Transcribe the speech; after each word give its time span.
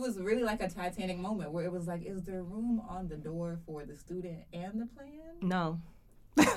it 0.00 0.06
was 0.06 0.18
really 0.18 0.42
like 0.42 0.62
a 0.62 0.68
Titanic 0.68 1.18
moment 1.18 1.52
where 1.52 1.62
it 1.62 1.70
was 1.70 1.86
like, 1.86 2.02
is 2.06 2.22
there 2.22 2.42
room 2.42 2.80
on 2.88 3.06
the 3.08 3.18
door 3.18 3.60
for 3.66 3.84
the 3.84 3.94
student 3.98 4.38
and 4.50 4.80
the 4.80 4.86
plan? 4.96 5.36
No. 5.42 5.78
Hello, 6.40 6.48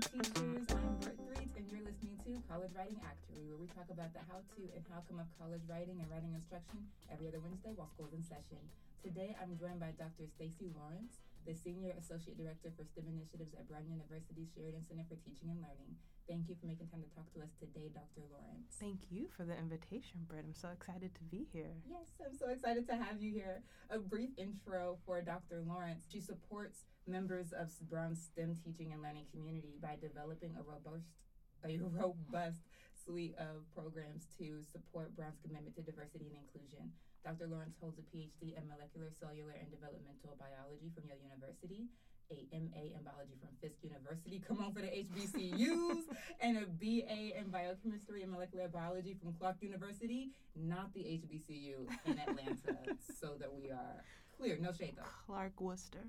teachers. 0.00 0.64
I'm 0.72 0.96
Britt 1.04 1.20
Threet, 1.28 1.52
and 1.60 1.68
you're 1.68 1.84
listening 1.84 2.16
to 2.24 2.40
College 2.48 2.72
Writing 2.72 2.96
Actually, 3.04 3.44
where 3.44 3.60
we 3.60 3.66
talk 3.76 3.92
about 3.92 4.14
the 4.14 4.20
how 4.24 4.40
to 4.56 4.62
and 4.72 4.84
how 4.88 5.04
come 5.04 5.20
of 5.20 5.26
college 5.36 5.60
writing 5.68 6.00
and 6.00 6.08
writing 6.08 6.32
instruction 6.32 6.88
every 7.12 7.28
other 7.28 7.40
Wednesday 7.44 7.76
while 7.76 7.90
school's 7.92 8.14
in 8.16 8.24
session. 8.24 8.64
Today, 9.04 9.36
I'm 9.36 9.58
joined 9.60 9.78
by 9.78 9.92
Dr. 10.00 10.24
Stacey 10.24 10.72
Lawrence, 10.72 11.20
the 11.46 11.54
Senior 11.54 11.92
Associate 12.00 12.36
Director 12.36 12.72
for 12.72 12.84
STEM 12.84 13.04
Initiatives 13.04 13.52
at 13.52 13.68
Brown 13.68 13.84
University's 13.84 14.48
Sheridan 14.56 14.80
Center 14.80 15.04
for 15.04 15.20
Teaching 15.20 15.52
and 15.52 15.60
Learning. 15.60 15.92
Thank 16.24 16.48
you 16.48 16.56
for 16.56 16.64
making 16.64 16.88
time 16.88 17.04
to 17.04 17.12
talk 17.12 17.28
to 17.36 17.44
us 17.44 17.52
today, 17.60 17.92
Dr. 17.92 18.24
Lawrence. 18.32 18.72
Thank 18.80 19.12
you 19.12 19.28
for 19.28 19.44
the 19.44 19.52
invitation, 19.52 20.24
Britt. 20.24 20.48
I'm 20.48 20.56
so 20.56 20.72
excited 20.72 21.12
to 21.20 21.24
be 21.28 21.44
here. 21.52 21.76
Yes, 21.84 22.08
I'm 22.24 22.32
so 22.32 22.48
excited 22.48 22.88
to 22.88 22.96
have 22.96 23.20
you 23.20 23.28
here. 23.28 23.60
A 23.92 24.00
brief 24.00 24.32
intro 24.40 24.96
for 25.04 25.20
Dr. 25.20 25.60
Lawrence. 25.60 26.08
She 26.08 26.20
supports 26.20 26.88
members 27.06 27.52
of 27.52 27.68
Brown's 27.92 28.24
STEM 28.24 28.56
teaching 28.64 28.96
and 28.96 29.04
learning 29.04 29.28
community 29.28 29.76
by 29.84 30.00
developing 30.00 30.56
a 30.56 30.64
robust, 30.64 31.12
a 31.60 31.76
robust 31.92 32.64
suite 33.04 33.36
of 33.36 33.68
programs 33.76 34.24
to 34.40 34.64
support 34.64 35.12
Brown's 35.12 35.36
commitment 35.44 35.76
to 35.76 35.82
diversity 35.84 36.32
and 36.32 36.40
inclusion. 36.40 36.88
Dr. 37.24 37.48
Lawrence 37.48 37.74
holds 37.80 37.98
a 37.98 38.02
PhD 38.02 38.52
in 38.52 38.68
molecular, 38.68 39.08
cellular, 39.18 39.56
and 39.58 39.70
developmental 39.70 40.36
biology 40.36 40.92
from 40.94 41.08
Yale 41.08 41.24
University, 41.24 41.88
a 42.30 42.44
MA 42.52 42.92
in 42.92 43.00
biology 43.00 43.32
from 43.40 43.48
Fisk 43.64 43.80
University, 43.82 44.44
come 44.48 44.60
on 44.60 44.74
for 44.74 44.82
the 44.82 44.92
HBCUs, 44.92 46.04
and 46.40 46.58
a 46.58 46.66
BA 46.66 47.38
in 47.40 47.48
biochemistry 47.48 48.22
and 48.22 48.30
molecular 48.30 48.68
biology 48.68 49.16
from 49.16 49.32
Clark 49.40 49.56
University, 49.60 50.32
not 50.54 50.92
the 50.92 51.00
HBCU 51.00 51.88
in 52.04 52.18
Atlanta, 52.18 52.76
so 53.20 53.36
that 53.40 53.52
we 53.52 53.70
are 53.70 54.04
clear. 54.36 54.58
No 54.60 54.72
shade 54.72 54.94
though. 54.96 55.08
Clark 55.26 55.58
Worcester. 55.60 56.04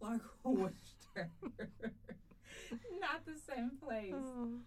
Clark 0.00 0.22
Worcester. 0.42 1.30
not 2.98 3.24
the 3.24 3.38
same 3.46 3.70
place. 3.80 4.14
Oh. 4.14 4.58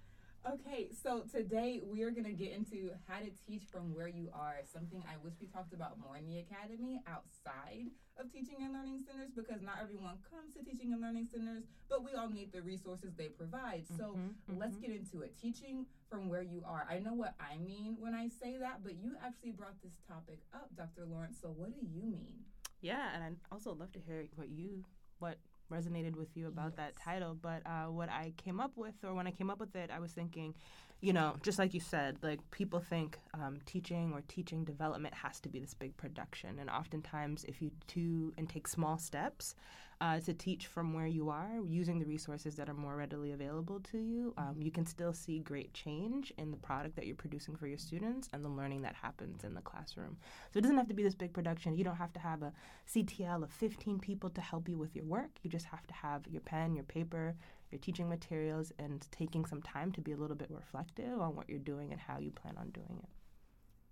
Okay, 0.44 0.90
so 1.04 1.22
today 1.32 1.82
we 1.86 2.02
are 2.02 2.10
going 2.10 2.26
to 2.26 2.34
get 2.34 2.52
into 2.52 2.90
how 3.08 3.20
to 3.20 3.30
teach 3.46 3.62
from 3.72 3.94
where 3.94 4.08
you 4.08 4.30
are. 4.34 4.56
Something 4.66 5.04
I 5.08 5.14
wish 5.24 5.34
we 5.40 5.46
talked 5.46 5.72
about 5.72 6.00
more 6.00 6.18
in 6.18 6.26
the 6.26 6.40
academy 6.40 7.00
outside 7.06 7.92
of 8.18 8.32
teaching 8.34 8.58
and 8.64 8.74
learning 8.74 9.04
centers 9.06 9.30
because 9.36 9.62
not 9.62 9.76
everyone 9.80 10.18
comes 10.34 10.56
to 10.56 10.64
teaching 10.64 10.94
and 10.94 11.02
learning 11.02 11.28
centers, 11.32 11.66
but 11.90 12.04
we 12.04 12.14
all 12.18 12.28
need 12.28 12.52
the 12.52 12.62
resources 12.64 13.14
they 13.16 13.28
provide. 13.30 13.86
So 13.88 14.18
Mhm, 14.18 14.58
let's 14.58 14.78
mhm. 14.78 14.82
get 14.82 14.90
into 14.92 15.22
it. 15.22 15.38
Teaching 15.38 15.86
from 16.10 16.28
where 16.28 16.42
you 16.42 16.64
are. 16.66 16.88
I 16.90 16.98
know 16.98 17.14
what 17.14 17.36
I 17.40 17.60
mean 17.60 17.98
when 18.00 18.16
I 18.16 18.28
say 18.28 18.58
that, 18.58 18.82
but 18.82 18.96
you 18.96 19.16
actually 19.22 19.52
brought 19.52 19.80
this 19.84 19.94
topic 20.08 20.40
up, 20.54 20.76
Dr. 20.76 21.06
Lawrence. 21.06 21.38
So 21.40 21.52
what 21.52 21.70
do 21.72 21.86
you 21.86 22.02
mean? 22.02 22.46
Yeah, 22.82 23.14
and 23.14 23.24
I'd 23.24 23.38
also 23.52 23.74
love 23.76 23.92
to 23.92 24.00
hear 24.00 24.28
what 24.36 24.50
you 24.50 24.86
what 25.20 25.38
resonated 25.72 26.16
with 26.16 26.36
you 26.36 26.48
about 26.48 26.76
that 26.78 26.96
title. 26.96 27.38
But 27.42 27.62
uh, 27.66 27.86
what 27.86 28.10
I 28.10 28.34
came 28.38 28.60
up 28.60 28.72
with, 28.76 28.96
or 29.04 29.14
when 29.14 29.28
I 29.28 29.32
came 29.32 29.50
up 29.50 29.60
with 29.60 29.76
it, 29.76 29.90
I 29.92 30.00
was 30.00 30.12
thinking, 30.12 30.54
you 31.00 31.14
know, 31.14 31.36
just 31.42 31.58
like 31.58 31.74
you 31.74 31.80
said, 31.80 32.18
like 32.22 32.40
people 32.52 32.80
think 32.80 33.18
um, 33.34 33.60
teaching 33.66 34.12
or 34.14 34.22
teaching 34.28 34.64
development 34.64 35.14
has 35.16 35.40
to 35.42 35.50
be 35.50 35.60
this 35.60 35.74
big 35.74 35.96
production, 35.98 36.60
and 36.60 36.70
oftentimes, 36.70 37.44
if 37.46 37.62
you 37.62 37.72
do 37.88 38.34
and 38.38 38.48
take 38.48 38.68
small 38.68 38.98
steps 38.98 39.56
uh, 40.02 40.20
to 40.20 40.34
teach 40.34 40.66
from 40.66 40.94
where 40.94 41.06
you 41.06 41.30
are, 41.30 41.60
using 41.64 42.00
the 42.00 42.06
resources 42.06 42.56
that 42.56 42.68
are 42.68 42.74
more 42.74 42.96
readily 42.96 43.34
available 43.34 43.80
to 43.80 44.00
you, 44.00 44.34
um, 44.36 44.56
you 44.60 44.72
can 44.72 44.84
still 44.84 45.14
see 45.14 45.38
great 45.38 45.72
change 45.76 46.34
in 46.40 46.50
the 46.50 46.58
product 46.58 46.96
that 46.96 47.06
you're 47.06 47.16
producing 47.16 47.56
for 47.56 47.68
your 47.68 47.78
students 47.78 48.28
and 48.34 48.44
the 48.44 48.50
learning 48.50 48.82
that 48.82 48.96
happens 48.96 49.44
in 49.44 49.54
the 49.54 49.62
classroom. 49.62 50.18
So 50.52 50.58
it 50.58 50.64
doesn't 50.64 50.78
have 50.78 50.88
to 50.88 50.96
be 50.96 51.04
this 51.04 51.14
big 51.14 51.34
production. 51.34 51.76
You 51.76 51.84
don't 51.84 51.98
have 51.98 52.14
to 52.14 52.20
have 52.20 52.42
a 52.42 52.52
CTL 52.92 53.44
of 53.44 53.52
15 53.52 54.00
people 54.00 54.32
to 54.32 54.42
help 54.42 54.68
you 54.68 54.78
with 54.78 54.96
your 54.96 55.06
work. 55.06 55.30
You 55.44 55.52
just 55.52 55.68
have 55.68 55.86
to 55.86 55.94
have 55.94 56.26
your 56.28 56.42
pen, 56.42 56.74
your 56.74 56.84
paper, 56.86 57.36
your 57.70 57.80
teaching 57.80 58.10
materials, 58.10 58.74
and 58.80 59.06
taking 59.12 59.46
some 59.46 59.62
time 59.62 59.92
to 59.92 60.02
be 60.02 60.14
a 60.14 60.18
little 60.18 60.36
bit 60.36 60.50
reflective 60.50 61.22
on 61.22 61.36
what 61.36 61.48
you're 61.48 61.60
doing 61.60 61.92
and 61.92 62.02
how 62.02 62.18
you 62.18 62.32
plan 62.32 62.56
on 62.58 62.72
doing 62.72 63.04
it. 63.04 63.10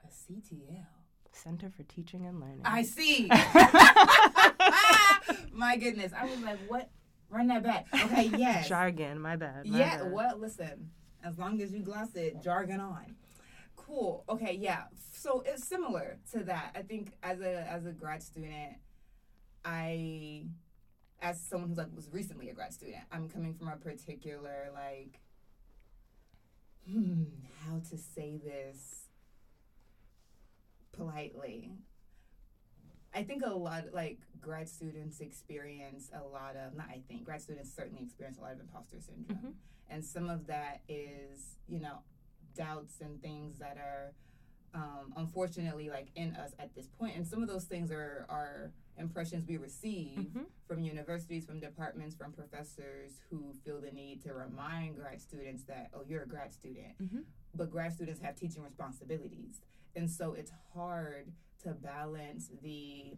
A 0.04 0.08
CTL. 0.08 0.99
Center 1.32 1.70
for 1.70 1.84
Teaching 1.84 2.26
and 2.26 2.40
Learning. 2.40 2.62
I 2.66 2.84
see. 2.84 3.30
My 5.54 5.78
goodness. 5.78 6.12
I 6.18 6.26
was 6.26 6.40
like, 6.42 6.60
what? 6.68 6.90
Run 7.30 7.48
that 7.48 7.64
back. 7.64 7.86
Okay, 7.94 8.32
yes. 8.38 8.68
Jargon, 8.68 9.20
my 9.20 9.36
bad. 9.36 9.68
my 9.68 9.78
yeah, 9.78 9.98
bad. 10.00 10.12
well, 10.12 10.38
listen, 10.38 10.90
as 11.24 11.38
long 11.38 11.62
as 11.62 11.72
you 11.72 11.84
gloss 11.84 12.16
it, 12.16 12.42
jargon 12.42 12.80
on. 12.80 13.16
Cool. 13.76 14.24
Okay, 14.28 14.58
yeah. 14.60 14.86
So 15.14 15.44
it's 15.46 15.68
similar 15.68 16.18
to 16.32 16.44
that. 16.46 16.72
I 16.76 16.82
think 16.82 17.14
as 17.22 17.40
a 17.42 17.70
as 17.70 17.86
a 17.86 17.92
grad 17.92 18.24
student, 18.24 18.78
I 19.64 20.48
as 21.22 21.40
someone 21.40 21.70
who's 21.70 21.78
like 21.78 21.96
was 21.96 22.10
recently 22.12 22.50
a 22.50 22.54
grad 22.54 22.74
student, 22.74 23.04
I'm 23.12 23.30
coming 23.30 23.54
from 23.54 23.68
a 23.68 23.76
particular 23.76 24.70
like 24.74 25.20
hmm, 26.90 27.26
how 27.66 27.80
to 27.90 27.98
say 27.98 28.38
this 28.44 29.09
politely. 30.92 31.72
I 33.14 33.24
think 33.24 33.44
a 33.44 33.50
lot 33.50 33.86
like 33.94 34.20
grad 34.40 34.70
students 34.70 35.20
experience 35.20 36.12
a 36.14 36.24
lot 36.24 36.56
of 36.56 36.76
not 36.76 36.88
I 36.90 37.02
think 37.08 37.24
grad 37.24 37.42
students 37.42 37.74
certainly 37.74 38.04
experience 38.04 38.38
a 38.38 38.42
lot 38.42 38.54
of 38.54 38.60
imposter 38.60 39.00
syndrome. 39.02 39.38
Mhm. 39.40 39.54
And 39.90 40.06
some 40.06 40.30
of 40.30 40.46
that 40.48 40.82
is, 40.88 41.58
you 41.68 41.80
know, 41.80 42.00
doubts 42.56 43.02
and 43.02 43.20
things 43.22 43.58
that 43.60 43.78
are 43.78 44.14
um, 44.76 45.14
unfortunately 45.18 45.90
like 45.90 46.10
in 46.16 46.36
us 46.36 46.54
at 46.60 46.76
this 46.76 46.88
point. 46.88 47.16
And 47.16 47.26
some 47.28 47.42
of 47.42 47.48
those 47.48 47.66
things 47.66 47.92
are 47.92 48.26
are 48.30 48.72
impressions 49.00 49.46
we 49.48 49.58
receive 49.58 50.20
Mhm. 50.20 50.46
from 50.68 50.80
universities, 50.82 51.46
from 51.46 51.60
departments, 51.60 52.16
from 52.16 52.32
professors 52.34 53.20
who 53.30 53.54
feel 53.64 53.80
the 53.82 53.92
need 53.92 54.22
to 54.24 54.34
remind 54.34 54.96
grad 54.96 55.22
students 55.22 55.64
that, 55.64 55.90
oh, 55.94 56.04
you're 56.04 56.24
a 56.24 56.28
grad 56.28 56.54
student. 56.54 56.98
Mhm. 57.00 57.26
But 57.56 57.72
grad 57.72 57.94
students 57.94 58.20
have 58.22 58.36
teaching 58.36 58.62
responsibilities. 58.64 59.62
And 59.96 60.10
so 60.12 60.34
it's 60.34 60.52
hard 60.74 61.34
to 61.64 61.74
balance 61.74 62.50
the, 62.62 63.18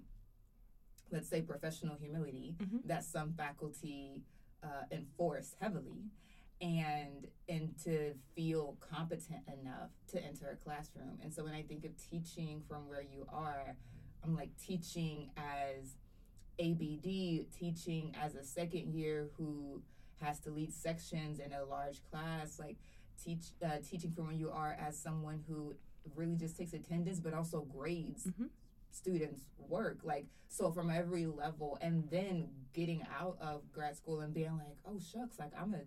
let's 1.12 1.28
say, 1.28 1.42
professional 1.42 1.96
humility 1.98 2.56
Mhm. 2.60 2.84
that 2.88 3.04
some 3.04 3.34
faculty 3.34 4.24
uh, 4.64 4.86
enforce 4.92 5.56
heavily 5.60 6.12
and 6.62 7.28
and 7.50 7.76
to 7.80 8.14
feel 8.36 8.78
competent 8.80 9.48
enough 9.48 9.90
to 10.06 10.24
enter 10.24 10.52
a 10.52 10.56
classroom. 10.56 11.20
And 11.24 11.34
so 11.34 11.44
when 11.44 11.54
I 11.56 11.64
think 11.64 11.84
of 11.84 11.98
teaching 11.98 12.62
from 12.62 12.88
where 12.88 13.02
you 13.02 13.26
are, 13.28 13.76
I'm 14.24 14.36
like 14.36 14.50
teaching 14.58 15.32
as 15.38 15.96
ABD, 16.60 17.48
teaching 17.58 18.16
as 18.22 18.36
a 18.36 18.44
second 18.44 18.94
year 18.94 19.30
who 19.38 19.82
has 20.22 20.40
to 20.42 20.52
lead 20.52 20.72
sections 20.74 21.40
in 21.40 21.52
a 21.54 21.64
large 21.66 22.02
class, 22.10 22.60
like 22.60 22.78
teach 23.24 23.46
uh, 23.66 23.78
teaching 23.88 24.12
from 24.12 24.26
where 24.28 24.36
you 24.36 24.50
are 24.52 24.78
as 24.80 24.98
someone 24.98 25.44
who 25.48 25.74
really 26.16 26.36
just 26.36 26.58
takes 26.58 26.74
attendance 26.74 27.20
but 27.20 27.34
also 27.34 27.62
grades 27.62 28.26
Mhm. 28.26 28.50
students 28.90 29.42
work 29.60 30.00
like 30.04 30.26
so 30.48 30.72
from 30.72 30.90
every 30.90 31.28
level 31.28 31.78
and 31.80 32.10
then 32.10 32.50
getting 32.74 33.04
out 33.20 33.38
of 33.40 33.72
grad 33.72 33.96
school 33.96 34.22
and 34.22 34.34
being 34.34 34.58
like 34.58 34.76
oh 34.88 34.98
shucks 34.98 35.38
like 35.38 35.52
i'm 35.56 35.76
a 35.76 35.82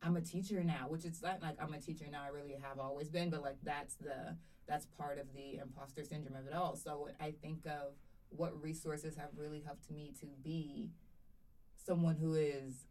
i'm 0.00 0.16
a 0.16 0.20
teacher 0.20 0.62
now 0.62 0.86
which 0.88 1.04
it's 1.04 1.20
not 1.22 1.42
like 1.42 1.60
i'm 1.60 1.74
a 1.74 1.80
teacher 1.80 2.04
now 2.08 2.22
i 2.22 2.28
really 2.28 2.54
have 2.62 2.78
always 2.78 3.08
been 3.10 3.30
but 3.30 3.42
like 3.42 3.56
that's 3.64 3.96
the 3.96 4.36
that's 4.72 4.86
part 4.86 5.18
of 5.18 5.26
the 5.34 5.58
imposter 5.58 6.02
syndrome 6.02 6.36
of 6.36 6.46
it 6.46 6.54
all 6.54 6.74
so 6.74 7.08
i 7.20 7.30
think 7.42 7.66
of 7.66 7.92
what 8.30 8.50
resources 8.62 9.16
have 9.16 9.28
really 9.36 9.60
helped 9.60 9.90
me 9.90 10.12
to 10.18 10.26
be 10.42 10.90
someone 11.76 12.16
who 12.16 12.34
is 12.34 12.86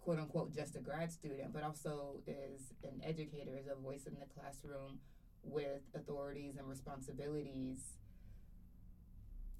quote 0.00 0.18
unquote 0.20 0.54
just 0.54 0.76
a 0.76 0.78
grad 0.78 1.10
student 1.10 1.52
but 1.52 1.64
also 1.64 2.20
is 2.26 2.72
an 2.84 3.00
educator 3.02 3.58
is 3.58 3.66
a 3.66 3.74
voice 3.74 4.04
in 4.06 4.14
the 4.14 4.26
classroom 4.38 5.00
with 5.42 5.82
authorities 5.94 6.56
and 6.56 6.68
responsibilities 6.68 7.78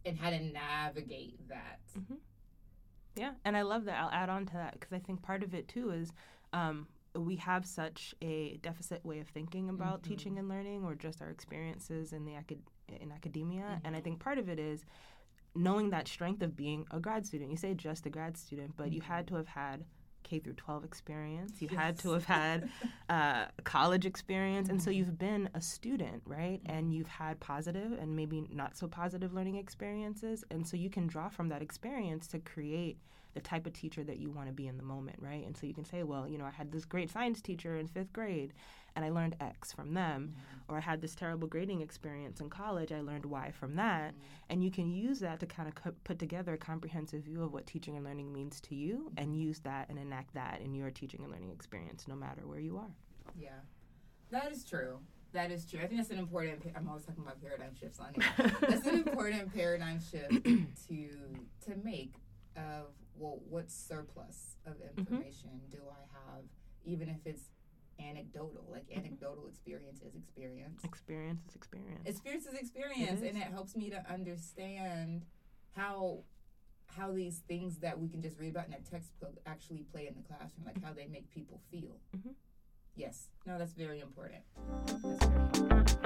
and 0.07 0.19
how 0.19 0.31
to 0.31 0.41
navigate 0.41 1.49
that. 1.49 1.81
Yeah, 3.17 3.33
and 3.45 3.57
I 3.57 3.63
love 3.63 3.85
that. 3.85 4.01
I'll 4.01 4.11
add 4.11 4.29
on 4.29 4.47
to 4.47 4.53
that 4.55 4.75
because 4.75 4.93
I 4.93 4.99
think 4.99 5.23
part 5.23 5.43
of 5.43 5.55
it 5.55 5.69
too 5.69 5.91
is 5.91 6.13
um, 6.53 6.89
we 7.15 7.37
have 7.37 7.65
such 7.67 8.15
a 8.23 8.57
deficit 8.59 9.05
way 9.05 9.21
of 9.21 9.29
thinking 9.29 9.69
about 9.69 10.01
Mhm. 10.01 10.05
teaching 10.05 10.39
and 10.39 10.49
learning, 10.49 10.85
or 10.85 10.95
just 10.95 11.23
our 11.23 11.31
experiences 11.31 12.13
in 12.13 12.25
the 12.25 12.35
acad- 12.35 12.63
in 12.89 13.13
academia. 13.13 13.81
And 13.85 13.95
I 13.95 14.01
Mhm. 14.01 14.05
think 14.05 14.21
part 14.21 14.39
of 14.39 14.49
it 14.49 14.59
is 14.59 14.85
knowing 15.55 15.91
that 15.91 16.09
strength 16.09 16.43
of 16.43 16.57
being 16.57 16.87
a 16.91 16.99
grad 16.99 17.27
student. 17.27 17.51
You 17.51 17.57
say 17.57 17.75
just 17.75 18.07
a 18.07 18.11
grad 18.11 18.37
student, 18.37 18.77
but 18.77 18.93
you 18.93 19.01
had 19.01 19.29
to 19.29 19.37
have 19.37 19.49
had 19.49 19.85
K 20.25 20.41
through 20.41 20.55
12 20.55 20.85
experience. 20.85 21.63
You 21.63 21.69
had 21.69 21.99
to 22.01 22.11
have 22.13 22.25
had 22.25 22.69
uh, 23.09 23.47
college 23.63 24.05
experience, 24.07 24.69
and 24.69 24.83
so 24.83 24.91
Mhm. 24.91 24.97
you've 24.97 25.19
been 25.19 25.49
a 25.55 25.61
student, 25.61 26.23
right? 26.27 26.61
And 26.67 26.93
you've 26.93 27.07
had 27.09 27.39
positive 27.39 27.93
and 27.93 28.17
maybe 28.17 28.47
not 28.51 28.77
so 28.77 28.89
positive 28.89 29.33
learning 29.33 29.57
experiences, 29.57 30.45
and 30.51 30.67
so 30.67 30.77
you 30.77 30.91
can 30.91 31.07
draw 31.07 31.29
from 31.29 31.49
that 31.51 31.63
experience 31.63 32.27
to 32.29 32.39
create 32.41 32.99
the 33.35 33.41
type 33.41 33.67
of 33.67 33.73
teacher 33.73 34.05
that 34.05 34.19
you 34.19 34.31
want 34.31 34.47
to 34.49 34.53
be 34.53 34.67
in 34.69 34.77
the 34.77 34.83
moment, 34.85 35.17
right? 35.21 35.45
And 35.45 35.57
so 35.57 35.67
you 35.67 35.75
can 35.75 35.85
say, 35.85 36.05
well, 36.05 36.29
you 36.29 36.39
know, 36.39 36.45
I 36.45 36.51
had 36.51 36.71
this 36.71 36.85
great 36.85 37.11
science 37.11 37.41
teacher 37.43 37.77
in 37.77 37.89
fifth 37.89 38.13
grade 38.13 38.53
and 38.97 39.05
I 39.05 39.11
learned 39.11 39.37
X 39.41 39.73
from 39.73 39.95
them, 39.95 40.33
mm-hmm. 40.33 40.73
or 40.73 40.79
I 40.79 40.81
had 40.81 41.01
this 41.01 41.15
terrible 41.15 41.49
grading 41.49 41.81
experience 41.81 42.41
in 42.41 42.49
college, 42.49 42.93
I 42.93 43.01
learned 43.01 43.27
Y 43.27 43.53
from 43.59 43.77
that. 43.77 44.13
Mm-hmm. 44.13 44.51
And 44.51 44.65
you 44.65 44.71
can 44.71 44.91
use 44.91 45.21
that 45.21 45.41
to 45.41 45.47
kind 45.47 45.69
of 45.69 45.75
co- 45.75 45.95
put 46.05 46.19
together 46.19 46.55
a 46.55 46.59
comprehensive 46.59 47.23
view 47.23 47.43
of 47.43 47.53
what 47.53 47.67
teaching 47.67 47.97
and 47.97 48.05
learning 48.05 48.33
means 48.33 48.61
to 48.63 48.75
you 48.75 49.11
and 49.17 49.29
mm-hmm. 49.29 49.43
use 49.43 49.61
that 49.61 49.89
and 49.89 49.99
enact 49.99 50.35
that 50.35 50.61
in 50.63 50.75
your 50.75 50.91
teaching 50.91 51.23
and 51.23 51.33
learning 51.33 51.51
experience, 51.51 52.07
no 52.07 52.15
matter 52.15 52.43
where 52.47 52.61
you 52.61 52.77
are. 52.77 52.95
Yeah, 53.39 53.51
that 54.31 54.53
is 54.53 54.65
true. 54.65 54.99
That 55.33 55.51
is 55.51 55.67
true. 55.67 55.81
I 55.81 55.87
think 55.87 56.01
that's 56.01 56.11
an 56.11 56.19
important. 56.19 56.63
I'm 56.77 56.89
always 56.89 57.05
talking 57.05 57.25
about 57.25 57.43
paradigm 57.43 57.75
shifts 57.75 57.99
on 57.99 58.15
here. 58.15 58.53
that's 58.61 58.87
an 58.87 58.95
important 58.95 59.53
paradigm 59.53 60.01
shift 60.01 60.45
to 60.45 61.09
to 61.67 61.77
make 61.83 62.15
of 62.57 62.87
well, 63.17 63.41
what 63.49 63.71
surplus 63.71 64.57
of 64.67 64.75
mm-hmm. 64.75 64.99
information 64.99 65.51
mm-hmm. 65.51 65.77
do 65.77 65.83
I 65.91 66.35
have, 66.35 66.45
even 66.85 67.09
if 67.09 67.19
it's 67.25 67.51
anecdotal. 67.99 68.65
Like 68.71 68.89
mm-hmm. 68.89 69.01
anecdotal 69.01 69.49
experience 69.49 70.01
is 70.03 70.15
experience. 70.15 70.83
Experience 70.85 71.41
is 71.49 71.55
experience. 71.55 72.07
Experience 72.07 72.47
is 72.47 72.55
experience, 72.55 73.23
it 73.23 73.27
is. 73.27 73.35
and 73.35 73.39
it 73.39 73.53
helps 73.53 73.77
me 73.77 73.91
to 73.91 74.05
understand 74.11 75.25
how 75.73 76.21
how 76.87 77.11
these 77.13 77.43
things 77.49 77.79
that 77.79 77.99
we 77.99 78.09
can 78.09 78.23
just 78.23 78.39
read 78.39 78.51
about 78.51 78.69
in 78.69 78.75
a 78.75 78.81
textbook 78.91 79.37
actually 79.47 79.85
play 79.93 80.07
in 80.07 80.15
the 80.15 80.23
classroom, 80.23 80.65
like 80.65 80.83
how 80.83 80.93
they 80.93 81.07
make 81.07 81.29
people 81.31 81.61
feel. 81.71 81.97
Mm-hmm. 82.17 82.31
Yes, 82.97 83.27
no, 83.47 83.59
that's 83.59 83.73
very 83.73 84.01
important. 84.01 84.43
That's 84.87 85.01
very 85.03 85.15
important. 85.15 86.05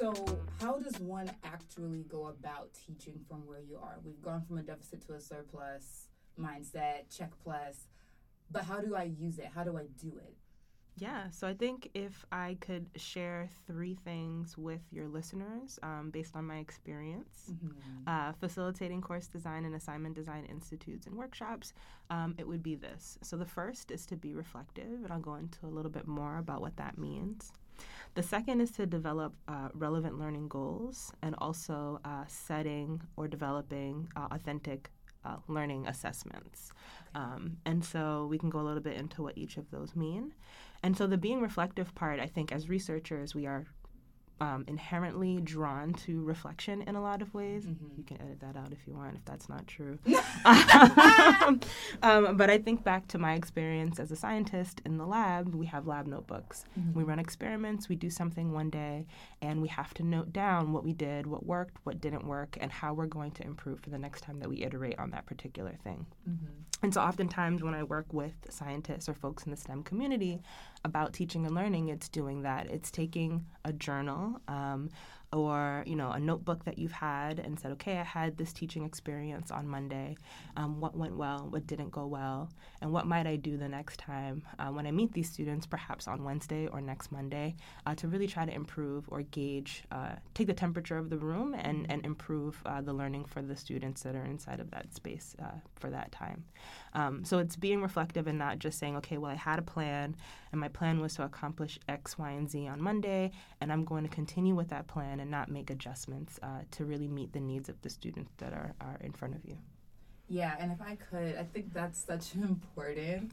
So, 0.00 0.14
how 0.60 0.78
does 0.78 0.98
one 1.00 1.30
actually 1.42 2.04
go 2.08 2.26
about 2.28 2.70
teaching 2.86 3.20
from 3.28 3.46
where 3.46 3.60
you 3.60 3.76
are? 3.76 3.98
We've 4.04 4.20
gone 4.20 4.42
from 4.46 4.58
a 4.58 4.62
deficit 4.62 5.06
to 5.06 5.14
a 5.14 5.20
surplus 5.20 6.08
mindset, 6.38 7.16
check 7.16 7.30
plus, 7.42 7.86
but 8.50 8.64
how 8.64 8.80
do 8.80 8.94
I 8.94 9.04
use 9.04 9.38
it? 9.38 9.46
How 9.54 9.64
do 9.64 9.78
I 9.78 9.86
do 10.00 10.12
it? 10.18 10.34
Yeah, 10.96 11.30
so 11.30 11.46
I 11.46 11.54
think 11.54 11.88
if 11.94 12.26
I 12.30 12.58
could 12.60 12.90
share 12.96 13.48
three 13.66 13.94
things 13.94 14.58
with 14.58 14.82
your 14.90 15.08
listeners 15.08 15.78
um, 15.82 16.10
based 16.12 16.36
on 16.36 16.44
my 16.44 16.58
experience 16.58 17.50
mm-hmm. 17.50 18.06
uh, 18.06 18.32
facilitating 18.32 19.00
course 19.00 19.26
design 19.26 19.64
and 19.64 19.74
assignment 19.74 20.14
design 20.14 20.44
institutes 20.44 21.06
and 21.06 21.16
workshops, 21.16 21.72
um, 22.10 22.34
it 22.36 22.46
would 22.46 22.62
be 22.62 22.74
this. 22.74 23.18
So 23.22 23.38
the 23.38 23.46
first 23.46 23.90
is 23.90 24.04
to 24.06 24.16
be 24.16 24.34
reflective, 24.34 25.04
and 25.04 25.10
I'll 25.10 25.20
go 25.20 25.36
into 25.36 25.64
a 25.64 25.68
little 25.68 25.90
bit 25.90 26.06
more 26.06 26.36
about 26.36 26.60
what 26.60 26.76
that 26.76 26.98
means. 26.98 27.50
The 28.14 28.22
second 28.22 28.60
is 28.60 28.70
to 28.72 28.86
develop 28.86 29.34
uh, 29.48 29.68
relevant 29.74 30.18
learning 30.18 30.48
goals 30.48 31.12
and 31.22 31.34
also 31.38 32.00
uh, 32.04 32.24
setting 32.26 33.00
or 33.16 33.28
developing 33.28 34.08
uh, 34.16 34.28
authentic 34.30 34.90
uh, 35.24 35.36
learning 35.48 35.86
assessments. 35.86 36.72
Um, 37.14 37.58
and 37.66 37.84
so 37.84 38.26
we 38.30 38.38
can 38.38 38.50
go 38.50 38.60
a 38.60 38.62
little 38.62 38.82
bit 38.82 38.96
into 38.96 39.22
what 39.22 39.36
each 39.36 39.56
of 39.56 39.70
those 39.70 39.94
mean. 39.94 40.32
And 40.82 40.96
so 40.96 41.06
the 41.06 41.18
being 41.18 41.40
reflective 41.40 41.94
part, 41.94 42.20
I 42.20 42.26
think, 42.26 42.52
as 42.52 42.68
researchers, 42.68 43.34
we 43.34 43.46
are 43.46 43.66
um, 44.40 44.64
inherently 44.66 45.40
drawn 45.40 45.92
to 45.92 46.22
reflection 46.22 46.82
in 46.82 46.96
a 46.96 47.02
lot 47.02 47.20
of 47.20 47.32
ways. 47.34 47.66
Mm-hmm. 47.66 47.86
You 47.98 48.04
can 48.04 48.20
edit 48.22 48.40
that 48.40 48.56
out 48.56 48.72
if 48.72 48.78
you 48.86 48.94
want, 48.94 49.16
if 49.16 49.24
that's 49.24 49.48
not 49.48 49.66
true. 49.66 49.98
um, 52.02 52.36
but 52.36 52.48
I 52.48 52.58
think 52.58 52.82
back 52.82 53.06
to 53.08 53.18
my 53.18 53.34
experience 53.34 54.00
as 54.00 54.10
a 54.10 54.16
scientist 54.16 54.80
in 54.86 54.96
the 54.96 55.06
lab. 55.06 55.54
We 55.54 55.66
have 55.66 55.86
lab 55.86 56.06
notebooks. 56.06 56.64
Mm-hmm. 56.78 56.98
We 56.98 57.04
run 57.04 57.18
experiments. 57.18 57.88
We 57.88 57.96
do 57.96 58.08
something 58.08 58.52
one 58.52 58.70
day, 58.70 59.06
and 59.42 59.60
we 59.60 59.68
have 59.68 59.92
to 59.94 60.02
note 60.02 60.32
down 60.32 60.72
what 60.72 60.84
we 60.84 60.94
did, 60.94 61.26
what 61.26 61.44
worked, 61.44 61.76
what 61.84 62.00
didn't 62.00 62.26
work, 62.26 62.56
and 62.60 62.72
how 62.72 62.94
we're 62.94 63.06
going 63.06 63.32
to 63.32 63.44
improve 63.44 63.80
for 63.80 63.90
the 63.90 63.98
next 63.98 64.22
time 64.22 64.38
that 64.40 64.48
we 64.48 64.62
iterate 64.62 64.98
on 64.98 65.10
that 65.10 65.26
particular 65.26 65.76
thing. 65.84 66.06
Mm-hmm. 66.28 66.46
And 66.82 66.94
so, 66.94 67.02
oftentimes, 67.02 67.62
when 67.62 67.74
I 67.74 67.82
work 67.82 68.06
with 68.10 68.32
scientists 68.48 69.06
or 69.06 69.12
folks 69.12 69.44
in 69.44 69.50
the 69.50 69.56
STEM 69.56 69.82
community 69.82 70.40
about 70.84 71.12
teaching 71.12 71.46
and 71.46 71.54
learning, 71.54 71.88
it's 71.88 72.08
doing 72.08 72.42
that. 72.42 72.66
It's 72.70 72.90
taking 72.90 73.46
a 73.64 73.72
journal 73.72 74.40
um, 74.48 74.90
or 75.32 75.84
you 75.86 75.94
know 75.94 76.10
a 76.10 76.18
notebook 76.18 76.64
that 76.64 76.78
you've 76.78 76.92
had 76.92 77.38
and 77.38 77.58
said 77.58 77.70
okay 77.70 77.98
i 77.98 78.02
had 78.02 78.36
this 78.36 78.52
teaching 78.52 78.84
experience 78.84 79.50
on 79.50 79.66
monday. 79.68 80.16
Um, 80.56 80.80
what 80.80 80.96
went 80.96 81.16
well? 81.16 81.46
What 81.48 81.66
didn't 81.66 81.90
go 81.90 82.06
well? 82.06 82.50
And 82.80 82.92
what 82.92 83.06
might 83.06 83.26
i 83.26 83.36
do 83.36 83.56
the 83.56 83.68
next 83.68 83.98
time 83.98 84.42
uh, 84.58 84.68
when 84.68 84.86
i 84.86 84.90
meet 84.90 85.12
these 85.12 85.30
students 85.30 85.66
perhaps 85.66 86.08
on 86.08 86.24
wednesday 86.24 86.66
or 86.66 86.80
next 86.80 87.12
monday 87.12 87.54
uh, 87.86 87.94
to 87.94 88.08
really 88.08 88.26
try 88.26 88.44
to 88.44 88.52
improve 88.52 89.04
or 89.08 89.22
gauge 89.22 89.84
uh, 89.92 90.12
take 90.34 90.46
the 90.46 90.54
temperature 90.54 90.98
of 90.98 91.10
the 91.10 91.18
room 91.18 91.54
and, 91.54 91.86
and 91.90 92.04
improve 92.04 92.60
uh, 92.66 92.80
the 92.80 92.92
learning 92.92 93.24
for 93.24 93.42
the 93.42 93.56
students 93.56 94.02
that 94.02 94.16
are 94.16 94.24
inside 94.24 94.60
of 94.60 94.70
that 94.70 94.92
space 94.94 95.36
uh, 95.40 95.58
for 95.76 95.90
that 95.90 96.10
time 96.10 96.44
um, 96.92 97.24
so 97.24 97.38
it's 97.38 97.56
being 97.56 97.82
reflective 97.82 98.26
and 98.26 98.38
not 98.38 98.58
just 98.58 98.78
saying 98.78 98.96
okay 98.96 99.18
well 99.18 99.30
i 99.30 99.34
had 99.34 99.58
a 99.58 99.62
plan 99.62 100.14
and 100.52 100.60
my 100.60 100.68
plan 100.68 101.00
was 101.00 101.14
to 101.14 101.22
accomplish 101.22 101.78
x 101.88 102.18
y 102.18 102.30
and 102.30 102.50
z 102.50 102.66
on 102.66 102.80
monday 102.80 103.30
and 103.60 103.72
i'm 103.72 103.84
going 103.84 104.02
to 104.02 104.08
continue 104.10 104.54
with 104.54 104.68
that 104.68 104.86
plan 104.86 105.20
and 105.20 105.30
not 105.30 105.48
make 105.50 105.70
adjustments 105.70 106.38
uh, 106.42 106.60
to 106.70 106.84
really 106.84 107.08
meet 107.08 107.32
the 107.32 107.40
needs 107.40 107.68
of 107.68 107.80
the 107.82 107.90
students 107.90 108.32
that 108.38 108.52
are, 108.52 108.74
are 108.80 108.98
in 109.00 109.12
front 109.12 109.34
of 109.34 109.44
you. 109.44 109.56
Yeah, 110.28 110.54
and 110.58 110.70
if 110.70 110.80
I 110.80 110.96
could, 110.96 111.36
I 111.36 111.44
think 111.44 111.72
that's 111.72 111.98
such 111.98 112.34
an 112.34 112.42
important 112.42 113.32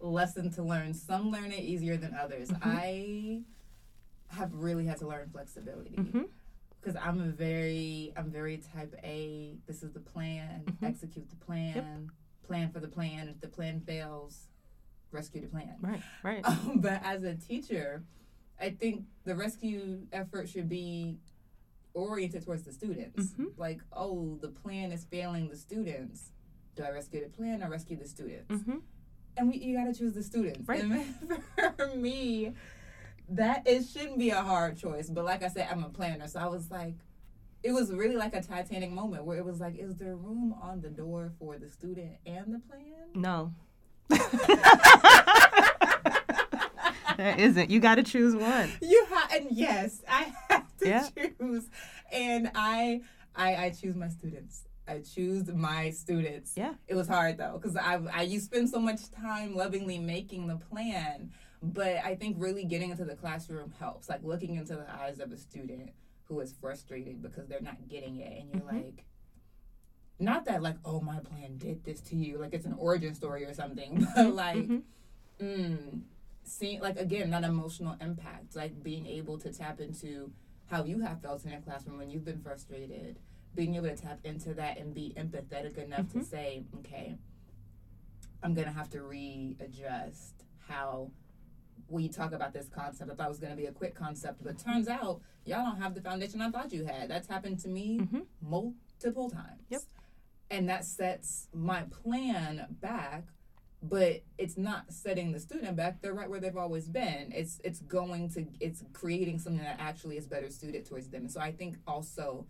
lesson 0.00 0.50
to 0.52 0.62
learn. 0.62 0.94
Some 0.94 1.30
learn 1.30 1.52
it 1.52 1.60
easier 1.60 1.96
than 1.96 2.14
others. 2.14 2.50
Mm-hmm. 2.50 2.68
I 2.68 3.42
have 4.28 4.52
really 4.54 4.86
had 4.86 4.98
to 4.98 5.06
learn 5.06 5.28
flexibility. 5.30 5.94
Because 5.96 6.96
mm-hmm. 6.96 7.08
I'm 7.08 7.20
a 7.20 7.30
very, 7.30 8.12
I'm 8.16 8.30
very 8.30 8.58
type 8.58 8.94
A. 9.04 9.56
This 9.66 9.82
is 9.82 9.92
the 9.92 10.00
plan. 10.00 10.64
Mm-hmm. 10.64 10.84
Execute 10.84 11.30
the 11.30 11.36
plan. 11.36 11.74
Yep. 11.76 11.86
Plan 12.46 12.70
for 12.70 12.80
the 12.80 12.88
plan. 12.88 13.28
If 13.28 13.40
the 13.40 13.48
plan 13.48 13.80
fails, 13.80 14.48
rescue 15.10 15.40
the 15.40 15.48
plan. 15.48 15.76
Right, 15.80 16.02
right. 16.22 16.44
Um, 16.46 16.80
but 16.80 17.00
as 17.04 17.22
a 17.22 17.34
teacher, 17.34 18.02
I 18.60 18.70
think 18.70 19.04
the 19.24 19.34
rescue 19.34 20.06
effort 20.12 20.48
should 20.48 20.68
be 20.68 21.16
oriented 21.94 22.44
towards 22.44 22.64
the 22.64 22.72
students. 22.72 23.32
Mm-hmm. 23.32 23.46
Like, 23.56 23.80
oh, 23.92 24.38
the 24.40 24.48
plan 24.48 24.92
is 24.92 25.04
failing 25.04 25.48
the 25.48 25.56
students. 25.56 26.30
Do 26.76 26.82
I 26.82 26.90
rescue 26.90 27.22
the 27.22 27.30
plan 27.30 27.62
or 27.62 27.70
rescue 27.70 27.96
the 27.96 28.08
students? 28.08 28.52
Mm-hmm. 28.52 28.78
And 29.36 29.48
we, 29.48 29.56
you 29.56 29.76
got 29.76 29.92
to 29.92 29.98
choose 29.98 30.12
the 30.12 30.22
students. 30.22 30.68
Right. 30.68 30.82
And 30.82 31.16
for 31.76 31.88
me, 31.96 32.54
that 33.30 33.66
it 33.66 33.84
shouldn't 33.86 34.18
be 34.18 34.30
a 34.30 34.42
hard 34.42 34.76
choice. 34.76 35.08
But 35.08 35.24
like 35.24 35.42
I 35.42 35.48
said, 35.48 35.68
I'm 35.70 35.82
a 35.82 35.88
planner, 35.88 36.28
so 36.28 36.40
I 36.40 36.46
was 36.46 36.70
like, 36.70 36.94
it 37.64 37.72
was 37.72 37.90
really 37.90 38.16
like 38.16 38.34
a 38.34 38.42
Titanic 38.42 38.92
moment 38.92 39.24
where 39.24 39.38
it 39.38 39.44
was 39.44 39.58
like, 39.58 39.78
is 39.78 39.96
there 39.96 40.14
room 40.14 40.54
on 40.60 40.82
the 40.82 40.90
door 40.90 41.32
for 41.38 41.56
the 41.56 41.70
student 41.70 42.12
and 42.26 42.54
the 42.54 42.58
plan? 42.58 42.82
No. 43.14 43.54
there 47.16 47.34
isn't. 47.38 47.70
You 47.70 47.80
got 47.80 47.94
to 47.94 48.02
choose 48.02 48.36
one. 48.36 48.70
You 48.82 49.06
have, 49.10 49.32
and 49.32 49.46
yes, 49.50 50.02
I 50.06 50.30
have 50.50 50.76
to 50.78 50.88
yeah. 50.88 51.08
choose, 51.16 51.64
and 52.12 52.50
I, 52.54 53.00
I, 53.34 53.56
I 53.56 53.70
choose 53.70 53.96
my 53.96 54.08
students. 54.08 54.64
I 54.86 54.98
choose 54.98 55.48
my 55.48 55.88
students. 55.88 56.52
Yeah. 56.54 56.74
It 56.86 56.94
was 56.94 57.08
hard 57.08 57.38
though, 57.38 57.58
because 57.58 57.78
I, 57.78 57.98
I, 58.12 58.22
you 58.22 58.40
spend 58.40 58.68
so 58.68 58.78
much 58.78 59.10
time 59.10 59.56
lovingly 59.56 59.98
making 59.98 60.48
the 60.48 60.56
plan, 60.56 61.32
but 61.62 61.96
I 62.04 62.14
think 62.14 62.36
really 62.38 62.66
getting 62.66 62.90
into 62.90 63.06
the 63.06 63.14
classroom 63.14 63.72
helps. 63.78 64.10
Like 64.10 64.22
looking 64.22 64.56
into 64.56 64.74
the 64.74 64.84
eyes 65.00 65.18
of 65.18 65.32
a 65.32 65.38
student 65.38 65.92
who 66.28 66.40
is 66.40 66.54
frustrated 66.60 67.22
because 67.22 67.48
they're 67.48 67.60
not 67.60 67.88
getting 67.88 68.18
it, 68.18 68.40
and 68.40 68.50
you're 68.52 68.62
mm-hmm. 68.62 68.76
like 68.76 69.04
not 70.18 70.44
that 70.44 70.62
like 70.62 70.76
oh 70.84 71.00
my 71.00 71.18
plan 71.18 71.56
did 71.58 71.84
this 71.84 72.00
to 72.00 72.16
you 72.16 72.38
like 72.38 72.54
it's 72.54 72.66
an 72.66 72.74
origin 72.78 73.14
story 73.14 73.44
or 73.44 73.52
something 73.52 74.06
but 74.16 74.34
like 74.34 74.56
mm-hmm. 74.56 75.44
mm, 75.44 76.00
seeing 76.44 76.80
like 76.80 76.98
again 76.98 77.30
that 77.30 77.44
emotional 77.44 77.96
impact 78.00 78.54
like 78.54 78.82
being 78.82 79.06
able 79.06 79.38
to 79.38 79.52
tap 79.52 79.80
into 79.80 80.30
how 80.70 80.84
you 80.84 81.00
have 81.00 81.20
felt 81.20 81.44
in 81.44 81.52
a 81.52 81.60
classroom 81.60 81.98
when 81.98 82.10
you've 82.10 82.24
been 82.24 82.40
frustrated 82.40 83.18
being 83.54 83.74
able 83.74 83.88
to 83.88 83.96
tap 83.96 84.18
into 84.24 84.54
that 84.54 84.78
and 84.78 84.94
be 84.94 85.12
empathetic 85.16 85.76
enough 85.78 86.02
mm-hmm. 86.02 86.20
to 86.20 86.24
say 86.24 86.62
okay 86.78 87.16
i'm 88.42 88.54
gonna 88.54 88.72
have 88.72 88.88
to 88.88 89.02
readjust 89.02 90.44
how 90.68 91.10
we 91.88 92.08
talk 92.08 92.32
about 92.32 92.52
this 92.52 92.68
concept 92.68 93.10
i 93.10 93.14
thought 93.14 93.26
it 93.26 93.28
was 93.28 93.38
gonna 93.38 93.56
be 93.56 93.66
a 93.66 93.72
quick 93.72 93.94
concept 93.94 94.42
but 94.42 94.58
turns 94.58 94.88
out 94.88 95.20
y'all 95.44 95.64
don't 95.64 95.80
have 95.80 95.94
the 95.94 96.00
foundation 96.00 96.40
i 96.40 96.50
thought 96.50 96.72
you 96.72 96.84
had. 96.84 97.08
That's 97.10 97.28
happened 97.28 97.58
to 97.60 97.68
me 97.68 97.98
mm-hmm. 98.00 98.20
multiple 98.40 99.30
times. 99.30 99.62
Yep. 99.68 99.82
And 100.50 100.68
that 100.68 100.84
sets 100.84 101.48
my 101.52 101.82
plan 102.02 102.66
back 102.80 103.24
but 103.86 104.22
it's 104.38 104.56
not 104.56 104.90
setting 104.90 105.30
the 105.30 105.38
student 105.38 105.76
back. 105.76 106.00
They're 106.00 106.14
right 106.14 106.30
where 106.30 106.40
they've 106.40 106.56
always 106.56 106.88
been. 106.88 107.32
It's 107.34 107.60
it's 107.62 107.80
going 107.80 108.30
to 108.30 108.46
it's 108.58 108.82
creating 108.94 109.38
something 109.38 109.62
that 109.62 109.76
actually 109.78 110.16
is 110.16 110.26
better 110.26 110.48
suited 110.48 110.86
towards 110.86 111.08
them. 111.08 111.22
And 111.22 111.30
so 111.30 111.40
i 111.40 111.52
think 111.52 111.76
also 111.86 112.46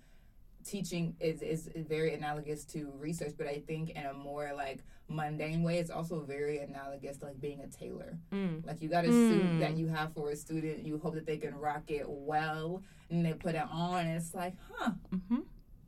teaching 0.64 1.14
is, 1.20 1.42
is 1.42 1.68
very 1.76 2.14
analogous 2.14 2.64
to 2.64 2.92
research, 2.98 3.34
but 3.36 3.46
I 3.46 3.62
think 3.66 3.90
in 3.90 4.06
a 4.06 4.14
more 4.14 4.52
like 4.56 4.82
mundane 5.08 5.62
way, 5.62 5.78
it's 5.78 5.90
also 5.90 6.20
very 6.20 6.58
analogous 6.58 7.18
to 7.18 7.26
like 7.26 7.40
being 7.40 7.60
a 7.60 7.66
tailor. 7.68 8.18
Mm. 8.32 8.66
Like 8.66 8.80
you 8.82 8.88
got 8.88 9.04
a 9.04 9.08
Mm. 9.08 9.28
suit 9.28 9.60
that 9.60 9.76
you 9.76 9.86
have 9.88 10.14
for 10.14 10.30
a 10.30 10.36
student, 10.36 10.84
you 10.86 10.98
hope 10.98 11.14
that 11.14 11.26
they 11.26 11.36
can 11.36 11.54
rock 11.54 11.90
it 11.90 12.04
well, 12.08 12.82
and 13.10 13.24
they 13.24 13.32
put 13.34 13.54
it 13.54 13.64
on, 13.70 14.06
and 14.06 14.16
it's 14.16 14.34
like, 14.34 14.54
huh, 14.72 14.92
hmm 15.28 15.40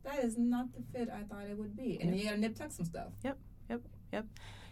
that 0.05 0.23
is 0.23 0.39
not 0.39 0.67
the 0.73 0.83
fit 0.97 1.09
I 1.11 1.25
thought 1.25 1.47
it 1.51 1.59
would 1.59 1.77
be. 1.77 1.99
And 2.01 2.11
then 2.13 2.19
you 2.19 2.27
gotta 2.27 2.39
nip 2.39 2.55
tuck 2.55 2.71
some 2.71 2.87
stuff. 2.87 3.09
Yep, 3.25 3.39
yep, 3.69 3.81
yep. 4.13 4.27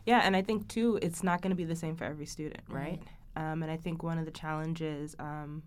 Yeah, 0.07 0.21
and 0.23 0.37
I 0.37 0.43
think 0.43 0.69
too, 0.69 0.97
it's 1.03 1.25
not 1.25 1.41
going 1.43 1.51
to 1.51 1.57
be 1.57 1.65
the 1.65 1.75
same 1.75 1.97
for 1.97 2.05
every 2.05 2.27
student, 2.27 2.63
Mm-hmm. 2.67 2.77
right? 2.77 3.03
Um, 3.35 3.63
and 3.65 3.73
I 3.73 3.77
think 3.77 4.05
one 4.05 4.19
of 4.19 4.27
the 4.27 4.31
challenges 4.31 5.17
um, 5.19 5.65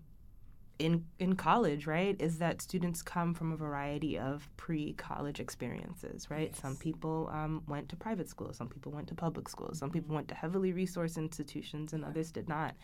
in 0.78 1.04
in 1.18 1.34
college, 1.34 1.86
right, 1.86 2.16
is 2.20 2.38
that 2.38 2.62
students 2.62 3.02
come 3.02 3.34
from 3.34 3.52
a 3.52 3.56
variety 3.56 4.16
of 4.18 4.48
pre-college 4.56 5.40
experiences, 5.40 6.30
right? 6.30 6.54
Some 6.54 6.76
people 6.76 7.28
um, 7.32 7.62
went 7.66 7.88
to 7.88 7.96
private 7.96 8.28
schools, 8.28 8.56
some 8.56 8.68
people 8.68 8.92
went 8.92 9.08
to 9.08 9.14
public 9.14 9.48
schools, 9.48 9.78
some 9.78 9.90
people 9.90 10.08
mm-hmm. 10.08 10.16
went 10.16 10.28
to 10.28 10.34
heavily 10.34 10.72
resourced 10.72 11.16
institutions, 11.16 11.92
and 11.92 12.04
others 12.04 12.30
did 12.30 12.48
not. 12.48 12.76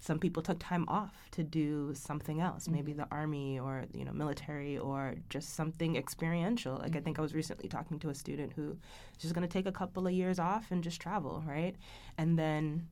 Some 0.00 0.18
people 0.18 0.42
took 0.42 0.58
time 0.58 0.86
off 0.88 1.14
to 1.32 1.42
do 1.42 1.94
something 1.94 2.40
else, 2.40 2.68
maybe 2.68 2.92
mm-hmm. 2.92 3.02
the 3.02 3.08
army 3.10 3.58
or 3.58 3.84
you 3.92 4.04
know 4.04 4.12
military 4.12 4.78
or 4.78 5.16
just 5.28 5.54
something 5.54 5.96
experiential. 5.96 6.74
Like 6.74 6.82
I 6.82 6.88
mm-hmm. 6.88 7.04
think 7.04 7.18
I 7.18 7.22
was 7.22 7.34
recently 7.34 7.68
talking 7.68 7.98
to 8.00 8.08
a 8.08 8.14
student 8.14 8.54
who 8.54 8.70
is 8.70 9.22
just 9.22 9.34
going 9.34 9.46
to 9.46 9.52
take 9.52 9.66
a 9.66 9.72
couple 9.72 10.06
of 10.06 10.12
years 10.14 10.38
off 10.38 10.70
and 10.70 10.82
just 10.82 11.00
travel, 11.00 11.42
right? 11.46 11.76
And 12.16 12.38
then 12.38 12.88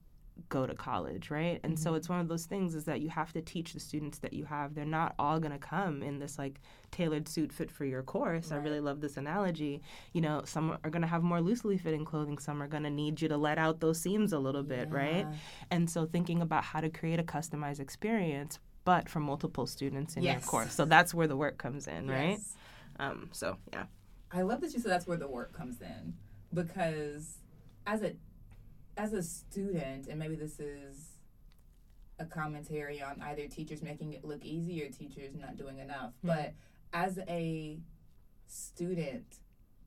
go 0.49 0.66
to 0.66 0.75
college, 0.75 1.30
right? 1.30 1.61
And 1.62 1.78
so 1.78 1.94
it's 1.94 2.09
one 2.09 2.20
of 2.20 2.28
those 2.28 2.47
things 2.47 2.75
is 2.75 2.85
that 2.85 3.00
you 3.00 3.09
have 3.09 3.32
to 3.32 3.42
teach 3.42 3.73
the 3.73 3.80
students 3.80 4.18
that 4.18 4.32
you 4.32 4.44
have. 4.44 4.75
They're 4.75 4.85
not 4.85 5.14
all 5.18 5.38
going 5.38 5.52
to 5.52 5.59
come 5.59 6.02
in 6.02 6.18
this 6.18 6.38
like 6.38 6.61
tailored 6.90 7.28
suit 7.28 7.52
fit 7.52 7.70
for 7.70 7.85
your 7.85 8.02
course. 8.02 8.52
I 8.52 8.56
really 8.56 8.80
love 8.80 9.00
this 9.00 9.16
analogy. 9.16 9.82
You 10.12 10.20
know, 10.20 10.42
some 10.44 10.78
are 10.82 10.90
going 10.90 11.02
to 11.02 11.09
have 11.09 11.23
more 11.23 11.40
loosely 11.40 11.78
fitting 11.78 12.04
clothing, 12.04 12.38
some 12.38 12.62
are 12.62 12.68
going 12.68 12.82
to 12.85 12.90
need 12.90 13.20
you 13.20 13.28
to 13.28 13.37
let 13.37 13.59
out 13.59 13.80
those 13.80 14.00
seams 14.00 14.32
a 14.32 14.38
little 14.38 14.62
bit, 14.62 14.90
right? 14.90 15.26
And 15.70 15.88
so 15.88 16.06
thinking 16.06 16.42
about 16.42 16.64
how 16.64 16.80
to 16.80 16.90
create 16.90 17.20
a 17.20 17.25
customized 17.25 17.80
experience 17.80 18.59
but 18.85 19.09
for 19.09 19.20
multiple 19.20 19.66
students 19.66 20.16
in 20.16 20.23
your 20.23 20.40
course. 20.40 20.73
So 20.73 20.85
that's 20.85 21.12
where 21.12 21.26
the 21.26 21.37
work 21.37 21.59
comes 21.59 21.87
in, 21.87 22.09
right? 22.09 22.30
Yes. 22.38 22.56
Um 22.99 23.28
so 23.32 23.56
yeah. 23.73 23.85
I 24.32 24.42
love 24.42 24.61
that 24.62 24.73
you 24.73 24.80
said 24.80 24.90
that's 24.90 25.06
where 25.06 25.16
the 25.16 25.28
work 25.28 25.52
comes 25.52 25.80
in 25.80 26.14
because 26.52 27.38
as 27.87 28.02
a 28.02 28.14
as 29.00 29.14
a 29.14 29.23
student, 29.23 30.09
and 30.09 30.19
maybe 30.19 30.37
this 30.37 30.61
is 30.61 31.12
a 32.19 32.26
commentary 32.26 33.02
on 33.02 33.19
either 33.23 33.47
teachers 33.47 33.80
making 33.83 34.12
it 34.12 34.25
look 34.25 34.45
easy 34.45 34.85
or 34.85 34.90
teachers 34.90 35.35
not 35.35 35.57
doing 35.57 35.78
enough. 35.78 36.12
But 36.23 36.52
as 36.92 37.19
a 37.26 37.78
student, 38.47 39.38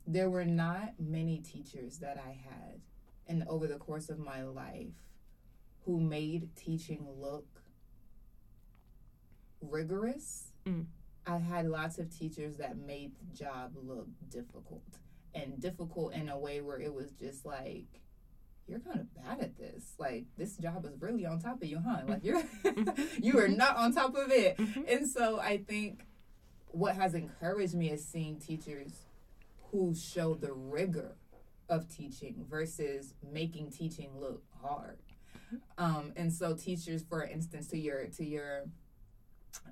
there 0.07 0.31
were 0.31 0.45
not 0.45 0.93
many 0.97 1.37
teachers 1.37 1.99
that 1.99 2.17
I 2.17 2.31
had, 2.31 2.81
and 3.27 3.43
over 3.47 3.67
the 3.67 3.77
course 3.77 4.09
of 4.09 4.17
my 4.17 4.43
life, 4.43 4.95
who 5.85 5.99
made 5.99 6.55
teaching 6.55 7.07
look 7.19 7.45
rigorous. 9.61 10.45
Mm. 10.65 10.85
I 11.27 11.37
had 11.37 11.67
lots 11.67 11.99
of 11.99 12.09
teachers 12.09 12.57
that 12.57 12.77
made 12.77 13.11
the 13.19 13.37
job 13.37 13.73
look 13.75 14.07
difficult 14.29 14.97
and 15.35 15.59
difficult 15.59 16.13
in 16.13 16.29
a 16.29 16.37
way 16.37 16.61
where 16.61 16.79
it 16.79 16.93
was 16.93 17.11
just 17.11 17.45
like 17.45 18.02
you're 18.67 18.79
kind 18.79 18.99
of 18.99 19.13
bad 19.13 19.39
at 19.41 19.57
this. 19.57 19.93
Like 19.97 20.25
this 20.37 20.57
job 20.57 20.85
is 20.85 21.01
really 21.01 21.25
on 21.25 21.39
top 21.39 21.61
of 21.61 21.67
you, 21.67 21.79
huh? 21.85 22.01
Like 22.07 22.23
you're 22.23 22.43
you 23.21 23.37
are 23.39 23.47
not 23.47 23.75
on 23.77 23.93
top 23.93 24.15
of 24.15 24.31
it. 24.31 24.57
Mhm. 24.57 24.85
And 24.87 25.09
so 25.09 25.39
I 25.39 25.57
think 25.57 26.05
what 26.67 26.95
has 26.95 27.13
encouraged 27.13 27.75
me 27.75 27.91
is 27.91 28.05
seeing 28.05 28.39
teachers 28.39 28.91
who 29.71 29.93
show 29.93 30.33
the 30.35 30.53
rigor 30.53 31.15
of 31.69 31.87
teaching 31.87 32.45
versus 32.49 33.13
making 33.31 33.71
teaching 33.71 34.09
look 34.19 34.43
hard. 34.61 34.97
Um, 35.77 36.13
and 36.15 36.33
so 36.33 36.55
teachers, 36.55 37.03
for 37.03 37.23
instance, 37.23 37.67
to 37.67 37.77
your 37.77 38.07
to 38.07 38.25
your 38.25 38.63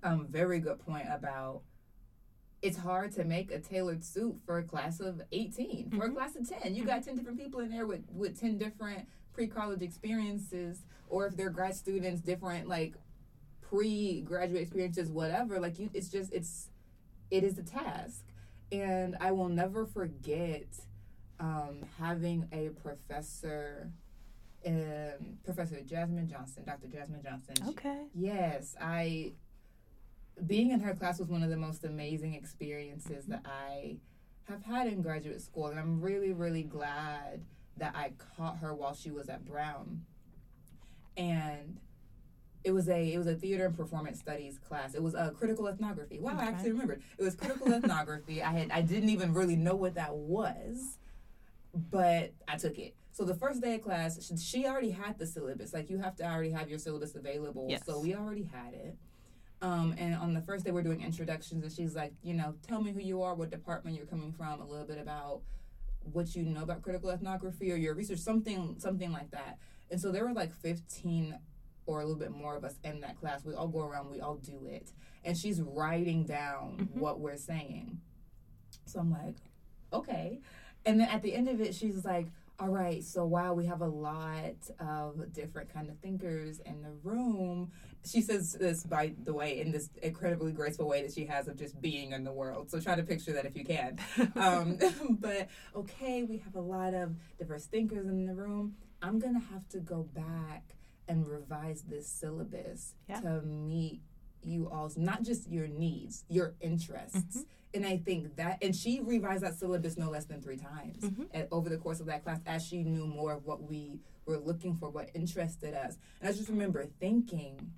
um, 0.03 0.27
very 0.29 0.59
good 0.59 0.79
point 0.79 1.07
about 1.11 1.61
it's 2.61 2.77
hard 2.77 3.11
to 3.13 3.23
make 3.23 3.51
a 3.51 3.59
tailored 3.59 4.03
suit 4.03 4.35
for 4.45 4.59
a 4.59 4.63
class 4.63 4.99
of 4.99 5.21
18 5.31 5.89
for 5.91 6.05
a 6.05 6.09
Mhm. 6.09 6.13
class 6.15 6.35
of 6.35 6.47
10 6.47 6.75
you 6.75 6.85
got 6.85 7.03
10 7.03 7.15
different 7.15 7.39
people 7.39 7.59
in 7.59 7.69
there 7.71 7.87
with 7.87 8.03
with 8.11 8.39
10 8.39 8.57
different 8.57 9.07
pre-college 9.33 9.81
experiences 9.81 10.83
or 11.09 11.25
if 11.27 11.35
they're 11.35 11.49
grad 11.49 11.75
students 11.75 12.21
different 12.21 12.67
like 12.67 12.93
pre-graduate 13.61 14.61
experiences 14.61 15.09
whatever 15.11 15.59
like 15.59 15.79
you 15.79 15.89
it's 15.93 16.09
just 16.09 16.31
it's 16.33 16.69
it 17.29 17.43
is 17.43 17.57
a 17.57 17.63
task 17.63 18.25
and 18.71 19.15
i 19.19 19.31
will 19.31 19.49
never 19.49 19.85
forget 19.85 20.67
um, 21.39 21.79
having 21.97 22.47
a 22.51 22.69
professor 22.81 23.91
um, 24.67 25.37
professor 25.43 25.81
jasmine 25.81 26.27
johnson 26.27 26.63
dr 26.65 26.85
jasmine 26.87 27.21
johnson 27.23 27.55
Okay. 27.69 28.03
Yes, 28.13 28.75
I 28.79 29.33
being 30.45 30.71
in 30.71 30.79
her 30.79 30.93
class 30.93 31.19
was 31.19 31.29
one 31.29 31.43
of 31.43 31.49
the 31.49 31.57
most 31.57 31.83
amazing 31.83 32.33
experiences 32.33 33.25
that 33.27 33.41
I 33.45 33.97
have 34.45 34.63
had 34.63 34.87
in 34.87 35.01
graduate 35.01 35.41
school 35.41 35.67
and 35.67 35.79
I'm 35.79 36.01
really 36.01 36.33
really 36.33 36.63
glad 36.63 37.41
that 37.77 37.93
I 37.95 38.11
caught 38.37 38.57
her 38.57 38.73
while 38.73 38.93
she 38.93 39.11
was 39.11 39.29
at 39.29 39.45
Brown. 39.45 40.03
And 41.17 41.77
it 42.63 42.71
was 42.71 42.89
a 42.89 43.13
it 43.13 43.17
was 43.17 43.27
a 43.27 43.35
theater 43.35 43.65
and 43.65 43.75
performance 43.75 44.19
studies 44.19 44.57
class. 44.59 44.93
It 44.93 45.01
was 45.01 45.13
a 45.15 45.31
critical 45.37 45.67
ethnography. 45.67 46.19
Wow, 46.19 46.37
I 46.39 46.45
actually 46.45 46.71
remembered. 46.71 47.01
It 47.17 47.23
was 47.23 47.35
critical 47.35 47.73
ethnography. 47.73 48.41
I 48.43 48.51
had 48.51 48.71
I 48.71 48.81
didn't 48.81 49.09
even 49.09 49.33
really 49.33 49.55
know 49.55 49.75
what 49.75 49.95
that 49.95 50.15
was, 50.15 50.97
but 51.73 52.33
I 52.47 52.57
took 52.57 52.77
it. 52.77 52.95
So 53.13 53.25
the 53.25 53.35
first 53.35 53.61
day 53.61 53.75
of 53.75 53.81
class, 53.81 54.25
she- 54.25 54.37
she 54.37 54.65
already 54.67 54.91
had 54.91 55.17
the 55.17 55.25
syllabus. 55.27 55.73
Like 55.73 55.89
you 55.89 55.97
have 55.97 56.15
to 56.17 56.23
already 56.25 56.51
have 56.51 56.69
your 56.69 56.79
syllabus 56.79 57.15
available. 57.15 57.67
Yes. 57.69 57.81
So 57.85 57.99
we 57.99 58.15
already 58.15 58.43
had 58.43 58.73
it. 58.73 58.95
Um, 59.61 59.93
and 59.99 60.15
on 60.15 60.33
the 60.33 60.41
first 60.41 60.65
day, 60.65 60.71
we're 60.71 60.81
doing 60.81 61.01
introductions, 61.01 61.63
and 61.63 61.71
she's 61.71 61.95
like, 61.95 62.13
you 62.23 62.33
know, 62.33 62.55
tell 62.67 62.81
me 62.81 62.91
who 62.91 62.99
you 62.99 63.21
are, 63.21 63.35
what 63.35 63.51
department 63.51 63.95
you're 63.95 64.07
coming 64.07 64.31
from, 64.31 64.59
a 64.59 64.65
little 64.65 64.87
bit 64.87 64.97
about 64.97 65.41
what 66.13 66.35
you 66.35 66.41
know 66.43 66.63
about 66.63 66.81
critical 66.81 67.11
ethnography 67.11 67.71
or 67.71 67.75
your 67.75 67.93
research, 67.93 68.17
something, 68.17 68.75
something 68.79 69.11
like 69.11 69.29
that. 69.31 69.59
And 69.91 70.01
so 70.01 70.11
there 70.11 70.25
were 70.25 70.33
like 70.33 70.51
15 70.51 71.37
or 71.85 71.99
a 71.99 72.03
little 72.05 72.19
bit 72.19 72.31
more 72.31 72.55
of 72.55 72.63
us 72.63 72.73
in 72.83 73.01
that 73.01 73.19
class. 73.19 73.45
We 73.45 73.53
all 73.53 73.67
go 73.67 73.81
around, 73.81 74.09
we 74.09 74.19
all 74.19 74.37
do 74.37 74.65
it, 74.65 74.91
and 75.23 75.37
she's 75.37 75.61
writing 75.61 76.25
down 76.25 76.89
Mhm. 76.95 76.99
what 76.99 77.19
we're 77.19 77.37
saying. 77.37 78.01
So 78.85 78.99
I'm 78.99 79.11
like, 79.11 79.35
okay. 79.93 80.39
And 80.87 80.99
then 80.99 81.07
at 81.09 81.21
the 81.21 81.35
end 81.35 81.47
of 81.49 81.61
it, 81.61 81.75
she's 81.75 82.03
like, 82.03 82.27
all 82.61 82.69
right, 82.69 83.03
so 83.03 83.25
wow, 83.25 83.53
we 83.55 83.65
have 83.65 83.81
a 83.81 83.87
lot 83.87 84.53
of 84.79 85.33
different 85.33 85.73
kind 85.73 85.89
of 85.89 85.97
thinkers 85.97 86.59
in 86.59 86.83
the 86.83 86.91
room. 87.03 87.71
She 88.05 88.21
says 88.21 88.53
this, 88.53 88.83
by 88.83 89.13
the 89.23 89.33
way, 89.33 89.59
in 89.59 89.71
this 89.71 89.89
incredibly 90.03 90.51
graceful 90.51 90.87
way 90.87 91.01
that 91.01 91.11
she 91.11 91.25
has 91.25 91.47
of 91.47 91.57
just 91.57 91.81
being 91.81 92.11
in 92.11 92.23
the 92.23 92.31
world. 92.31 92.69
So 92.69 92.79
try 92.79 92.93
to 92.93 93.01
picture 93.01 93.33
that 93.33 93.45
if 93.45 93.55
you 93.55 93.65
can. 93.65 93.97
Um, 94.35 94.77
but 95.19 95.49
okay, 95.75 96.21
we 96.23 96.37
have 96.37 96.53
a 96.55 96.61
lot 96.61 96.93
of 96.93 97.15
diverse 97.39 97.65
thinkers 97.65 98.05
in 98.07 98.27
the 98.27 98.35
room. 98.35 98.75
I'm 99.01 99.17
going 99.17 99.33
to 99.33 99.45
have 99.47 99.67
to 99.69 99.79
go 99.79 100.03
back 100.13 100.75
and 101.07 101.27
revise 101.27 101.81
this 101.81 102.07
syllabus 102.07 102.93
Yeah. 103.09 103.21
to 103.21 103.41
meet 103.41 104.01
you 104.43 104.67
all's, 104.71 104.97
not 104.97 105.23
just 105.23 105.49
your 105.49 105.67
needs, 105.67 106.25
your 106.29 106.53
interests. 106.61 107.37
Mhm. 107.37 107.45
And 107.73 107.85
I 107.85 107.97
think 107.97 108.35
that, 108.35 108.57
and 108.61 108.75
she 108.75 108.99
revised 108.99 109.43
that 109.43 109.57
syllabus 109.57 109.97
no 109.97 110.09
less 110.09 110.25
than 110.25 110.41
three 110.41 110.57
times 110.57 111.03
Mhm. 111.03 111.27
at, 111.33 111.47
over 111.51 111.69
the 111.69 111.77
course 111.77 111.99
of 112.01 112.05
that 112.07 112.23
class 112.23 112.39
as 112.45 112.65
she 112.65 112.83
knew 112.83 113.05
more 113.07 113.31
of 113.33 113.45
what 113.45 113.63
we 113.63 113.99
were 114.25 114.37
looking 114.37 114.75
for, 114.75 114.89
what 114.89 115.09
interested 115.13 115.73
us. 115.73 115.97
And 116.19 116.27
I 116.29 116.33
just 116.33 116.49
remember 116.49 116.85
thinking 116.99 117.71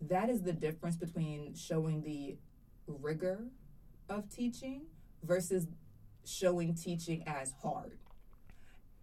that 0.00 0.30
is 0.30 0.42
the 0.42 0.52
difference 0.52 0.96
between 0.96 1.54
showing 1.54 2.02
the 2.02 2.36
rigor 2.86 3.48
of 4.08 4.28
teaching 4.28 4.82
versus 5.22 5.66
showing 6.24 6.74
teaching 6.74 7.24
as 7.26 7.52
hard. 7.62 7.98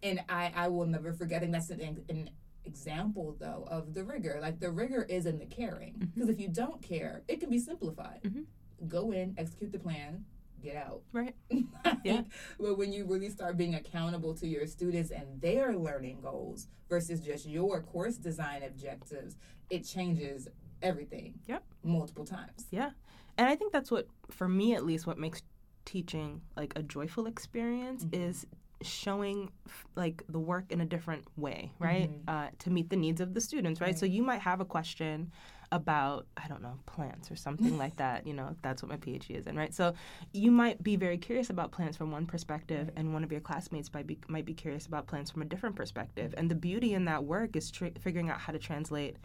And 0.02 0.20
I, 0.28 0.52
I 0.54 0.68
will 0.68 0.86
never 0.86 1.12
forget, 1.12 1.42
and 1.42 1.52
that's 1.52 1.70
an, 1.70 2.04
an 2.08 2.30
example 2.64 3.36
though 3.38 3.66
of 3.70 3.92
the 3.92 4.04
rigor. 4.04 4.38
Like 4.40 4.60
the 4.60 4.70
rigor 4.70 5.02
is 5.02 5.26
in 5.26 5.38
the 5.38 5.46
caring. 5.46 5.94
Mhm. 5.94 6.14
Because 6.14 6.28
if 6.30 6.40
you 6.40 6.48
don't 6.48 6.80
care, 6.82 7.22
it 7.28 7.40
can 7.40 7.50
be 7.50 7.58
simplified. 7.58 8.20
Mhm. 8.22 8.44
Go 8.88 9.12
in, 9.12 9.34
execute 9.38 9.72
the 9.72 9.78
plan, 9.78 10.24
get 10.62 10.76
out. 10.76 11.02
Right. 11.12 11.34
Yeah. 12.02 12.22
But 12.58 12.76
when 12.78 12.92
you 12.92 13.04
really 13.06 13.28
start 13.30 13.56
being 13.56 13.74
accountable 13.74 14.34
to 14.34 14.46
your 14.46 14.66
students 14.66 15.10
and 15.10 15.40
their 15.40 15.74
learning 15.76 16.20
goals 16.22 16.68
versus 16.88 17.20
just 17.20 17.46
your 17.46 17.80
course 17.82 18.16
design 18.16 18.62
objectives, 18.62 19.36
it 19.70 19.84
changes 19.84 20.48
everything. 20.82 21.34
Yep. 21.46 21.62
Multiple 21.82 22.24
times. 22.26 22.66
Yeah. 22.70 22.90
And 23.38 23.48
I 23.48 23.56
think 23.56 23.72
that's 23.72 23.90
what, 23.90 24.06
for 24.30 24.48
me 24.48 24.74
at 24.74 24.84
least, 24.84 25.06
what 25.06 25.18
makes 25.18 25.42
teaching 25.84 26.40
like 26.56 26.72
a 26.76 26.82
joyful 26.82 27.26
experience 27.26 28.04
Mhm. 28.04 28.28
is 28.28 28.46
showing 28.84 29.50
like 29.96 30.22
the 30.28 30.38
work 30.38 30.70
in 30.70 30.80
a 30.80 30.84
different 30.84 31.24
way, 31.36 31.70
right? 31.78 32.10
Mhm. 32.10 32.20
Uh, 32.28 32.50
to 32.60 32.70
meet 32.70 32.90
the 32.90 32.96
needs 32.96 33.20
of 33.20 33.34
the 33.34 33.40
students, 33.40 33.80
right? 33.80 33.88
Right. 33.88 33.98
So 33.98 34.06
you 34.06 34.22
might 34.22 34.40
have 34.40 34.60
a 34.60 34.64
question 34.64 35.30
about 35.72 36.26
I 36.36 36.46
don't 36.46 36.62
know 36.62 36.78
plants 36.86 37.30
or 37.30 37.36
something 37.36 37.76
like 37.78 37.96
that. 37.96 38.26
You 38.26 38.34
know, 38.34 38.54
that's 38.62 38.82
what 38.82 38.90
my 38.90 38.96
PhD 38.96 39.30
is 39.36 39.46
in, 39.46 39.56
right? 39.56 39.74
So 39.74 39.94
you 40.32 40.50
might 40.52 40.82
be 40.82 40.94
very 40.96 41.18
curious 41.18 41.50
about 41.50 41.72
plants 41.72 41.96
from 41.96 42.12
one 42.12 42.26
perspective, 42.26 42.88
Right. 42.88 42.98
and 42.98 43.12
one 43.12 43.24
of 43.24 43.32
your 43.32 43.40
classmates 43.40 43.92
might 43.92 44.06
be 44.06 44.18
might 44.28 44.44
be 44.44 44.54
curious 44.54 44.86
about 44.86 45.06
plants 45.06 45.30
from 45.30 45.42
a 45.42 45.46
different 45.46 45.74
perspective. 45.74 46.34
And 46.36 46.50
the 46.50 46.54
beauty 46.54 46.94
in 46.94 47.06
that 47.06 47.24
work 47.24 47.56
is 47.56 47.70
tr- 47.70 47.86
figuring 47.98 48.30
out 48.30 48.38
how 48.40 48.52
to 48.52 48.58
translate 48.58 49.16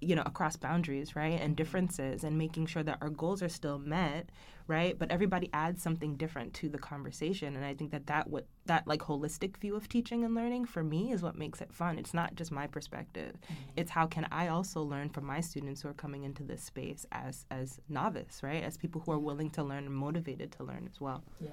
you 0.00 0.16
know 0.16 0.22
across 0.24 0.56
boundaries 0.56 1.14
right 1.14 1.32
and 1.32 1.40
mm-hmm. 1.40 1.54
differences 1.54 2.24
and 2.24 2.36
making 2.38 2.66
sure 2.66 2.82
that 2.82 2.98
our 3.00 3.10
goals 3.10 3.42
are 3.42 3.48
still 3.48 3.78
met 3.78 4.30
right 4.66 4.98
but 4.98 5.10
everybody 5.10 5.50
adds 5.52 5.82
something 5.82 6.16
different 6.16 6.54
to 6.54 6.68
the 6.68 6.78
conversation 6.78 7.56
and 7.56 7.64
i 7.64 7.74
think 7.74 7.90
that 7.90 8.06
that 8.06 8.28
what 8.28 8.46
that 8.70 8.86
like 8.86 9.00
holistic 9.00 9.56
view 9.56 9.74
of 9.74 9.88
teaching 9.88 10.24
and 10.24 10.32
learning 10.32 10.64
for 10.64 10.84
me 10.84 11.10
is 11.10 11.22
what 11.22 11.36
makes 11.36 11.60
it 11.60 11.72
fun. 11.72 11.98
It's 11.98 12.14
not 12.14 12.36
just 12.36 12.52
my 12.52 12.68
perspective. 12.68 13.34
Mm-hmm. 13.42 13.54
It's 13.76 13.90
how 13.90 14.06
can 14.06 14.28
i 14.30 14.46
also 14.46 14.80
learn 14.82 15.08
from 15.10 15.24
my 15.24 15.40
students 15.40 15.82
who 15.82 15.88
are 15.88 15.94
coming 15.94 16.22
into 16.22 16.44
this 16.44 16.62
space 16.62 17.04
as 17.10 17.46
as 17.50 17.80
novice 17.88 18.42
right 18.44 18.62
as 18.62 18.76
people 18.76 19.00
who 19.00 19.10
are 19.10 19.18
willing 19.18 19.50
to 19.50 19.64
learn 19.64 19.86
and 19.86 19.94
motivated 19.94 20.52
to 20.52 20.62
learn 20.62 20.88
as 20.88 21.00
well. 21.00 21.24
Yeah. 21.40 21.50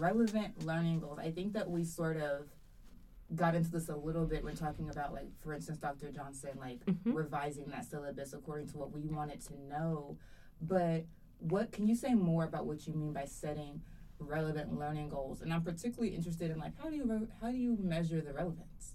Relevant 0.00 0.64
learning 0.64 1.00
goals. 1.00 1.18
I 1.18 1.30
think 1.30 1.52
that 1.52 1.68
we 1.68 1.84
sort 1.84 2.16
of 2.16 2.46
got 3.34 3.54
into 3.54 3.70
this 3.70 3.88
a 3.88 3.96
little 3.96 4.26
bit 4.26 4.44
when 4.44 4.54
talking 4.56 4.88
about, 4.90 5.12
like, 5.12 5.28
for 5.40 5.52
instance, 5.52 5.78
Dr. 5.78 6.10
Johnson, 6.10 6.50
like 6.58 6.84
Mhm. 6.86 7.14
revising 7.14 7.66
that 7.70 7.84
syllabus 7.84 8.32
according 8.32 8.68
to 8.68 8.78
what 8.78 8.92
we 8.92 9.06
wanted 9.06 9.40
to 9.42 9.58
know. 9.68 10.16
But 10.60 11.06
what 11.38 11.72
can 11.72 11.86
you 11.86 11.94
say 11.94 12.14
more 12.14 12.44
about 12.44 12.66
what 12.66 12.86
you 12.86 12.94
mean 12.94 13.12
by 13.12 13.24
setting 13.26 13.82
relevant 14.18 14.78
learning 14.78 15.08
goals? 15.10 15.42
And 15.42 15.52
I'm 15.52 15.62
particularly 15.62 16.14
interested 16.14 16.50
in 16.50 16.58
like 16.58 16.76
how 16.78 16.88
do 16.90 16.96
you 16.96 17.04
re- 17.04 17.28
how 17.40 17.50
do 17.50 17.56
you 17.56 17.76
measure 17.78 18.20
the 18.20 18.32
relevance? 18.32 18.93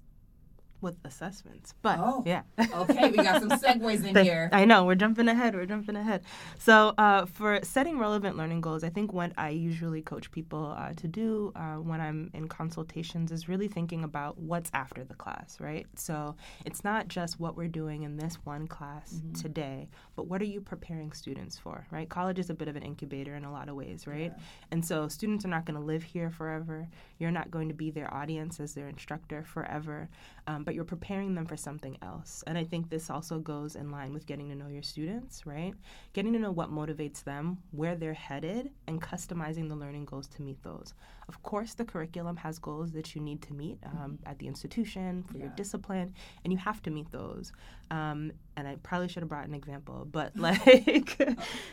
With 0.82 0.96
assessments 1.06 1.74
but 1.82 1.98
Oh. 2.00 2.24
yeah 2.26 2.42
Okay, 2.74 3.10
we 3.12 3.18
got 3.18 3.42
some 3.42 3.50
segues 3.64 4.06
in 4.06 4.14
The- 4.14 4.24
here. 4.24 4.50
I 4.52 4.66
know 4.66 4.86
we're 4.86 4.96
jumping 4.96 5.28
ahead. 5.28 5.56
We're 5.56 5.66
jumping 5.66 5.96
ahead. 5.96 6.22
So 6.58 6.94
uh, 6.98 7.26
for 7.26 7.60
setting 7.64 8.00
relevant 8.00 8.38
learning 8.38 8.62
goals, 8.62 8.84
I 8.84 8.90
think 8.90 9.12
what 9.14 9.32
I 9.38 9.50
usually 9.50 10.02
coach 10.02 10.32
people 10.32 10.76
uh, 10.78 10.94
to 10.94 11.08
do 11.08 11.52
uh, 11.56 11.76
when 11.76 12.00
I'm 12.02 12.30
in 12.34 12.48
consultations 12.48 13.32
is 13.32 13.50
really 13.50 13.68
thinking 13.68 14.04
about 14.04 14.38
what's 14.38 14.70
after 14.74 15.04
the 15.04 15.14
class, 15.16 15.58
right? 15.60 15.86
So 15.96 16.36
it's 16.66 16.84
not 16.84 17.08
just 17.08 17.40
what 17.40 17.56
we're 17.58 17.68
doing 17.68 18.04
in 18.04 18.18
this 18.18 18.36
one 18.44 18.68
class 18.68 19.22
today, 19.40 19.90
but 20.16 20.28
what 20.28 20.42
are 20.42 20.46
you 20.46 20.62
preparing 20.62 21.12
students 21.12 21.58
for, 21.58 21.86
right? 21.92 22.08
College 22.10 22.40
is 22.40 22.50
a 22.50 22.54
bit 22.54 22.68
of 22.68 22.76
an 22.76 22.84
incubator 22.84 23.36
in 23.36 23.44
a 23.46 23.52
lot 23.52 23.70
of 23.70 23.76
ways, 23.76 24.06
right? 24.08 24.34
And 24.72 24.86
so 24.86 25.08
students 25.08 25.44
are 25.46 25.50
not 25.50 25.66
going 25.66 25.80
to 25.80 25.86
live 25.86 26.04
here 26.04 26.30
forever. 26.30 26.88
You're 27.18 27.32
not 27.32 27.52
going 27.52 27.68
to 27.70 27.74
be 27.74 27.92
their 27.92 28.14
audience 28.14 28.60
as 28.60 28.74
their 28.74 28.88
instructor 28.88 29.44
forever, 29.44 30.10
um, 30.48 30.64
but 30.70 30.76
you're 30.76 30.86
preparing 30.86 31.34
them 31.34 31.48
for 31.48 31.58
something 31.58 31.98
else. 32.04 32.44
And 32.46 32.56
I 32.56 32.64
think 32.64 32.92
this 32.92 33.10
also 33.10 33.40
goes 33.40 33.76
in 33.76 33.90
line 33.90 34.14
with 34.14 34.28
getting 34.28 34.50
to 34.50 34.56
know 34.56 34.68
your 34.68 34.84
students, 34.84 35.48
right? 35.48 35.74
Getting 36.14 36.32
to 36.34 36.38
know 36.38 36.52
what 36.52 36.72
motivates 36.72 37.24
them, 37.24 37.58
where 37.72 37.96
they're 37.96 38.14
headed, 38.14 38.70
and 38.88 39.02
customizing 39.02 39.68
the 39.68 39.76
learning 39.76 40.06
goals 40.06 40.28
to 40.28 40.44
meet 40.44 40.62
those. 40.62 40.94
Of 41.28 41.42
course, 41.42 41.74
the 41.74 41.86
curriculum 41.86 42.36
has 42.38 42.60
goals 42.60 42.92
that 42.92 43.16
you 43.16 43.22
need 43.22 43.42
to 43.42 43.54
meet 43.54 43.80
um, 43.84 44.20
at 44.28 44.38
the 44.38 44.46
institution 44.46 45.24
for 45.24 45.40
your 45.40 45.50
discipline, 45.56 46.14
and 46.44 46.54
you 46.54 46.60
have 46.60 46.84
to 46.84 46.92
meet 46.92 47.12
those. 47.12 47.52
Um, 47.90 48.32
and 48.60 48.68
I 48.68 48.76
probably 48.84 49.08
should 49.08 49.24
have 49.24 49.30
brought 49.30 49.48
an 49.48 49.54
example, 49.56 50.08
but 50.12 50.36
like, 50.48 51.18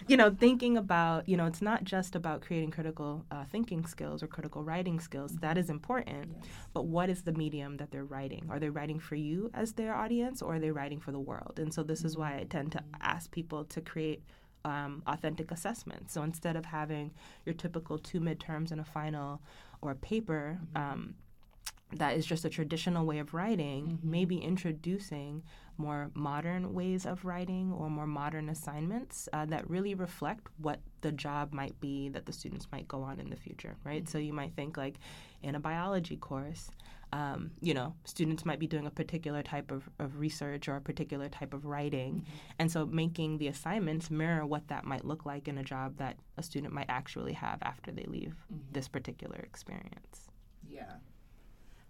you 0.09 0.17
know, 0.17 0.31
thinking 0.31 0.77
about, 0.79 1.29
you 1.29 1.37
know, 1.37 1.47
it's 1.47 1.61
not 1.61 1.85
just 1.85 2.15
about 2.17 2.41
creating 2.41 2.71
critical 2.71 3.25
uh, 3.31 3.45
thinking 3.45 3.85
skills 3.87 4.23
or 4.23 4.27
critical 4.29 4.63
writing 4.63 5.01
skills. 5.01 5.33
That 5.41 5.59
is 5.59 5.69
important, 5.69 6.31
Yes. 6.35 6.51
but 6.73 6.87
what 6.87 7.11
is 7.11 7.23
the 7.23 7.33
medium 7.33 7.77
that 7.79 7.91
they're 7.91 8.05
writing? 8.05 8.47
Are 8.51 8.59
they 8.59 8.71
writing 8.71 8.99
for 9.01 9.17
you 9.17 9.51
as 9.53 9.73
their 9.73 9.95
audience, 9.95 10.41
or 10.43 10.55
are 10.55 10.59
they 10.61 10.71
writing 10.71 11.01
for 11.01 11.13
the 11.13 11.21
world? 11.21 11.59
And 11.59 11.75
so 11.75 11.83
this 11.83 12.05
is 12.05 12.17
why 12.17 12.39
I 12.39 12.45
tend 12.45 12.73
to 12.73 12.83
ask 13.01 13.31
people 13.31 13.65
to 13.67 13.81
create 13.81 14.23
um, 14.65 15.03
authentic 15.07 15.51
assessments. 15.51 16.13
So 16.15 16.23
instead 16.23 16.57
of 16.57 16.65
having 16.65 17.13
your 17.45 17.55
typical 17.55 17.99
two 17.99 18.21
midterms 18.21 18.71
and 18.73 18.81
a 18.81 18.85
final 18.85 19.41
or 19.83 19.91
a 19.93 19.97
paper. 19.97 20.59
Um, 20.75 21.15
that 21.93 22.17
is 22.17 22.27
just 22.27 22.45
a 22.45 22.51
traditional 22.51 23.07
way 23.07 23.19
of 23.19 23.33
writing, 23.33 23.99
maybe 24.03 24.39
introducing 24.39 25.43
more 25.79 26.11
modern 26.15 26.73
ways 26.75 27.07
of 27.07 27.25
writing 27.25 27.73
or 27.73 27.89
more 27.89 28.07
modern 28.07 28.49
assignments 28.49 29.29
uh, 29.33 29.45
that 29.47 29.69
really 29.69 29.95
reflect 29.95 30.49
what 30.59 30.81
the 31.03 31.13
job 31.13 31.53
might 31.53 31.79
be 31.81 32.09
that 32.09 32.27
the 32.27 32.33
students 32.33 32.67
might 32.73 32.89
go 32.89 33.03
on 33.03 33.21
in 33.21 33.31
the 33.31 33.37
future, 33.37 33.77
right? 33.85 34.09
So 34.09 34.19
you 34.19 34.33
might 34.33 34.55
think 34.57 34.77
like 34.77 34.97
in 35.43 35.55
a 35.55 35.61
biology 35.61 36.17
course, 36.17 36.71
um, 37.13 37.53
you 37.61 37.73
know, 37.73 37.95
students 38.05 38.45
might 38.45 38.59
be 38.59 38.67
doing 38.67 38.87
a 38.87 38.91
particular 38.91 39.43
type 39.43 39.71
of, 39.71 39.89
of 40.01 40.19
research 40.19 40.69
or 40.69 40.77
a 40.77 40.81
particular 40.81 41.29
type 41.29 41.55
of 41.55 41.65
writing. 41.65 42.27
And 42.59 42.71
so 42.71 42.85
making 42.85 43.39
the 43.39 43.47
assignments 43.49 44.11
mirror 44.11 44.45
what 44.45 44.67
that 44.69 44.85
might 44.85 45.05
look 45.05 45.25
like 45.25 45.47
in 45.47 45.59
a 45.59 45.63
job 45.63 45.99
that 45.99 46.17
a 46.37 46.43
student 46.43 46.73
might 46.73 46.87
actually 46.89 47.35
have 47.35 47.59
after 47.63 47.93
they 47.93 48.05
leave 48.09 48.35
this 48.73 48.89
particular 48.89 49.37
experience. 49.37 50.27
Yeah. 50.69 50.95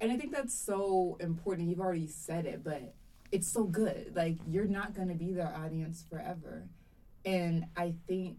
And 0.01 0.13
I 0.13 0.17
think 0.17 0.33
that's 0.33 0.55
so 0.55 1.17
important. 1.21 1.69
You've 1.69 1.81
already 1.81 2.07
said 2.07 2.47
it, 2.47 2.63
but 2.63 2.95
it's 3.33 3.49
so 3.49 3.65
good. 3.65 4.13
Like 4.15 4.37
you're 4.49 4.67
not 4.67 4.95
going 4.95 5.09
to 5.09 5.15
be 5.15 5.33
their 5.33 5.55
audience 5.55 6.05
forever. 6.09 6.69
And 7.25 7.67
I 7.77 7.95
think 8.07 8.37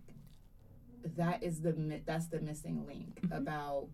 that 1.16 1.44
is 1.44 1.62
the 1.62 2.02
that's 2.06 2.28
the 2.28 2.42
missing 2.42 2.86
link 2.86 3.22
mm-hmm. 3.22 3.34
about 3.34 3.88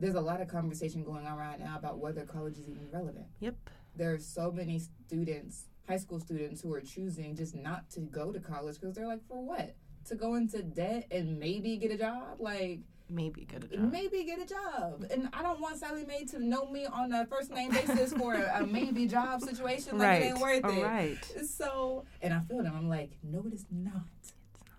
there's 0.00 0.14
a 0.14 0.20
lot 0.20 0.40
of 0.40 0.48
conversation 0.48 1.02
going 1.02 1.26
on 1.26 1.36
right 1.36 1.58
now 1.58 1.76
about 1.76 1.98
whether 1.98 2.24
college 2.24 2.56
is 2.56 2.68
even 2.68 2.88
relevant. 2.92 3.26
Yep. 3.40 3.56
There 3.96 4.14
are 4.14 4.18
so 4.18 4.52
many 4.52 4.80
students, 5.06 5.64
high 5.88 5.96
school 5.96 6.20
students 6.20 6.60
who 6.60 6.72
are 6.72 6.80
choosing 6.80 7.34
just 7.34 7.54
not 7.54 7.90
to 7.90 8.00
go 8.00 8.30
to 8.30 8.38
college 8.38 8.76
because 8.80 8.94
they're 8.94 9.08
like 9.08 9.26
for 9.26 9.42
what? 9.42 9.74
To 10.06 10.14
go 10.14 10.36
into 10.36 10.62
debt 10.62 11.08
and 11.10 11.38
maybe 11.38 11.76
get 11.76 11.90
a 11.90 11.98
job? 11.98 12.36
Like 12.38 12.80
Maybe 13.10 13.44
get 13.46 13.64
a 13.64 13.68
job. 13.68 13.90
maybe 13.90 14.24
get 14.24 14.38
a 14.40 14.46
job. 14.46 15.06
And 15.10 15.28
I 15.32 15.42
don't 15.42 15.60
want 15.60 15.78
Sallie 15.78 16.04
Mae 16.04 16.24
to 16.26 16.38
know 16.38 16.70
me 16.70 16.86
on 16.86 17.12
a 17.12 17.24
first 17.26 17.50
name 17.50 17.70
basis 17.70 18.12
for 18.12 18.34
a, 18.34 18.60
a 18.62 18.66
maybe 18.66 19.06
job 19.06 19.40
situation. 19.40 19.98
Like 19.98 20.08
right. 20.08 20.22
it 20.22 20.26
ain't 20.26 20.38
worth 20.40 20.64
All 20.64 20.70
it. 20.72 20.82
right. 20.82 21.18
So, 21.46 22.04
and 22.20 22.34
I 22.34 22.40
feel 22.40 22.62
them. 22.62 22.74
I'm 22.76 22.88
like, 22.88 23.12
no, 23.22 23.44
it 23.46 23.54
is 23.54 23.64
not. 23.70 24.02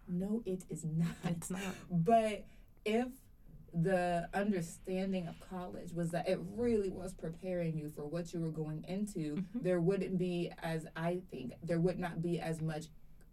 No, 0.08 0.42
it 0.46 0.64
is 0.70 0.86
not. 0.86 1.08
It's 1.26 1.50
not. 1.50 1.62
But 1.90 2.46
if 2.86 3.08
the 3.74 4.28
understanding 4.34 5.28
of 5.28 5.36
college 5.48 5.94
was 5.94 6.10
that 6.12 6.28
it 6.28 6.40
really 6.56 6.90
was 6.90 7.14
preparing 7.14 7.78
you 7.78 7.90
for 7.90 8.06
what 8.06 8.34
you 8.34 8.40
were 8.42 8.50
going 8.50 8.84
into, 8.88 9.36
Mm-hmm. 9.36 9.60
there 9.62 9.80
wouldn't 9.80 10.18
be, 10.18 10.52
as 10.64 10.88
I 10.96 11.22
think, 11.32 11.54
there 11.64 11.80
would 11.80 12.00
not 12.00 12.22
be 12.22 12.40
as 12.40 12.62
much 12.62 12.86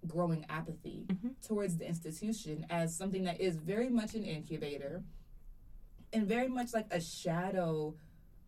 growing 0.09 0.45
apathy 0.49 1.07
Mm-hmm. 1.09 1.29
towards 1.47 1.77
the 1.77 1.87
institution 1.87 2.67
as 2.71 2.97
something 2.97 3.25
that 3.25 3.41
is 3.41 3.57
very 3.57 3.89
much 3.89 4.15
an 4.15 4.25
incubator 4.25 5.03
and 6.13 6.27
very 6.27 6.49
much 6.49 6.73
like 6.73 6.87
a 6.91 7.01
shadow 7.01 7.95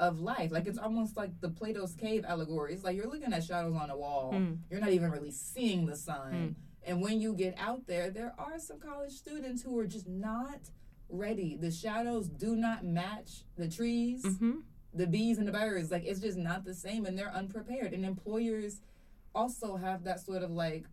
of 0.01 0.21
life. 0.21 0.51
Like 0.53 0.67
it's 0.67 0.79
almost 0.79 1.17
like 1.17 1.31
the 1.41 1.49
Plato's 1.49 1.95
cave 1.95 2.25
allegory. 2.27 2.73
It's 2.75 2.85
like 2.85 2.97
you're 2.97 3.09
looking 3.11 3.33
at 3.33 3.45
shadows 3.45 3.75
on 3.77 3.91
a 3.91 3.97
wall. 3.97 4.33
Mm. 4.35 4.59
You're 4.71 4.81
not 4.81 4.91
even 4.91 5.11
really 5.11 5.33
seeing 5.33 5.87
the 5.87 5.97
sun. 5.97 6.57
And 6.87 7.03
when 7.03 7.21
you 7.21 7.35
get 7.35 7.55
out 7.59 7.87
there, 7.87 8.09
there 8.11 8.33
are 8.39 8.59
some 8.59 8.79
college 8.79 9.13
students 9.13 9.63
who 9.63 9.77
are 9.79 9.87
just 9.87 10.09
not 10.09 10.61
ready. 11.09 11.57
The 11.57 11.71
shadows 11.71 12.29
do 12.29 12.55
not 12.57 12.85
match 12.85 13.45
the 13.57 13.69
trees, 13.69 14.23
Mm-hmm. 14.25 14.59
the 14.95 15.07
bees 15.07 15.39
and 15.39 15.49
the 15.49 15.53
birds. 15.53 15.91
Like 15.91 16.05
it's 16.05 16.21
just 16.21 16.39
not 16.39 16.65
the 16.65 16.75
same 16.75 17.05
and 17.05 17.19
they're 17.19 17.35
unprepared. 17.35 17.93
And 17.93 18.05
employers 18.05 18.81
also 19.35 19.77
have 19.77 20.05
that 20.05 20.21
sort 20.21 20.43
of 20.43 20.51
like 20.53 20.85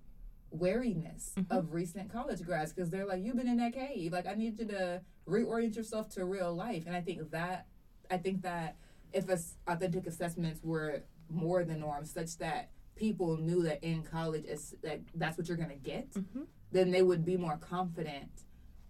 wariness 0.59 1.33
mm-hmm. 1.37 1.51
of 1.51 1.73
recent 1.73 2.11
college 2.11 2.41
grads 2.43 2.73
because 2.73 2.89
they're 2.89 3.05
like, 3.05 3.23
You've 3.23 3.37
been 3.37 3.47
in 3.47 3.57
that 3.57 3.73
cave. 3.73 4.13
Like 4.13 4.27
I 4.27 4.33
need 4.33 4.59
you 4.59 4.65
to 4.67 5.01
reorient 5.27 5.75
yourself 5.75 6.09
to 6.15 6.25
real 6.25 6.53
life. 6.53 6.85
And 6.85 6.95
I 6.95 7.01
think 7.01 7.31
that 7.31 7.67
I 8.09 8.17
think 8.17 8.41
that 8.43 8.77
if 9.13 9.25
authentic 9.67 10.07
assessments 10.07 10.59
were 10.63 11.03
more 11.29 11.63
the 11.63 11.75
norm, 11.75 12.05
such 12.05 12.37
that 12.37 12.69
people 12.95 13.37
knew 13.37 13.63
that 13.63 13.83
in 13.83 14.03
college 14.03 14.45
is 14.45 14.75
that 14.83 15.01
that's 15.15 15.37
what 15.37 15.47
you're 15.47 15.57
gonna 15.57 15.75
get, 15.75 16.11
mm-hmm. 16.11 16.43
then 16.71 16.91
they 16.91 17.01
would 17.01 17.25
be 17.25 17.37
more 17.37 17.57
confident 17.57 18.29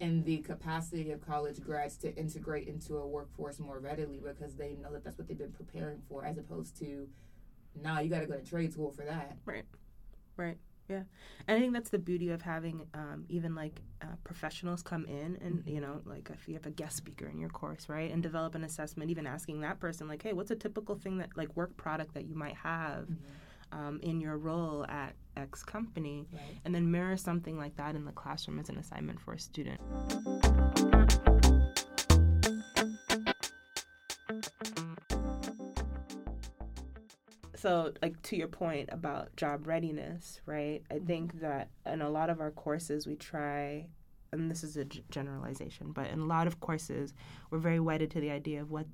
in 0.00 0.22
the 0.24 0.38
capacity 0.38 1.10
of 1.10 1.26
college 1.26 1.60
grads 1.60 1.96
to 1.96 2.14
integrate 2.16 2.68
into 2.68 2.96
a 2.98 3.06
workforce 3.06 3.58
more 3.58 3.78
readily 3.78 4.20
because 4.22 4.54
they 4.54 4.74
know 4.74 4.92
that 4.92 5.02
that's 5.02 5.16
what 5.16 5.26
they've 5.26 5.38
been 5.38 5.52
preparing 5.52 6.02
for, 6.08 6.24
as 6.24 6.36
opposed 6.36 6.78
to, 6.78 7.08
nah, 7.82 8.00
you 8.00 8.10
got 8.10 8.20
to 8.20 8.26
go 8.26 8.36
to 8.36 8.44
trade 8.44 8.72
school 8.72 8.90
for 8.90 9.04
that. 9.04 9.38
Right. 9.46 9.64
Right. 10.36 10.58
Yeah. 10.88 11.02
And 11.48 11.56
I 11.56 11.60
think 11.60 11.72
that's 11.72 11.90
the 11.90 11.98
beauty 11.98 12.30
of 12.30 12.42
having 12.42 12.86
um, 12.94 13.24
even 13.28 13.54
like 13.54 13.80
uh, 14.02 14.06
professionals 14.24 14.82
come 14.82 15.04
in 15.06 15.36
and, 15.40 15.62
you 15.66 15.80
know, 15.80 16.00
like 16.04 16.30
if 16.32 16.46
you 16.46 16.54
have 16.54 16.66
a 16.66 16.70
guest 16.70 16.96
speaker 16.96 17.26
in 17.26 17.38
your 17.38 17.48
course, 17.50 17.88
right, 17.88 18.10
and 18.12 18.22
develop 18.22 18.54
an 18.54 18.64
assessment, 18.64 19.10
even 19.10 19.26
asking 19.26 19.60
that 19.62 19.80
person, 19.80 20.06
like, 20.08 20.22
hey, 20.22 20.32
what's 20.32 20.50
a 20.50 20.56
typical 20.56 20.94
thing 20.94 21.18
that, 21.18 21.30
like, 21.36 21.54
work 21.56 21.76
product 21.76 22.14
that 22.14 22.26
you 22.26 22.34
might 22.36 22.54
have 22.56 23.08
um, 23.72 23.98
in 24.02 24.20
your 24.20 24.36
role 24.38 24.86
at 24.88 25.14
X 25.36 25.62
company, 25.64 26.26
Right. 26.32 26.42
and 26.64 26.74
then 26.74 26.90
mirror 26.90 27.16
something 27.16 27.58
like 27.58 27.76
that 27.76 27.96
in 27.96 28.04
the 28.04 28.12
classroom 28.12 28.58
as 28.60 28.68
an 28.68 28.78
assignment 28.78 29.20
for 29.20 29.34
a 29.34 29.38
student. 29.38 29.80
Also 37.66 37.92
like 38.02 38.20
to 38.22 38.36
your 38.36 38.48
point 38.48 38.88
about 38.92 39.34
job 39.36 39.66
readiness, 39.66 40.40
right? 40.46 40.82
I 40.90 40.98
think 40.98 41.40
that 41.40 41.70
in 41.84 42.02
a 42.02 42.10
lot 42.10 42.30
of 42.30 42.40
our 42.40 42.50
courses 42.50 43.06
we 43.06 43.16
try 43.16 43.86
and 44.32 44.50
this 44.50 44.64
is 44.64 44.76
a 44.76 44.84
g- 44.84 45.04
generalization, 45.10 45.92
but 45.92 46.08
in 46.08 46.18
a 46.18 46.24
lot 46.24 46.46
of 46.46 46.60
courses 46.60 47.14
we're 47.50 47.58
very 47.58 47.80
wedded 47.80 48.10
to 48.12 48.20
the 48.20 48.30
idea 48.30 48.60
of 48.60 48.70
what 48.70 48.86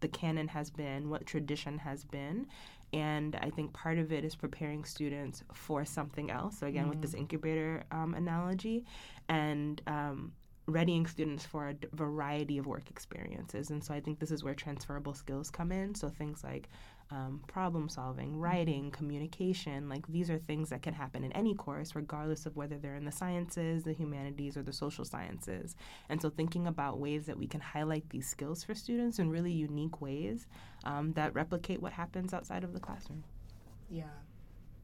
the 0.00 0.08
canon 0.08 0.48
has 0.48 0.70
been, 0.70 1.10
what 1.10 1.26
tradition 1.26 1.78
has 1.78 2.04
been, 2.04 2.46
and 2.92 3.36
I 3.36 3.50
think 3.50 3.72
part 3.72 3.98
of 3.98 4.12
it 4.12 4.24
is 4.24 4.34
preparing 4.34 4.84
students 4.84 5.42
for 5.52 5.84
something 5.84 6.30
else. 6.30 6.58
So 6.58 6.66
again, 6.66 6.88
with 6.88 7.02
this 7.02 7.14
incubator 7.14 7.84
um, 7.90 8.14
analogy, 8.14 8.84
and 9.28 9.82
um, 9.86 10.32
readying 10.66 11.06
students 11.06 11.44
for 11.44 11.70
a 11.70 11.74
variety 11.96 12.58
of 12.58 12.66
work 12.66 12.90
experiences. 12.90 13.70
And 13.70 13.82
so 13.82 13.92
I 13.92 14.00
think 14.00 14.20
this 14.20 14.30
is 14.30 14.44
where 14.44 14.54
transferable 14.54 15.14
skills 15.14 15.50
come 15.50 15.72
in. 15.72 15.94
So 15.94 16.08
things 16.08 16.44
like 16.44 16.68
um, 17.10 17.40
problem 17.46 17.88
solving, 17.88 18.36
writing, 18.38 18.90
communication, 18.90 19.88
like 19.88 20.06
these 20.08 20.28
are 20.30 20.38
things 20.38 20.68
that 20.68 20.82
can 20.82 20.92
happen 20.92 21.24
in 21.24 21.32
any 21.32 21.54
course, 21.54 21.94
regardless 21.94 22.44
of 22.44 22.54
whether 22.56 22.76
they're 22.78 22.96
in 22.96 23.04
the 23.06 23.12
sciences, 23.12 23.82
the 23.84 23.94
humanities, 23.94 24.56
or 24.56 24.62
the 24.62 24.72
social 24.72 25.04
sciences. 25.04 25.74
And 26.10 26.20
so 26.20 26.28
thinking 26.28 26.66
about 26.66 26.98
ways 26.98 27.24
that 27.26 27.38
we 27.38 27.46
can 27.46 27.60
highlight 27.60 28.08
these 28.10 28.28
skills 28.28 28.62
for 28.62 28.74
students 28.74 29.18
in 29.18 29.30
really 29.30 29.52
unique 29.52 30.00
ways 30.02 30.46
um, 30.84 31.12
that 31.14 31.34
replicate 31.34 31.80
what 31.80 31.92
happens 31.92 32.34
outside 32.34 32.62
of 32.62 32.72
the 32.74 32.80
classroom. 32.80 33.24
Yeah, 33.90 34.04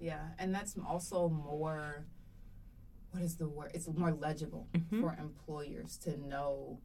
yeah, 0.01 0.29
and 0.39 0.55
that's 0.55 0.77
also 0.87 1.29
more. 1.29 2.07
What 3.11 3.23
is 3.23 3.37
the 3.37 3.49
word? 3.49 3.71
It's 3.75 3.87
more 3.87 4.13
legible 4.13 4.67
Mhm. 4.73 5.01
for 5.01 5.15
employers 5.21 5.99
to 5.99 6.17
know 6.17 6.81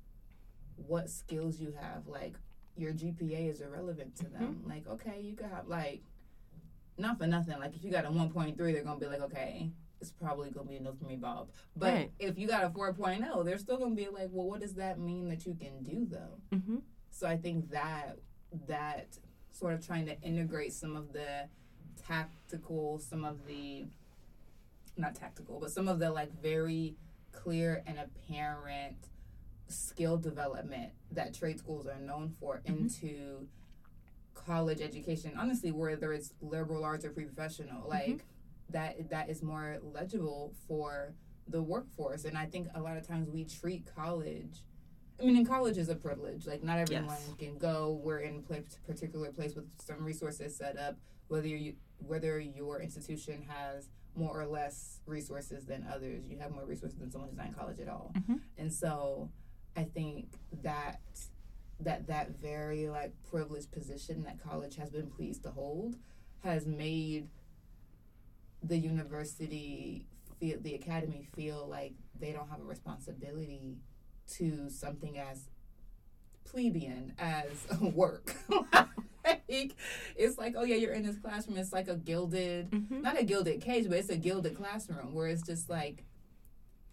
what 0.75 1.09
skills 1.09 1.59
you 1.59 1.71
have. 1.79 2.07
Like 2.07 2.37
your 2.79 2.93
GPA 2.93 3.49
is 3.51 3.61
irrelevant 3.61 4.15
to 4.17 4.23
them. 4.29 4.63
Like, 4.67 4.87
okay, 4.87 5.19
you 5.21 5.35
could 5.35 5.47
have 5.47 5.67
like, 5.67 6.01
not 6.97 7.17
for 7.17 7.27
nothing. 7.27 7.59
Like 7.59 7.75
if 7.75 7.83
you 7.83 7.91
got 7.91 8.05
a 8.05 8.11
one 8.11 8.29
point 8.29 8.57
three, 8.57 8.71
they're 8.73 8.83
gonna 8.83 8.99
be 8.99 9.05
like, 9.05 9.21
okay, 9.21 9.69
it's 10.01 10.11
probably 10.11 10.49
gonna 10.49 10.69
be 10.69 10.77
enough 10.77 10.97
for 10.97 11.05
me, 11.05 11.15
Bob. 11.17 11.49
But 11.75 11.93
Right. 11.93 12.11
if 12.19 12.37
you 12.37 12.47
got 12.47 12.63
a 12.63 12.69
4.0, 12.69 13.43
they're 13.45 13.57
still 13.57 13.77
gonna 13.77 13.95
be 13.95 14.07
like, 14.07 14.29
well, 14.31 14.47
what 14.47 14.61
does 14.61 14.73
that 14.75 14.99
mean 14.99 15.27
that 15.29 15.45
you 15.45 15.55
can 15.55 15.83
do 15.83 16.05
though? 16.09 16.39
Mm-hmm. 16.57 16.77
So 17.11 17.27
I 17.27 17.37
think 17.37 17.69
that 17.71 18.17
that 18.67 19.17
sort 19.51 19.73
of 19.73 19.85
trying 19.85 20.05
to 20.05 20.19
integrate 20.21 20.73
some 20.73 20.95
of 20.95 21.11
the 21.13 21.47
tactical, 22.01 22.99
some 22.99 23.25
of 23.25 23.45
the 23.45 23.85
not 24.97 25.15
tactical, 25.15 25.59
but 25.59 25.71
some 25.71 25.87
of 25.87 25.99
the 25.99 26.11
like 26.11 26.31
very 26.41 26.95
clear 27.31 27.83
and 27.85 27.97
apparent 27.99 28.95
skill 29.69 30.17
development 30.17 30.91
that 31.11 31.33
trade 31.33 31.59
schools 31.59 31.87
are 31.87 31.99
known 31.99 32.35
for 32.39 32.61
into 32.65 33.47
college 34.33 34.81
education. 34.81 35.33
Honestly, 35.37 35.71
whether 35.71 36.13
it's 36.13 36.33
liberal 36.41 36.83
arts 36.83 37.05
or 37.05 37.11
pre-professional, 37.11 37.87
like 37.87 38.25
that 38.69 39.09
that 39.09 39.29
is 39.29 39.41
more 39.41 39.77
legible 39.83 40.53
for 40.67 41.13
the 41.47 41.61
workforce. 41.61 42.25
And 42.25 42.37
I 42.37 42.45
think 42.45 42.67
a 42.75 42.81
lot 42.81 42.97
of 42.97 43.07
times 43.07 43.29
we 43.29 43.43
treat 43.45 43.85
college 43.95 44.63
I 45.21 45.25
mean, 45.25 45.35
in 45.35 45.45
college 45.45 45.77
is 45.77 45.89
a 45.89 45.95
privilege. 45.95 46.47
Like, 46.47 46.63
not 46.63 46.77
everyone 46.79 47.03
Yes. 47.09 47.33
can 47.37 47.57
go. 47.57 47.99
We're 48.01 48.19
in 48.19 48.41
a 48.49 48.61
particular 48.87 49.29
place 49.33 49.53
with 49.53 49.65
some 49.81 50.01
resources 50.05 50.55
set 50.55 50.77
up. 50.77 50.95
Whether 51.27 51.47
you 51.47 51.75
whether 52.07 52.39
your 52.39 52.79
institution 52.81 53.41
has 53.41 53.89
more 54.15 54.39
or 54.39 54.47
less 54.47 55.01
resources 55.05 55.65
than 55.65 55.85
others, 55.93 56.25
you 56.29 56.37
have 56.39 56.51
more 56.51 56.63
resources 56.65 56.97
than 56.99 57.11
someone 57.11 57.29
who's 57.29 57.37
not 57.37 57.47
in 57.47 57.53
college 57.53 57.81
at 57.81 57.89
all. 57.89 58.13
Mhm. 58.15 58.39
And 58.57 58.71
so, 58.73 59.29
I 59.79 59.85
think 59.85 60.27
that 60.61 60.99
that 61.79 62.07
that 62.07 62.31
very 62.41 62.89
like 62.89 63.13
privileged 63.31 63.71
position 63.71 64.23
that 64.23 64.37
college 64.43 64.75
has 64.75 64.89
been 64.89 65.07
pleased 65.07 65.43
to 65.43 65.51
hold 65.51 65.95
has 66.43 66.65
made 66.65 67.29
the 68.61 68.77
university 68.77 70.05
feel 70.37 70.57
the 70.59 70.75
academy 70.75 71.25
feel 71.33 71.65
like 71.69 71.93
they 72.19 72.33
don't 72.33 72.49
have 72.49 72.59
a 72.59 72.65
responsibility 72.65 73.77
to 74.35 74.69
something 74.69 75.17
as 75.17 75.47
plebeian 76.43 77.13
as 77.17 77.47
work. 77.81 78.35
like, 79.25 79.75
it's 80.17 80.37
like, 80.37 80.55
oh 80.57 80.63
yeah, 80.63 80.75
you're 80.75 80.93
in 80.93 81.03
this 81.05 81.17
classroom. 81.17 81.57
It's 81.57 81.71
like 81.71 81.87
a 81.87 81.95
gilded, 81.95 82.69
Mm-hmm. 82.71 83.01
not 83.01 83.17
a 83.17 83.23
gilded 83.23 83.61
cage, 83.61 83.87
but 83.87 83.97
it's 83.97 84.09
a 84.09 84.17
gilded 84.17 84.55
classroom 84.57 85.13
where 85.13 85.27
it's 85.27 85.41
just 85.43 85.69
like, 85.69 86.03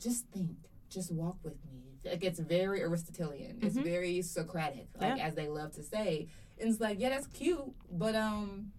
just 0.01 0.27
think, 0.29 0.57
just 0.89 1.11
walk 1.11 1.39
with 1.43 1.57
me. 1.65 1.76
Like 2.07 2.21
gets 2.21 2.39
very 2.39 2.83
Aristotelian. 2.83 3.59
It's 3.63 3.77
Mhm. 3.77 3.85
very 3.85 4.23
Socratic, 4.23 4.89
like 5.01 5.21
as 5.21 5.35
they 5.35 5.49
love 5.49 5.73
to 5.73 5.83
say. 5.83 6.29
And 6.59 6.69
it's 6.71 6.81
like, 6.81 6.99
yeah, 7.01 7.11
that's 7.11 7.27
cute, 7.27 7.73
but 7.91 8.15
um, 8.15 8.73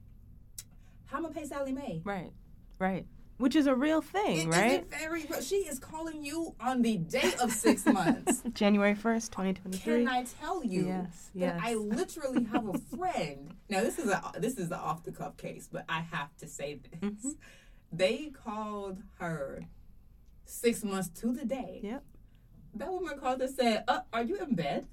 how 1.06 1.18
am 1.18 1.26
I 1.28 1.30
pay 1.30 1.46
Sallie 1.46 1.74
Mae? 1.74 2.02
Right, 2.04 2.32
right. 2.80 3.06
Which 3.38 3.56
is 3.56 3.68
a 3.68 3.76
real 3.76 4.02
thing, 4.02 4.48
It 4.48 4.48
right? 4.48 4.90
very. 4.90 5.24
She 5.42 5.58
is 5.58 5.78
calling 5.78 6.24
you 6.24 6.56
on 6.60 6.82
the 6.82 6.98
day 6.98 7.34
of 7.40 7.52
six 7.52 7.86
months. 8.00 8.42
January 8.54 8.96
1st, 8.96 9.30
2023. 9.32 9.80
Can 10.06 10.08
I 10.08 10.24
tell 10.24 10.64
you 10.64 10.88
Yes, 10.88 11.30
that 11.36 11.40
yes. 11.40 11.62
I 11.64 11.76
literally 11.76 12.46
have 12.46 12.68
a 12.68 12.74
friend? 12.98 13.54
Now 13.70 13.82
this 13.82 14.00
is 14.00 14.10
a 14.10 14.32
this 14.40 14.58
is 14.58 14.68
an 14.68 14.74
off 14.80 15.04
the 15.04 15.12
cuff 15.12 15.38
case, 15.38 15.70
but 15.72 15.86
I 15.88 16.00
have 16.02 16.36
to 16.38 16.48
say 16.48 16.80
this. 17.00 17.00
Mhm. 17.12 17.36
They 17.92 18.32
called 18.34 19.04
her 19.20 19.68
six 20.46 20.84
months 20.84 21.10
to 21.22 21.32
the 21.32 21.46
day. 21.46 21.80
Yep. 21.84 22.04
That 22.76 22.92
woman 22.92 23.20
called 23.20 23.42
and 23.42 23.54
said, 23.54 23.84
uh, 23.88 24.02
"Are 24.14 24.24
you 24.24 24.38
in 24.38 24.56
bed? 24.56 24.88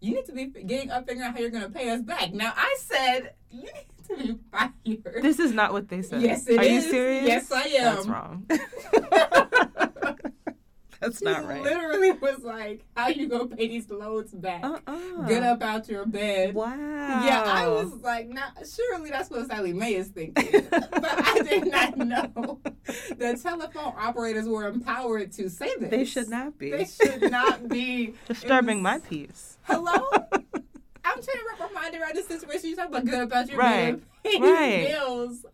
You 0.00 0.14
need 0.14 0.26
to 0.26 0.32
be 0.32 0.46
getting 0.46 0.90
up, 0.90 1.06
figuring 1.06 1.28
out 1.28 1.34
how 1.34 1.40
you're 1.40 1.50
going 1.50 1.64
to 1.64 1.70
pay 1.70 1.90
us 1.90 2.02
back." 2.02 2.32
Now 2.32 2.52
I 2.56 2.76
said, 2.80 3.34
"You 3.50 3.62
need 3.62 3.86
to 4.08 4.16
be 4.16 4.38
fired." 4.50 5.22
This 5.22 5.38
is 5.38 5.52
not 5.52 5.72
what 5.72 5.88
they 5.88 6.02
said. 6.02 6.22
Yes, 6.22 6.46
it 6.48 6.58
Are 6.58 6.64
you 6.64 6.80
serious? 6.80 7.26
Yes, 7.26 7.52
I 7.52 7.62
am. 7.62 7.94
That's 7.94 8.06
wrong. 8.06 8.46
That's 11.00 11.22
not 11.22 11.46
right. 11.46 11.62
literally 11.62 12.10
was 12.20 12.40
like, 12.44 12.84
"How 12.96 13.08
you 13.08 13.28
gonna 13.28 13.46
pay 13.46 13.68
these 13.68 13.88
loads 13.90 14.32
back? 14.32 14.62
Uh-uh. 14.64 15.26
Get 15.26 15.42
up 15.42 15.62
out 15.62 15.88
your 15.88 16.04
bed." 16.06 16.54
Wow. 16.54 16.74
Yeah, 17.24 17.42
I 17.46 17.66
was 17.68 17.92
like, 18.02 18.28
nah, 18.28 18.42
surely 18.70 19.10
that's 19.10 19.30
what 19.30 19.46
Sallie 19.48 19.72
Mae 19.72 19.94
is 19.94 20.08
thinking. 20.08 20.66
but 20.70 20.82
I 20.92 21.40
did 21.42 21.66
not 21.70 21.96
know 21.96 22.60
the 23.16 23.38
telephone 23.42 23.94
operators 23.96 24.46
were 24.46 24.66
empowered 24.66 25.32
to 25.32 25.48
say 25.48 25.74
this. 25.78 25.90
They 25.90 26.04
should 26.04 26.28
not 26.28 26.58
be. 26.58 26.70
They 26.70 26.84
should 26.84 27.30
not 27.30 27.68
be 27.68 28.14
Disturbing 28.28 28.82
my 28.82 28.98
peace. 28.98 29.58
Hello? 29.62 30.06
I'm 31.02 31.22
trying 31.22 31.24
to 31.24 31.44
wrap 31.48 31.72
my 31.72 31.80
mind 31.80 31.94
around 31.96 32.14
this 32.14 32.26
situation. 32.28 32.70
You 32.70 32.76
talk 32.76 32.88
about 32.88 33.04
good 33.06 33.20
about 33.22 33.48
your 33.48 33.58
Right, 33.58 33.92
bed, 33.92 34.02
paying 34.22 34.42
right. 34.42 34.86
bills. 34.88 35.44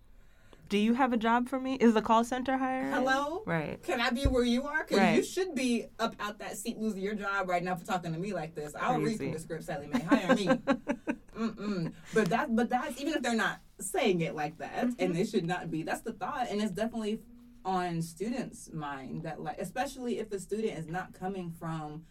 Do 0.69 0.79
you 0.79 0.95
have 0.95 1.13
a 1.13 1.17
job 1.17 1.49
for 1.49 1.61
me? 1.61 1.75
Is 1.75 1.95
the 1.95 2.03
call 2.03 2.25
center 2.25 2.57
hiring? 2.57 2.91
Hello? 2.93 3.43
Right. 3.47 3.81
Can 3.83 4.01
I 4.01 4.11
be 4.11 4.23
where 4.25 4.43
you 4.45 4.65
are? 4.67 4.83
Because 4.85 4.99
Right. 4.99 5.17
you 5.17 5.23
should 5.23 5.55
be 5.55 5.87
up 5.99 6.17
out 6.19 6.39
that 6.41 6.57
seat 6.57 6.79
losing 6.79 7.03
your 7.03 7.15
job 7.15 7.49
right 7.49 7.63
now 7.63 7.77
for 7.77 7.87
talking 7.87 8.13
to 8.13 8.19
me 8.19 8.33
like 8.33 8.55
this. 8.55 8.75
I'll 8.75 8.99
read 8.99 9.05
Crazy. 9.19 9.19
from 9.19 9.33
the 9.33 9.39
script, 9.39 9.65
Sallie 9.65 9.87
Mae. 9.87 10.01
Hire 10.01 10.35
me. 10.35 10.47
Mm-mm. 11.37 11.93
But 12.15 12.31
that, 12.31 12.57
but 12.57 12.69
that's 12.71 13.01
even 13.01 13.13
if 13.13 13.23
they're 13.23 13.35
not 13.35 13.61
saying 13.79 14.23
it 14.23 14.35
like 14.35 14.59
that, 14.59 14.89
and 14.99 15.15
they 15.15 15.25
should 15.25 15.45
not 15.47 15.71
be. 15.71 15.83
That's 15.83 16.01
the 16.01 16.15
thought, 16.15 16.49
and 16.51 16.61
it's 16.63 16.73
definitely 16.73 17.21
on 17.65 18.01
students' 18.01 18.71
mind 18.73 19.25
that, 19.25 19.41
like, 19.43 19.59
especially 19.59 20.19
if 20.19 20.31
the 20.31 20.41
student 20.41 20.79
is 20.79 20.87
not 20.89 21.13
coming 21.13 21.51
from 21.51 22.05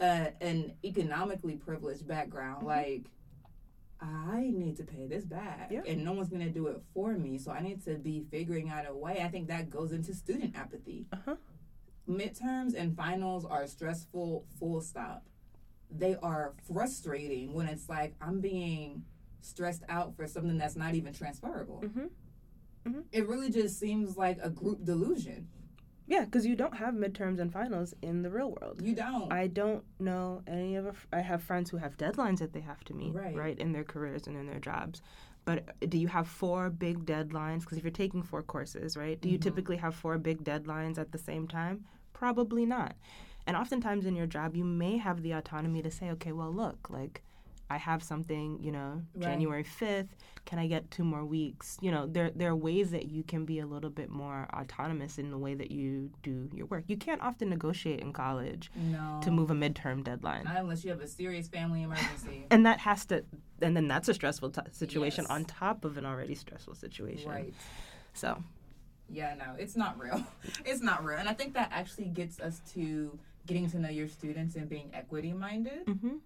uh, 0.00 0.26
an 0.40 0.72
economically 0.84 1.56
privileged 1.56 2.06
background, 2.06 2.66
like. 2.66 3.04
I 4.00 4.50
need 4.54 4.76
to 4.76 4.84
pay 4.84 5.06
this 5.06 5.24
back, 5.24 5.70
Yeah. 5.72 5.82
and 5.86 6.04
no 6.04 6.12
one's 6.12 6.28
gonna 6.28 6.50
do 6.50 6.68
it 6.68 6.80
for 6.94 7.14
me. 7.14 7.38
So 7.38 7.50
I 7.50 7.60
need 7.60 7.82
to 7.84 7.96
be 7.96 8.24
figuring 8.30 8.68
out 8.68 8.86
a 8.88 8.94
way. 8.94 9.22
I 9.22 9.28
think 9.28 9.48
that 9.48 9.70
goes 9.70 9.92
into 9.92 10.14
student 10.14 10.54
apathy. 10.56 11.06
Uh-huh. 11.12 11.36
Midterms 12.08 12.74
and 12.74 12.96
finals 12.96 13.44
are 13.44 13.66
stressful. 13.66 14.46
Full 14.58 14.80
stop. 14.80 15.26
They 15.90 16.16
are 16.16 16.54
frustrating 16.66 17.52
when 17.54 17.66
it's 17.66 17.88
like 17.88 18.14
I'm 18.20 18.40
being 18.40 19.04
stressed 19.40 19.82
out 19.88 20.14
for 20.16 20.26
something 20.26 20.58
that's 20.58 20.76
not 20.76 20.94
even 20.94 21.12
transferable. 21.12 21.82
Mhm. 21.82 23.04
It 23.12 23.26
really 23.28 23.50
just 23.50 23.78
seems 23.78 24.16
like 24.16 24.38
a 24.42 24.48
group 24.50 24.84
delusion. 24.84 25.48
Yeah, 26.08 26.24
because 26.24 26.46
you 26.46 26.56
don't 26.56 26.74
have 26.74 26.94
midterms 26.94 27.38
and 27.38 27.52
finals 27.52 27.94
in 28.02 28.22
the 28.22 28.30
real 28.30 28.56
world. 28.60 28.80
You 28.82 28.94
don't. 28.94 29.30
I 29.32 29.46
don't 29.46 29.84
know 30.00 30.42
any 30.46 30.74
of. 30.76 30.86
A, 30.86 30.94
I 31.12 31.20
have 31.20 31.42
friends 31.42 31.68
who 31.70 31.76
have 31.76 31.96
deadlines 31.98 32.38
that 32.38 32.52
they 32.54 32.60
have 32.60 32.82
to 32.84 32.94
meet, 32.94 33.14
Right. 33.14 33.58
in 33.58 33.72
their 33.72 33.84
careers 33.84 34.26
and 34.26 34.34
in 34.36 34.46
their 34.46 34.58
jobs. 34.58 35.02
But 35.44 35.78
do 35.88 35.98
you 35.98 36.08
have 36.08 36.26
four 36.26 36.70
big 36.70 37.04
deadlines? 37.04 37.60
Because 37.60 37.78
if 37.78 37.84
you're 37.84 37.90
taking 37.90 38.22
four 38.22 38.42
courses, 38.42 38.96
right, 38.96 39.20
do 39.20 39.28
you 39.28 39.38
Mhm. 39.38 39.42
typically 39.42 39.76
have 39.76 39.94
four 39.94 40.18
big 40.18 40.44
deadlines 40.44 40.98
at 40.98 41.12
the 41.12 41.18
same 41.18 41.46
time? 41.46 41.84
Probably 42.14 42.64
not. 42.66 42.96
And 43.46 43.56
oftentimes 43.56 44.04
in 44.04 44.14
your 44.16 44.26
job, 44.26 44.56
you 44.56 44.64
may 44.64 44.96
have 44.98 45.22
the 45.22 45.32
autonomy 45.32 45.80
to 45.82 45.90
say, 45.90 46.10
okay, 46.10 46.32
well, 46.32 46.52
look, 46.52 46.90
like 46.90 47.22
I 47.70 47.76
have 47.76 48.02
something, 48.02 48.58
you 48.62 48.72
know, 48.72 49.02
Right. 49.14 49.22
January 49.24 49.62
5th. 49.64 50.08
Can 50.46 50.58
I 50.58 50.66
get 50.66 50.90
two 50.90 51.04
more 51.04 51.24
weeks? 51.24 51.76
You 51.82 51.90
know, 51.90 52.06
there, 52.06 52.30
there 52.34 52.50
are 52.50 52.56
ways 52.56 52.90
that 52.92 53.06
you 53.08 53.22
can 53.22 53.44
be 53.44 53.58
a 53.58 53.66
little 53.66 53.90
bit 53.90 54.08
more 54.08 54.48
autonomous 54.54 55.18
in 55.18 55.30
the 55.30 55.36
way 55.38 55.54
that 55.54 55.70
you 55.70 56.10
do 56.22 56.48
your 56.54 56.66
work. 56.66 56.84
You 56.86 56.96
can't 56.96 57.20
often 57.20 57.50
negotiate 57.50 58.00
in 58.00 58.12
college 58.14 58.70
No. 58.74 59.20
to 59.22 59.30
move 59.30 59.50
a 59.50 59.54
midterm 59.54 60.02
deadline. 60.02 60.44
Not 60.44 60.56
unless 60.56 60.82
you 60.84 60.90
have 60.90 61.00
a 61.00 61.06
serious 61.08 61.48
family 61.48 61.82
emergency. 61.82 62.46
and 62.50 62.64
that 62.64 62.80
has 62.80 63.04
to, 63.06 63.24
and 63.60 63.76
then 63.76 63.86
that's 63.88 64.08
a 64.08 64.14
stressful 64.14 64.50
t- 64.50 64.60
situation 64.72 65.24
Yes. 65.28 65.30
on 65.36 65.44
top 65.44 65.84
of 65.84 65.98
an 65.98 66.06
already 66.06 66.34
stressful 66.34 66.74
situation. 66.74 67.30
right. 67.30 67.52
So, 68.14 68.42
Yeah, 69.10 69.34
no, 69.34 69.54
it's 69.58 69.76
not 69.76 69.98
real. 70.00 70.24
it's 70.64 70.80
not 70.80 71.04
real. 71.04 71.18
And 71.18 71.28
I 71.28 71.34
think 71.34 71.52
that 71.54 71.68
actually 71.72 72.06
gets 72.06 72.40
us 72.40 72.60
to 72.74 73.18
getting 73.46 73.68
to 73.70 73.78
know 73.78 73.88
your 73.88 74.08
students 74.08 74.56
and 74.56 74.68
being 74.68 74.90
equity 74.94 75.32
minded. 75.34 75.86
hmm 75.86 76.16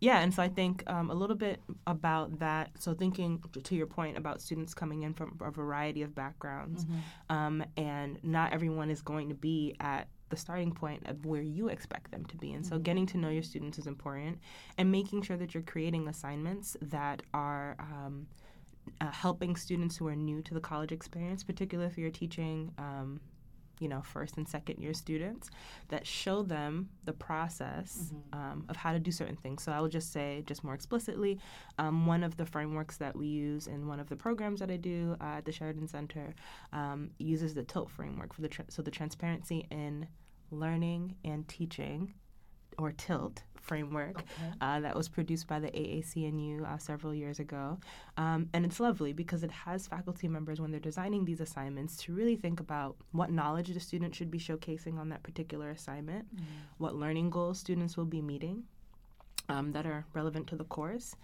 Yeah, 0.00 0.18
and 0.18 0.34
so 0.34 0.42
I 0.42 0.48
think 0.48 0.82
um, 0.88 1.10
a 1.10 1.14
little 1.14 1.36
bit 1.36 1.60
about 1.86 2.40
that. 2.40 2.70
So 2.78 2.92
thinking 2.92 3.40
to 3.62 3.74
your 3.76 3.86
point 3.86 4.18
about 4.18 4.40
students 4.42 4.74
coming 4.74 5.02
in 5.04 5.14
from 5.14 5.38
a 5.40 5.50
variety 5.50 6.02
of 6.02 6.12
backgrounds, 6.12 6.84
um, 7.30 7.64
and 7.76 8.18
not 8.24 8.52
everyone 8.52 8.90
is 8.90 9.00
going 9.00 9.28
to 9.28 9.34
be 9.36 9.76
at 9.78 10.08
the 10.28 10.36
starting 10.36 10.72
point 10.72 11.06
of 11.06 11.24
where 11.24 11.42
you 11.42 11.68
expect 11.68 12.10
them 12.10 12.24
to 12.24 12.36
be. 12.36 12.52
And 12.52 12.66
so 12.66 12.78
getting 12.78 13.06
to 13.06 13.18
know 13.18 13.28
your 13.28 13.44
students 13.44 13.78
is 13.78 13.86
important, 13.86 14.38
and 14.76 14.90
making 14.90 15.22
sure 15.22 15.36
that 15.36 15.54
you're 15.54 15.62
creating 15.62 16.08
assignments 16.08 16.76
that 16.82 17.22
are. 17.32 17.76
Um, 17.78 18.26
uh, 19.00 19.10
helping 19.12 19.54
students 19.54 19.96
who 19.96 20.08
are 20.08 20.16
new 20.16 20.42
to 20.42 20.54
the 20.54 20.60
college 20.60 20.90
experience, 20.90 21.44
particularly 21.44 21.88
if 21.88 21.96
you're 21.96 22.10
teaching, 22.10 22.72
um, 22.78 23.20
you 23.82 23.88
know, 23.88 24.00
first 24.00 24.36
and 24.36 24.48
second 24.48 24.78
year 24.78 24.94
students, 24.94 25.50
that 25.88 26.06
show 26.06 26.42
them 26.42 26.88
the 27.04 27.12
process 27.12 28.12
um, 28.32 28.64
of 28.68 28.76
how 28.76 28.92
to 28.92 28.98
do 28.98 29.10
certain 29.10 29.36
things. 29.36 29.62
So 29.64 29.72
I 29.72 29.80
will 29.80 29.88
just 29.88 30.12
say, 30.12 30.42
just 30.46 30.62
more 30.62 30.74
explicitly, 30.74 31.40
um, 31.78 32.06
one 32.06 32.22
of 32.22 32.36
the 32.36 32.46
frameworks 32.46 32.96
that 32.98 33.16
we 33.16 33.26
use 33.26 33.66
in 33.66 33.88
one 33.88 34.00
of 34.00 34.08
the 34.08 34.16
programs 34.16 34.60
that 34.60 34.70
I 34.70 34.76
do 34.76 35.16
uh, 35.20 35.38
at 35.38 35.44
the 35.44 35.52
Sheridan 35.52 35.88
Center 35.88 36.34
um, 36.72 37.10
uses 37.18 37.54
the 37.54 37.64
TILT 37.64 37.90
framework 37.90 38.32
for 38.32 38.42
the 38.42 38.48
tra- 38.48 38.64
so 38.68 38.82
the 38.82 38.90
transparency 38.90 39.66
in 39.70 40.06
learning 40.50 41.16
and 41.24 41.48
teaching, 41.48 42.14
or 42.78 42.92
TILT 42.92 43.42
framework 43.62 44.18
Okay. 44.18 44.52
uh, 44.60 44.80
that 44.80 44.94
was 44.94 45.08
produced 45.08 45.46
by 45.46 45.58
the 45.60 45.68
AAC&U 45.68 46.64
uh, 46.64 46.78
several 46.78 47.14
years 47.14 47.38
ago. 47.38 47.78
Um, 48.16 48.48
and 48.52 48.64
it's 48.66 48.80
lovely 48.80 49.12
because 49.12 49.42
it 49.42 49.50
has 49.50 49.86
faculty 49.86 50.28
members, 50.28 50.60
when 50.60 50.70
they're 50.70 50.80
designing 50.80 51.24
these 51.24 51.40
assignments, 51.40 51.96
to 51.98 52.12
really 52.14 52.36
think 52.36 52.60
about 52.60 52.96
what 53.12 53.30
knowledge 53.30 53.68
the 53.68 53.80
student 53.80 54.14
should 54.14 54.30
be 54.30 54.38
showcasing 54.38 54.98
on 54.98 55.08
that 55.10 55.22
particular 55.22 55.70
assignment, 55.70 56.26
what 56.78 56.94
learning 56.94 57.30
goals 57.30 57.58
students 57.58 57.96
will 57.96 58.04
be 58.04 58.20
meeting. 58.20 58.64
Um, 59.48 59.72
that 59.72 59.86
are 59.86 60.04
relevant 60.14 60.46
to 60.48 60.56
the 60.56 60.64
course, 60.64 61.16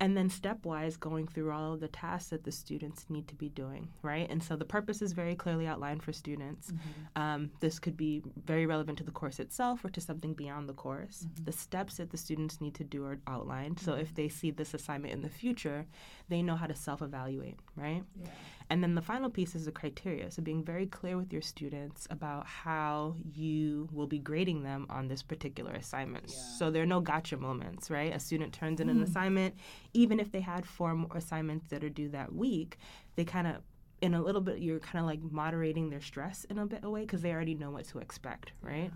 and 0.00 0.16
then 0.16 0.30
stepwise 0.30 0.98
going 0.98 1.26
through 1.26 1.50
all 1.50 1.74
of 1.74 1.80
the 1.80 1.88
tasks 1.88 2.30
that 2.30 2.44
the 2.44 2.52
students 2.52 3.06
need 3.08 3.26
to 3.28 3.34
be 3.34 3.48
doing, 3.48 3.88
right? 4.02 4.28
And 4.30 4.42
so 4.42 4.56
the 4.56 4.64
purpose 4.64 5.02
is 5.02 5.12
very 5.12 5.34
clearly 5.34 5.66
outlined 5.66 6.02
for 6.02 6.12
students. 6.12 6.72
Um, 7.16 7.50
this 7.60 7.78
could 7.78 7.96
be 7.96 8.22
very 8.46 8.66
relevant 8.66 8.98
to 8.98 9.04
the 9.04 9.10
course 9.10 9.38
itself 9.38 9.84
or 9.84 9.90
to 9.90 10.00
something 10.00 10.34
beyond 10.34 10.68
the 10.68 10.72
course. 10.74 11.26
The 11.44 11.52
steps 11.52 11.96
that 11.96 12.10
the 12.10 12.16
students 12.16 12.60
need 12.60 12.74
to 12.74 12.84
do 12.84 13.04
are 13.04 13.18
outlined. 13.26 13.80
So 13.80 13.94
if 13.94 14.14
they 14.14 14.28
see 14.28 14.50
this 14.50 14.72
assignment 14.74 15.12
in 15.12 15.22
the 15.22 15.28
future, 15.28 15.86
they 16.28 16.42
know 16.42 16.56
how 16.56 16.66
to 16.66 16.74
self 16.74 17.02
evaluate, 17.02 17.58
right? 17.76 18.02
Yeah. 18.20 18.28
And 18.70 18.82
then 18.82 18.94
the 18.94 19.02
final 19.02 19.30
piece 19.30 19.54
is 19.54 19.64
the 19.64 19.72
criteria. 19.72 20.30
So 20.30 20.42
being 20.42 20.62
very 20.62 20.86
clear 20.86 21.16
with 21.16 21.32
your 21.32 21.40
students 21.40 22.06
about 22.10 22.46
how 22.46 23.16
you 23.32 23.88
will 23.92 24.06
be 24.06 24.18
grading 24.18 24.62
them 24.62 24.86
on 24.90 25.08
this 25.08 25.22
particular 25.22 25.72
assignment. 25.72 26.26
Yeah. 26.28 26.36
So 26.58 26.70
there 26.70 26.82
are 26.82 26.86
no 26.86 27.00
gotcha 27.00 27.38
moments, 27.38 27.90
right? 27.90 28.14
A 28.14 28.20
student 28.20 28.52
turns 28.52 28.80
in 28.80 28.90
an 28.90 29.02
assignment, 29.02 29.54
even 29.94 30.20
if 30.20 30.30
they 30.32 30.40
had 30.40 30.66
four 30.66 30.94
more 30.94 31.16
assignments 31.16 31.68
that 31.68 31.82
are 31.82 31.88
due 31.88 32.10
that 32.10 32.34
week, 32.34 32.78
they 33.16 33.24
kind 33.24 33.46
of 33.46 33.56
in 34.00 34.14
a 34.14 34.22
little 34.22 34.40
bit 34.40 34.58
you're 34.58 34.78
kind 34.78 35.00
of 35.00 35.06
like 35.06 35.20
moderating 35.32 35.90
their 35.90 36.00
stress 36.00 36.44
in 36.44 36.58
a 36.58 36.66
bit 36.66 36.80
a 36.84 36.90
way 36.90 37.00
because 37.00 37.22
they 37.22 37.32
already 37.32 37.54
know 37.54 37.70
what 37.70 37.84
to 37.86 37.98
expect, 37.98 38.52
right? 38.62 38.92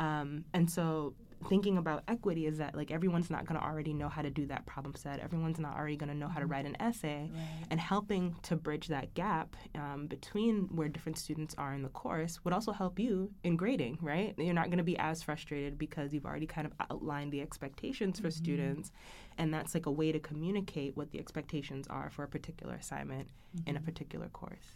Um, 0.00 0.44
and 0.52 0.68
so 0.68 1.14
thinking 1.48 1.78
about 1.78 2.02
equity 2.08 2.46
is 2.46 2.58
that 2.58 2.74
like 2.74 2.90
everyone's 2.90 3.30
not 3.30 3.44
going 3.46 3.58
to 3.60 3.66
already 3.66 3.92
know 3.92 4.08
how 4.08 4.22
to 4.22 4.30
do 4.30 4.46
that 4.46 4.66
problem 4.66 4.94
set. 4.94 5.20
Everyone's 5.20 5.58
not 5.58 5.76
already 5.76 5.96
going 5.96 6.10
to 6.10 6.16
know 6.16 6.28
how 6.28 6.40
to 6.40 6.46
write 6.46 6.66
an 6.66 6.76
essay. 6.80 7.30
Right. 7.32 7.66
and 7.70 7.80
helping 7.80 8.36
to 8.42 8.56
bridge 8.56 8.88
that 8.88 9.14
gap 9.14 9.56
um, 9.74 10.06
between 10.06 10.68
where 10.74 10.88
different 10.88 11.18
students 11.18 11.54
are 11.58 11.74
in 11.74 11.82
the 11.82 11.88
course 11.88 12.40
would 12.44 12.54
also 12.54 12.72
help 12.72 12.98
you 12.98 13.30
in 13.44 13.56
grading 13.56 13.98
right? 14.00 14.34
You're 14.38 14.54
not 14.54 14.66
going 14.66 14.78
to 14.78 14.84
be 14.84 14.98
as 14.98 15.22
frustrated 15.22 15.78
because 15.78 16.12
you've 16.12 16.26
already 16.26 16.46
kind 16.46 16.66
of 16.66 16.72
outlined 16.90 17.32
the 17.32 17.40
expectations 17.40 18.20
for 18.20 18.30
students. 18.30 18.92
And 19.38 19.52
that's 19.52 19.74
like 19.74 19.86
a 19.86 19.90
way 19.90 20.12
to 20.12 20.18
communicate 20.20 20.96
what 20.96 21.10
the 21.10 21.18
expectations 21.18 21.86
are 21.88 22.10
for 22.10 22.22
a 22.24 22.28
particular 22.28 22.74
assignment 22.74 23.28
in 23.66 23.76
a 23.76 23.80
particular 23.80 24.28
course 24.28 24.74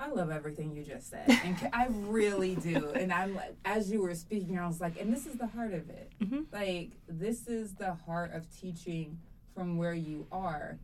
I 0.00 0.08
love 0.10 0.30
everything 0.30 0.76
you 0.76 0.84
just 0.84 1.10
said, 1.10 1.24
and 1.28 1.56
I 1.72 1.88
really 1.90 2.54
do. 2.54 2.90
And 2.90 3.12
I'm 3.12 3.34
like, 3.34 3.56
as 3.64 3.90
you 3.90 4.00
were 4.00 4.14
speaking, 4.14 4.56
I 4.58 4.66
was 4.66 4.80
like, 4.80 5.00
and 5.00 5.12
this 5.12 5.26
is 5.26 5.34
the 5.36 5.46
heart 5.48 5.74
of 5.74 5.90
it. 5.90 6.12
Mhm. 6.20 6.46
Like, 6.52 6.92
this 7.08 7.48
is 7.48 7.74
the 7.74 7.94
heart 7.94 8.32
of 8.32 8.48
teaching 8.56 9.18
from 9.54 9.76
where 9.76 9.94
you 9.94 10.26
are. 10.30 10.78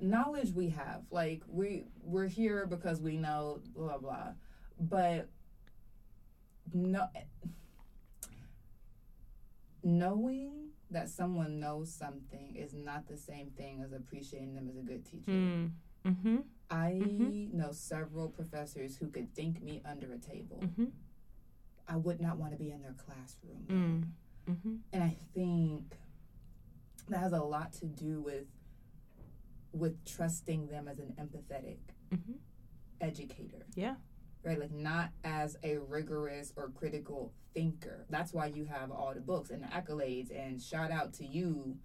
Knowledge 0.00 0.50
we 0.54 0.70
have, 0.70 1.02
like 1.12 1.42
we 1.48 1.84
we're 2.02 2.26
here 2.26 2.66
because 2.66 3.00
we 3.00 3.16
know 3.16 3.60
blah 3.76 3.96
blah, 3.98 4.32
but 4.80 5.28
no, 6.74 7.06
knowing 9.84 10.70
that 10.90 11.08
someone 11.08 11.60
knows 11.60 11.92
something 11.92 12.56
is 12.56 12.74
not 12.74 13.06
the 13.06 13.16
same 13.16 13.50
thing 13.56 13.80
as 13.84 13.92
appreciating 13.92 14.54
them 14.54 14.68
as 14.68 14.76
a 14.76 14.82
good 14.82 15.04
teacher. 15.04 15.30
mm. 15.30 15.70
Mm-hmm. 16.08 16.36
I 16.70 17.00
Mhm. 17.02 17.52
know 17.54 17.72
several 17.72 18.28
professors 18.28 18.96
who 18.96 19.08
could 19.08 19.34
think 19.34 19.62
me 19.62 19.80
under 19.84 20.12
a 20.12 20.18
table. 20.18 20.60
Mm-hmm. 20.62 20.86
I 21.86 21.96
would 21.96 22.20
not 22.20 22.36
want 22.36 22.52
to 22.52 22.58
be 22.58 22.70
in 22.70 22.82
their 22.82 22.92
classroom. 22.94 23.64
Mm. 24.46 24.52
Mm-hmm. 24.52 24.74
And 24.92 25.02
I 25.02 25.16
think 25.34 25.96
that 27.08 27.20
has 27.20 27.32
a 27.32 27.40
lot 27.42 27.72
to 27.74 27.86
do 27.86 28.20
with 28.20 28.46
with 29.72 30.02
trusting 30.04 30.66
them 30.68 30.88
as 30.88 30.98
an 30.98 31.14
empathetic 31.18 31.78
Mm-hmm. 32.10 32.32
educator. 33.00 33.66
Yeah. 33.74 33.96
Right? 34.42 34.58
Like 34.58 34.72
not 34.72 35.10
as 35.24 35.56
a 35.62 35.76
rigorous 35.78 36.52
or 36.56 36.68
critical 36.70 37.32
thinker. 37.54 38.06
That's 38.08 38.32
why 38.32 38.46
you 38.46 38.64
have 38.64 38.90
all 38.90 39.12
the 39.14 39.20
books 39.20 39.50
and 39.50 39.62
the 39.62 39.66
accolades 39.68 40.30
and 40.34 40.60
shout 40.60 40.90
out 40.90 41.12
to 41.14 41.26
you. 41.26 41.76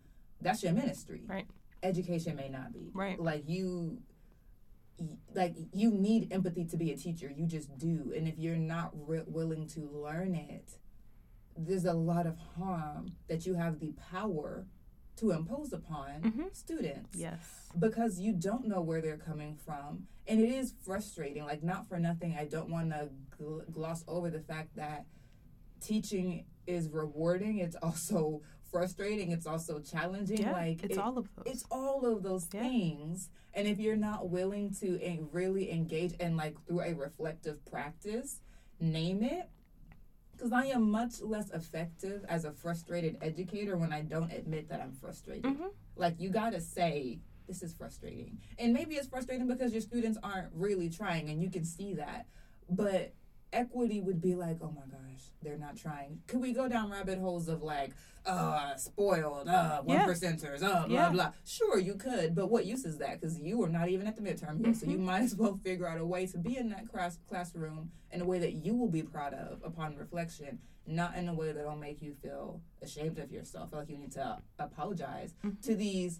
That's 0.41 0.63
your 0.63 0.73
ministry. 0.73 1.23
Right. 1.27 1.47
Education 1.81 2.35
may 2.37 2.47
not 2.49 2.71
be. 2.73 2.91
Right. 2.93 3.19
Like 3.19 3.47
you 3.49 4.01
like 5.33 5.55
you 5.73 5.91
need 5.91 6.31
empathy 6.31 6.65
to 6.65 6.77
be 6.77 6.91
a 6.91 6.97
teacher. 6.97 7.31
You 7.35 7.45
just 7.47 7.77
do. 7.77 8.13
And 8.15 8.27
if 8.27 8.37
you're 8.37 8.55
not 8.57 8.91
re- 8.93 9.23
willing 9.27 9.67
to 9.69 9.81
learn 9.81 10.35
it 10.35 10.77
there's 11.55 11.85
a 11.85 11.93
lot 11.93 12.25
of 12.25 12.35
harm 12.57 13.11
that 13.27 13.45
you 13.45 13.53
have 13.53 13.79
the 13.79 13.93
power 14.11 14.65
to 15.15 15.29
impose 15.29 15.71
upon 15.71 16.21
Mhm. 16.23 16.55
students. 16.55 17.15
Yes. 17.15 17.69
because 17.77 18.19
you 18.19 18.33
don't 18.33 18.67
know 18.67 18.81
where 18.81 19.01
they're 19.01 19.17
coming 19.17 19.55
from. 19.55 20.07
And 20.27 20.39
it 20.39 20.49
is 20.49 20.73
frustrating. 20.81 21.43
Like 21.43 21.61
not 21.63 21.87
for 21.87 21.99
nothing 21.99 22.35
i 22.35 22.45
don't 22.45 22.69
want 22.71 22.89
to 22.89 23.09
gl- 23.39 23.71
gloss 23.71 24.03
over 24.07 24.31
the 24.31 24.39
fact 24.41 24.75
that 24.77 25.05
teaching 25.79 26.45
is 26.65 26.89
rewarding. 26.89 27.59
It's 27.59 27.75
also 27.75 28.41
frustrating 28.83 29.31
it's 29.31 29.45
also 29.45 29.79
challenging 29.79 30.39
Yeah. 30.39 30.51
like 30.51 30.83
it's 30.83 30.93
it- 30.95 30.99
all 30.99 31.17
of 31.19 31.29
those. 31.35 31.45
it's 31.45 31.65
all 31.69 32.05
of 32.05 32.23
those 32.23 32.47
Yeah. 32.51 32.63
things 32.63 33.29
and 33.53 33.67
if 33.67 33.79
you're 33.79 33.95
not 33.95 34.29
willing 34.29 34.73
to 34.81 34.99
en- 34.99 35.29
really 35.31 35.71
engage 35.71 36.13
and 36.19 36.35
like 36.35 36.55
through 36.65 36.81
a 36.81 36.93
reflective 36.93 37.63
practice 37.65 38.41
name 38.79 39.21
it 39.23 39.47
because 40.31 40.51
i 40.51 40.65
am 40.65 40.89
much 40.89 41.21
less 41.21 41.51
effective 41.51 42.25
as 42.27 42.45
a 42.45 42.51
frustrated 42.51 43.15
educator 43.21 43.77
when 43.77 43.93
i 43.93 44.01
don't 44.01 44.31
admit 44.31 44.67
that 44.69 44.81
i'm 44.81 44.93
frustrated 44.93 45.43
Mhm. 45.45 45.69
like 45.95 46.19
you 46.19 46.29
gotta 46.29 46.59
say 46.59 47.19
this 47.47 47.61
is 47.61 47.73
frustrating 47.73 48.39
and 48.57 48.73
maybe 48.73 48.95
it's 48.95 49.07
frustrating 49.07 49.45
because 49.47 49.71
your 49.71 49.81
students 49.81 50.17
aren't 50.23 50.51
really 50.53 50.89
trying 50.89 51.29
and 51.29 51.43
you 51.43 51.49
can 51.51 51.63
see 51.63 51.93
that 51.93 52.25
but 52.69 53.13
equity 53.53 53.99
would 54.01 54.21
be 54.21 54.35
like 54.35 54.57
oh 54.61 54.71
my 54.71 54.81
gosh 54.91 54.99
they're 55.41 55.57
not 55.57 55.75
trying. 55.77 56.19
Could 56.27 56.39
we 56.41 56.53
go 56.53 56.67
down 56.69 56.89
rabbit 56.89 57.19
holes 57.19 57.47
of 57.49 57.61
like 57.61 57.91
uh 58.25 58.75
spoiled 58.77 59.49
uh 59.49 59.81
one 59.81 59.97
Yeah. 59.97 60.05
percenters 60.07 60.63
uh 60.63 60.87
blah 60.87 60.87
Yeah. 60.87 61.09
blah. 61.09 61.31
Sure 61.45 61.77
you 61.79 61.95
could 61.95 62.33
but 62.35 62.49
what 62.49 62.65
use 62.65 62.85
is 62.85 62.97
that? 62.99 63.19
Because 63.19 63.39
you 63.39 63.61
are 63.63 63.69
not 63.69 63.89
even 63.89 64.07
at 64.07 64.15
the 64.15 64.21
midterm 64.21 64.65
yet 64.65 64.75
so 64.77 64.85
you 64.87 64.97
might 64.97 65.21
as 65.23 65.35
well 65.35 65.55
figure 65.63 65.87
out 65.87 65.99
a 65.99 66.05
way 66.05 66.25
to 66.27 66.37
be 66.37 66.57
in 66.57 66.69
that 66.69 66.87
class 66.89 67.17
classroom 67.27 67.91
in 68.11 68.21
a 68.21 68.25
way 68.25 68.39
that 68.39 68.53
you 68.53 68.73
will 68.75 68.89
be 68.89 69.03
proud 69.03 69.33
of 69.33 69.61
upon 69.63 69.95
reflection 69.97 70.59
not 70.87 71.15
in 71.15 71.27
a 71.29 71.33
way 71.33 71.51
that'll 71.51 71.75
make 71.75 72.01
you 72.01 72.13
feel 72.21 72.61
ashamed 72.81 73.17
of 73.19 73.31
yourself 73.31 73.69
feel 73.69 73.79
like 73.79 73.89
you 73.89 73.97
need 73.97 74.11
to 74.13 74.37
apologize 74.59 75.33
to 75.61 75.75
these 75.75 76.19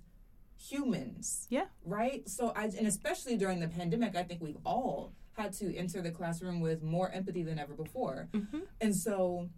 humans. 0.57 1.47
Yeah. 1.49 1.65
right? 1.85 2.27
So 2.29 2.51
i 2.55 2.65
and 2.65 2.87
especially 2.87 3.37
during 3.37 3.59
the 3.59 3.67
pandemic 3.67 4.15
i 4.15 4.23
think 4.23 4.41
we've 4.41 4.57
all 4.65 5.13
had 5.33 5.53
to 5.53 5.75
enter 5.75 6.01
the 6.01 6.11
classroom 6.11 6.59
with 6.61 6.81
more 6.83 7.09
empathy 7.11 7.43
than 7.43 7.57
ever 7.59 7.73
before 7.73 8.29
Mhm. 8.33 8.67
and 8.81 8.95
so 8.95 9.49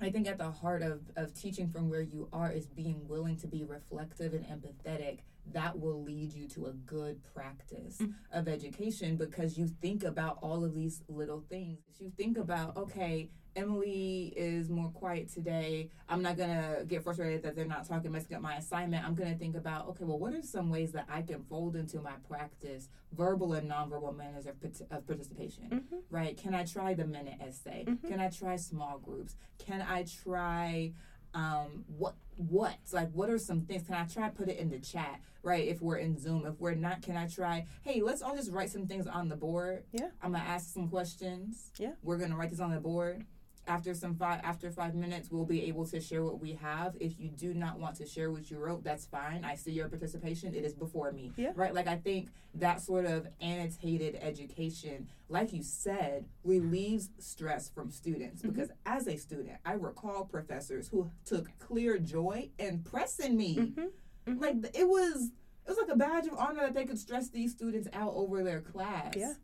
I 0.00 0.10
think 0.10 0.28
at 0.28 0.38
the 0.38 0.50
heart 0.52 0.82
of, 0.82 1.10
of 1.16 1.34
teaching 1.34 1.68
from 1.70 1.90
where 1.90 2.00
you 2.02 2.28
are 2.32 2.52
is 2.52 2.68
being 2.68 3.08
willing 3.08 3.36
to 3.38 3.48
be 3.48 3.64
reflective 3.64 4.32
and 4.32 4.44
empathetic. 4.46 5.22
That 5.52 5.80
will 5.80 6.00
lead 6.04 6.34
you 6.34 6.46
to 6.50 6.66
a 6.66 6.72
good 6.72 7.20
practice 7.34 7.98
Mm. 7.98 8.14
of 8.30 8.46
education 8.46 9.16
because 9.16 9.58
you 9.58 9.66
think 9.66 10.04
about 10.04 10.38
all 10.40 10.62
of 10.64 10.72
these 10.72 11.02
little 11.08 11.40
things. 11.40 11.80
You 11.98 12.10
think 12.10 12.38
about, 12.38 12.76
okay, 12.76 13.30
Emily 13.62 14.32
is 14.36 14.70
more 14.70 14.88
quiet 14.90 15.28
today. 15.32 15.90
I'm 16.08 16.22
not 16.22 16.36
gonna 16.36 16.84
get 16.86 17.02
frustrated 17.02 17.42
that 17.42 17.56
they're 17.56 17.64
not 17.64 17.86
talking, 17.88 18.12
messing 18.12 18.36
up 18.36 18.42
my 18.42 18.54
assignment. 18.56 19.04
I'm 19.04 19.14
gonna 19.16 19.34
think 19.34 19.56
about, 19.56 19.88
okay, 19.88 20.04
well, 20.04 20.18
what 20.18 20.32
are 20.32 20.42
some 20.42 20.70
ways 20.70 20.92
that 20.92 21.06
I 21.10 21.22
can 21.22 21.42
fold 21.42 21.74
into 21.74 22.00
my 22.00 22.12
practice 22.28 22.88
verbal 23.12 23.54
and 23.54 23.68
nonverbal 23.68 24.16
manners 24.16 24.46
of, 24.46 24.54
of 24.92 25.06
participation? 25.06 25.64
Mm-hmm. 25.70 25.96
right? 26.10 26.36
Can 26.36 26.54
I 26.54 26.64
try 26.64 26.94
the 26.94 27.04
minute 27.06 27.34
essay? 27.40 27.84
Mhm. 27.86 28.08
Can 28.08 28.20
I 28.20 28.28
try 28.30 28.54
small 28.56 28.98
groups? 28.98 29.34
Can 29.58 29.82
I 29.82 30.04
try 30.04 30.92
um 31.34 31.84
what 31.98 32.14
what 32.36 32.74
like 32.92 33.10
what 33.12 33.28
are 33.28 33.36
some 33.38 33.60
things 33.60 33.82
can 33.86 33.94
i 33.94 34.04
try 34.06 34.30
put 34.30 34.48
it 34.48 34.56
in 34.56 34.70
the 34.70 34.78
chat 34.78 35.20
right 35.42 35.68
if 35.68 35.82
we're 35.82 35.98
in 35.98 36.18
zoom 36.18 36.46
if 36.46 36.58
we're 36.58 36.72
not 36.74 37.02
can 37.02 37.18
i 37.18 37.26
try 37.26 37.66
hey 37.82 38.00
let's 38.00 38.22
all 38.22 38.34
just 38.34 38.50
write 38.50 38.70
some 38.70 38.86
things 38.86 39.06
on 39.06 39.28
the 39.28 39.36
board 39.36 39.84
Yeah. 39.92 40.08
i'm 40.22 40.32
gonna 40.32 40.42
ask 40.44 40.72
some 40.72 40.88
questions 40.88 41.70
Yeah. 41.78 41.92
we're 42.02 42.16
gonna 42.16 42.34
write 42.34 42.48
this 42.48 42.60
on 42.60 42.70
the 42.70 42.80
board 42.80 43.26
after 43.68 43.94
some 43.94 44.14
five 44.14 44.40
after 44.42 44.70
five 44.70 44.94
minutes 44.94 45.30
we'll 45.30 45.44
be 45.44 45.64
able 45.64 45.84
to 45.86 46.00
share 46.00 46.24
what 46.24 46.40
we 46.40 46.52
have 46.54 46.96
if 47.00 47.20
you 47.20 47.28
do 47.28 47.52
not 47.54 47.78
want 47.78 47.94
to 47.96 48.06
share 48.06 48.30
what 48.32 48.50
you 48.50 48.58
wrote 48.58 48.82
that's 48.82 49.04
fine 49.06 49.44
i 49.44 49.54
see 49.54 49.70
your 49.72 49.88
participation 49.88 50.54
it 50.54 50.64
is 50.64 50.74
before 50.74 51.12
me 51.12 51.30
Yeah. 51.36 51.52
right 51.54 51.74
like 51.74 51.86
i 51.86 51.96
think 51.96 52.30
that 52.54 52.80
sort 52.80 53.04
of 53.04 53.26
annotated 53.40 54.16
education 54.20 55.08
like 55.28 55.52
you 55.52 55.62
said 55.62 56.24
relieves 56.44 57.10
stress 57.18 57.68
from 57.68 57.90
students 57.90 58.42
Mhm. 58.42 58.52
because 58.54 58.70
as 58.86 59.06
a 59.06 59.16
student 59.16 59.58
i 59.64 59.72
recall 59.74 60.24
professors 60.24 60.88
who 60.88 61.10
took 61.24 61.46
clear 61.58 61.98
joy 61.98 62.50
in 62.58 62.82
pressing 62.82 63.36
me 63.36 63.56
Mm-hmm. 63.56 64.32
Mhm. 64.32 64.40
like 64.40 64.56
it 64.76 64.88
was 64.88 65.30
it 65.66 65.72
was 65.72 65.78
like 65.78 65.90
a 65.90 65.96
badge 65.96 66.26
of 66.26 66.34
honor 66.38 66.62
that 66.62 66.72
they 66.74 66.86
could 66.86 66.98
stress 66.98 67.28
these 67.28 67.52
students 67.52 67.88
out 67.92 68.14
over 68.14 68.42
their 68.42 68.62
class 68.62 69.14
Yeah. 69.14 69.34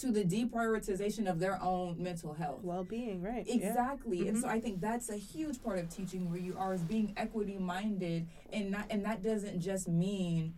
To 0.00 0.10
the 0.10 0.24
deprioritization 0.24 1.28
of 1.30 1.38
their 1.38 1.60
own 1.62 2.02
mental 2.02 2.32
health 2.34 2.62
Well-being, 2.62 3.20
right? 3.22 3.46
Yeah. 3.46 3.54
Exactly. 3.54 4.28
And 4.28 4.36
Mhm. 4.36 4.40
so 4.42 4.48
I 4.48 4.60
think 4.60 4.80
that's 4.80 5.08
a 5.10 5.16
huge 5.16 5.62
part 5.62 5.78
of 5.78 5.88
teaching 5.90 6.30
where 6.30 6.38
you 6.38 6.56
are 6.56 6.74
is 6.74 6.82
being 6.82 7.12
equity 7.16 7.58
minded 7.58 8.28
and 8.52 8.70
not 8.70 8.86
and 8.90 9.04
that 9.04 9.22
doesn't 9.22 9.60
just 9.60 9.88
mean 9.88 10.54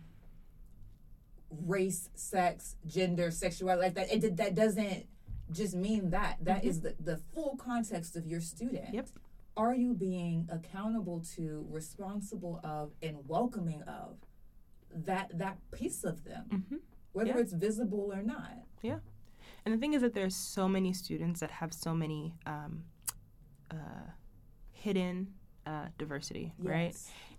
race, 1.51 2.09
sex, 2.15 2.75
gender, 2.85 3.29
sexuality 3.31 3.81
like 3.85 3.95
that. 3.95 4.11
It 4.11 4.37
that 4.37 4.55
doesn't 4.55 5.05
just 5.51 5.75
mean 5.75 6.09
that. 6.11 6.37
That 6.43 6.63
Mhm. 6.63 6.67
is 6.67 6.81
the, 6.81 6.95
the 6.99 7.17
full 7.17 7.55
context 7.57 8.15
of 8.15 8.25
your 8.25 8.41
student. 8.41 8.93
Yep. 8.93 9.09
Are 9.55 9.75
you 9.75 9.93
being 9.93 10.47
accountable 10.51 11.19
to, 11.35 11.67
responsible 11.69 12.59
of, 12.63 12.93
and 13.03 13.27
welcoming 13.27 13.83
of 13.83 14.17
that 14.95 15.37
that 15.37 15.57
piece 15.71 16.03
of 16.03 16.23
them, 16.23 16.45
Mm-hmm. 16.49 16.75
whether 17.11 17.29
Yeah. 17.31 17.39
it's 17.39 17.53
visible 17.53 18.11
or 18.11 18.23
not? 18.23 18.65
And 19.65 19.73
the 19.73 19.77
thing 19.79 19.93
is 19.93 20.01
that 20.01 20.13
there's 20.13 20.35
so 20.35 20.67
many 20.67 20.93
students 20.93 21.39
that 21.39 21.51
have 21.51 21.73
so 21.73 21.93
many 21.93 22.33
um, 22.45 22.83
uh, 23.71 23.75
hidden 24.71 25.27
uh, 25.65 25.85
diversity, 25.97 26.53
right? 26.59 26.95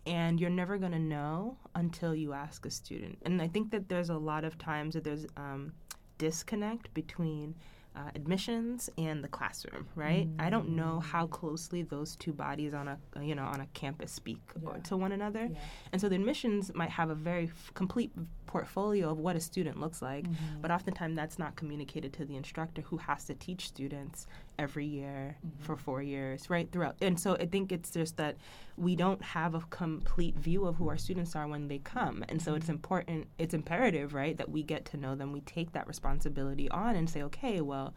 And 0.07 0.41
you're 0.41 0.51
never 0.51 0.79
going 0.79 0.93
to 0.93 0.99
know 0.99 1.59
until 1.75 2.15
you 2.15 2.33
ask 2.33 2.65
a 2.67 2.71
student. 2.71 3.19
And 3.23 3.41
I 3.43 3.49
think 3.49 3.71
that 3.73 3.89
there's 3.89 4.11
a 4.11 4.17
lot 4.17 4.45
of 4.45 4.57
times 4.59 4.95
that 4.95 5.05
there's 5.05 5.27
um, 5.37 5.73
disconnect 6.19 6.93
between 6.95 7.55
uh, 7.97 8.11
admissions 8.17 8.91
and 8.99 9.23
the 9.23 9.29
classroom, 9.29 9.87
right? 9.95 10.27
I 10.39 10.51
don't 10.51 10.71
know 10.71 10.99
how 10.99 11.27
closely 11.29 11.83
those 11.83 12.17
two 12.17 12.33
bodies 12.33 12.75
on 12.75 12.89
a 12.89 12.99
you 13.23 13.37
know 13.37 13.45
on 13.45 13.61
a 13.61 13.67
campus 13.67 14.11
speak 14.11 14.41
Yeah. 14.61 14.79
to 14.79 14.97
one 14.97 15.13
another. 15.13 15.49
Yeah. 15.53 15.59
And 15.93 16.01
so 16.01 16.09
the 16.09 16.17
admissions 16.17 16.75
might 16.75 16.91
have 16.91 17.11
a 17.11 17.15
very 17.15 17.45
f- 17.45 17.71
complete 17.75 18.11
portfolio 18.59 19.11
of 19.11 19.19
what 19.19 19.35
a 19.35 19.40
student 19.40 19.81
looks 19.81 20.01
like, 20.01 20.27
Mhm. 20.29 20.62
but 20.62 20.71
oftentimes 20.71 21.17
that's 21.17 21.40
not 21.40 21.57
communicated 21.57 22.12
to 22.12 22.25
the 22.25 22.37
instructor 22.37 22.83
who 22.83 22.99
has 22.99 23.25
to 23.25 23.35
teach 23.35 23.67
students 23.67 24.29
every 24.61 24.87
year 24.87 25.37
Mhm. 25.45 25.61
for 25.64 25.77
four 25.77 26.01
years, 26.03 26.49
right? 26.49 26.71
Throughout. 26.71 26.95
And 27.03 27.19
so 27.19 27.35
I 27.35 27.47
think 27.47 27.73
it's 27.73 27.90
just 27.90 28.17
that 28.19 28.37
we 28.77 28.95
don't 28.95 29.21
have 29.23 29.57
a 29.57 29.61
complete 29.71 30.37
view 30.37 30.67
of 30.67 30.77
who 30.77 30.88
our 30.88 30.97
students 30.97 31.35
are 31.35 31.49
when 31.49 31.67
they 31.67 31.81
come. 31.81 32.25
And 32.29 32.40
so 32.40 32.55
it's 32.55 32.69
important, 32.69 33.27
it's 33.38 33.55
imperative, 33.55 34.14
right, 34.14 34.37
that 34.37 34.51
we 34.51 34.62
get 34.62 34.85
to 34.87 34.97
know 34.97 35.17
them. 35.17 35.33
We 35.33 35.40
take 35.40 35.73
that 35.73 35.88
responsibility 35.88 36.69
on 36.71 36.95
and 36.95 37.11
say, 37.11 37.23
okay, 37.25 37.61
well, 37.61 37.93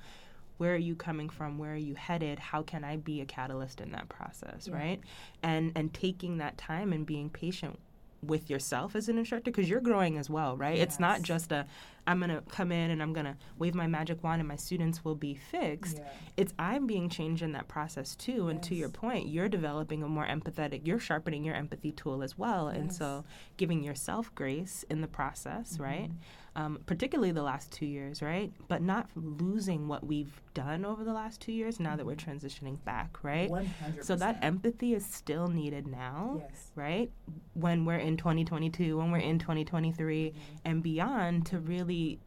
where 0.58 0.74
are 0.74 0.86
you 0.90 0.96
coming 0.96 1.30
from 1.30 1.60
where 1.60 1.74
are 1.74 1.86
you 1.92 1.94
headed 1.94 2.40
how 2.40 2.64
can 2.64 2.84
i 2.84 2.98
be 2.98 3.22
a 3.22 3.26
catalyst 3.28 3.80
in 3.80 3.92
that 3.92 4.10
process 4.10 4.68
Yeah. 4.68 4.74
right 4.76 5.00
and 5.44 5.72
and 5.76 5.94
taking 5.94 6.40
that 6.40 6.58
time 6.58 6.92
and 6.94 7.06
being 7.06 7.30
patient 7.30 7.78
with 8.24 8.50
yourself 8.50 8.96
as 8.96 9.10
an 9.10 9.18
instructor 9.18 9.52
because 9.52 9.70
you're 9.70 9.80
growing 9.80 10.18
as 10.18 10.30
well 10.30 10.58
right? 10.58 10.78
It's 10.80 11.00
not 11.00 11.22
just 11.22 11.52
a 11.52 11.66
i'm 12.10 12.20
going 12.20 12.30
to 12.30 12.42
come 12.50 12.72
in 12.72 12.90
and 12.92 13.04
i'm 13.04 13.12
going 13.12 13.26
to 13.26 13.36
wave 13.60 13.76
my 13.76 13.86
magic 13.86 14.24
wand 14.24 14.40
and 14.40 14.48
my 14.48 14.56
students 14.56 15.04
will 15.04 15.14
be 15.16 15.36
fixed. 15.36 15.98
Yeah. 15.98 16.06
it's 16.38 16.54
i'm 16.58 16.88
being 16.88 17.10
changed 17.10 17.44
in 17.44 17.52
that 17.52 17.68
process 17.68 18.16
too. 18.16 18.48
And 18.48 18.64
to 18.64 18.76
your 18.76 18.90
point 18.90 19.28
you're 19.28 19.50
developing 19.50 20.04
a 20.04 20.08
more 20.08 20.26
empathetic 20.26 20.82
you're 20.88 21.00
sharpening 21.00 21.44
your 21.44 21.56
empathy 21.56 21.92
tool 21.92 22.24
as 22.24 22.38
well. 22.38 22.70
And 22.70 22.94
so 22.94 23.26
giving 23.58 23.84
yourself 23.84 24.34
grace 24.36 24.84
in 24.90 25.02
the 25.02 25.08
process 25.08 25.80
right? 25.80 26.10
Mhm. 26.10 26.16
Um, 26.58 26.80
particularly 26.88 27.32
the 27.32 27.44
last 27.44 27.72
two 27.72 27.86
years, 27.86 28.24
right? 28.24 28.52
But 28.68 28.82
not 28.82 29.10
losing 29.16 29.88
what 29.88 30.04
we've 30.06 30.42
done 30.56 30.86
over 30.86 31.04
the 31.04 31.14
last 31.14 31.40
two 31.40 31.52
years 31.52 31.80
now 31.80 31.96
that 31.96 32.04
we're 32.06 32.16
transitioning 32.16 32.84
back, 32.84 33.24
right? 33.24 33.48
100%. 33.50 34.04
So 34.04 34.16
that 34.16 34.40
empathy 34.42 34.96
is 34.96 35.06
still 35.06 35.48
needed 35.48 35.86
now, 35.86 36.42
Yes. 36.42 36.72
right? 36.76 37.12
When 37.54 37.86
we're 37.86 38.00
in 38.00 38.18
2022, 38.18 38.98
when 38.98 39.12
we're 39.12 39.20
in 39.20 39.38
2023 39.38 40.34
and 40.66 40.82
beyond 40.82 41.46
to 41.46 41.60
really 41.60 42.20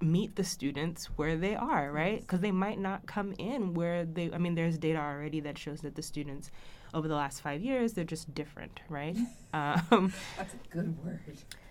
meet 0.00 0.34
the 0.34 0.42
students 0.44 1.06
where 1.14 1.36
they 1.36 1.54
are, 1.54 1.92
right? 1.92 2.20
Because 2.22 2.40
they 2.40 2.50
might 2.50 2.78
not 2.80 3.06
come 3.06 3.34
in 3.38 3.74
where 3.74 4.04
they, 4.04 4.32
I 4.32 4.38
mean, 4.38 4.56
there's 4.56 4.78
data 4.78 4.98
already 4.98 5.38
that 5.40 5.56
shows 5.56 5.82
that 5.82 5.94
the 5.94 6.02
students 6.02 6.50
over 6.92 7.06
the 7.06 7.14
last 7.14 7.40
five 7.40 7.62
years, 7.62 7.92
they're 7.92 8.02
just 8.04 8.34
different, 8.34 8.80
right? 8.88 9.16
um, 9.54 10.12
That's 10.36 10.54
a 10.54 10.74
good 10.74 11.04
word. 11.04 11.20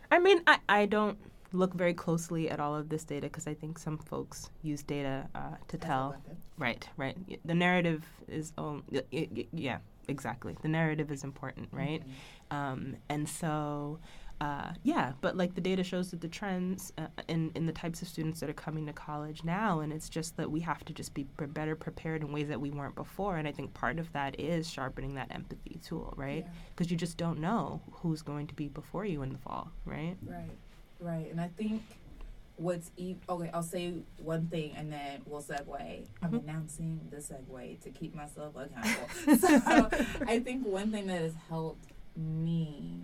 I 0.10 0.20
mean, 0.20 0.42
I, 0.48 0.60
I 0.70 0.86
don't 0.86 1.18
look 1.52 1.74
very 1.74 1.94
closely 1.94 2.50
at 2.50 2.60
all 2.60 2.76
of 2.76 2.90
this 2.90 3.04
data 3.04 3.28
because 3.28 3.48
I 3.48 3.54
think 3.54 3.80
some 3.80 3.98
folks 3.98 4.50
use 4.62 4.84
data 4.84 5.28
uh, 5.36 5.56
to 5.68 5.78
As 5.78 5.82
tell. 5.84 6.16
Right, 6.58 6.88
right. 6.98 7.18
The 7.46 7.56
narrative 7.56 8.06
is, 8.28 8.54
um, 8.58 8.84
y- 8.92 9.02
y- 9.12 9.48
yeah, 9.52 9.78
exactly. 10.08 10.56
The 10.62 10.68
narrative 10.68 11.12
is 11.12 11.24
important, 11.24 11.70
right? 11.72 12.04
Mhm. 12.52 12.56
Um, 12.56 12.96
and 13.10 13.28
so, 13.28 14.00
uh, 14.42 14.72
yeah, 14.84 15.14
but 15.22 15.36
like 15.36 15.56
the 15.56 15.62
data 15.62 15.84
shows 15.84 16.12
that 16.12 16.22
the 16.22 16.28
trends 16.28 16.94
uh, 16.98 17.08
in, 17.28 17.52
in 17.56 17.66
the 17.66 17.74
types 17.74 18.02
of 18.02 18.08
students 18.08 18.40
that 18.40 18.50
are 18.50 18.54
coming 18.54 18.86
to 18.86 18.94
college 18.94 19.44
now, 19.44 19.80
and 19.82 19.92
it's 19.92 20.08
just 20.10 20.38
that 20.38 20.50
we 20.50 20.60
have 20.62 20.84
to 20.86 20.94
just 20.94 21.14
be 21.14 21.24
pre- 21.36 21.48
better 21.48 21.76
prepared 21.76 22.22
in 22.22 22.32
ways 22.32 22.48
that 22.48 22.62
we 22.62 22.70
weren't 22.72 22.96
before. 22.96 23.38
And 23.38 23.48
I 23.48 23.52
think 23.52 23.74
part 23.74 24.00
of 24.00 24.12
that 24.14 24.40
is 24.40 24.70
sharpening 24.70 25.16
that 25.16 25.28
empathy 25.32 25.80
tool, 25.84 26.14
right? 26.16 26.44
Yeah. 26.46 26.52
Because 26.76 26.90
you 26.92 26.96
just 26.98 27.18
don't 27.18 27.40
know 27.40 27.82
who's 27.92 28.22
going 28.22 28.48
to 28.48 28.54
be 28.56 28.68
before 28.70 29.04
you 29.06 29.24
in 29.24 29.32
the 29.34 29.38
fall, 29.40 29.72
right? 29.86 30.16
Right, 30.26 30.58
right. 31.00 31.28
And 31.32 31.40
I 31.40 31.48
think 31.50 31.84
what's 32.58 32.92
e- 32.98 33.16
okay, 33.30 33.50
I'll 33.54 33.64
say 33.64 33.94
one 34.18 34.48
thing 34.48 34.74
and 34.76 34.92
then 34.92 35.22
we'll 35.26 35.42
segue. 35.42 36.06
I'm 36.22 36.32
Mhm. 36.32 36.44
announcing 36.44 37.00
the 37.10 37.18
segue 37.18 37.80
to 37.82 37.90
keep 37.90 38.14
myself 38.14 38.56
accountable. 38.56 39.38
so 39.38 39.90
I 40.28 40.40
think 40.40 40.66
one 40.66 40.92
thing 40.92 41.08
that 41.08 41.22
has 41.22 41.34
helped 41.48 41.86
me 42.16 43.00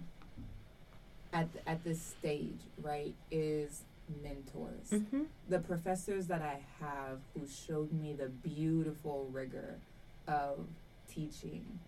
at 1.32 1.48
at 1.66 1.84
this 1.84 2.02
stage, 2.02 2.60
right, 2.82 3.14
is 3.32 3.84
mentors. 4.22 4.90
Mm-hmm. 4.92 5.24
the 5.50 5.60
professors 5.60 6.28
that 6.28 6.42
I 6.42 6.60
have 6.80 7.20
who 7.34 7.48
showed 7.48 7.92
me 7.92 8.14
the 8.14 8.28
beautiful 8.30 9.28
rigor 9.32 9.80
of 10.28 10.68
teaching, 11.10 11.80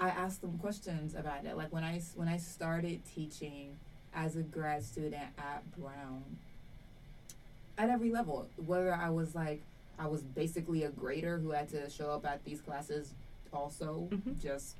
I 0.00 0.08
asked 0.08 0.40
them 0.40 0.56
questions 0.58 1.14
about 1.14 1.44
it. 1.44 1.56
Like 1.56 1.72
when 1.72 1.84
I 1.84 2.00
when 2.14 2.28
I 2.28 2.36
started 2.38 3.04
teaching 3.04 3.76
as 4.14 4.36
a 4.36 4.42
grad 4.42 4.82
student 4.82 5.22
at 5.38 5.62
Brown, 5.78 6.22
at 7.76 7.88
every 7.90 8.10
level, 8.10 8.48
whether 8.66 8.92
I 8.94 9.10
was 9.10 9.34
like 9.34 9.62
I 10.00 10.06
was 10.06 10.22
basically 10.22 10.84
a 10.84 10.90
grader 10.90 11.38
who 11.38 11.50
had 11.50 11.68
to 11.70 11.90
show 11.90 12.10
up 12.12 12.24
at 12.24 12.44
these 12.44 12.60
classes 12.60 13.14
also 13.52 14.08
Mhm. 14.12 14.40
just 14.40 14.76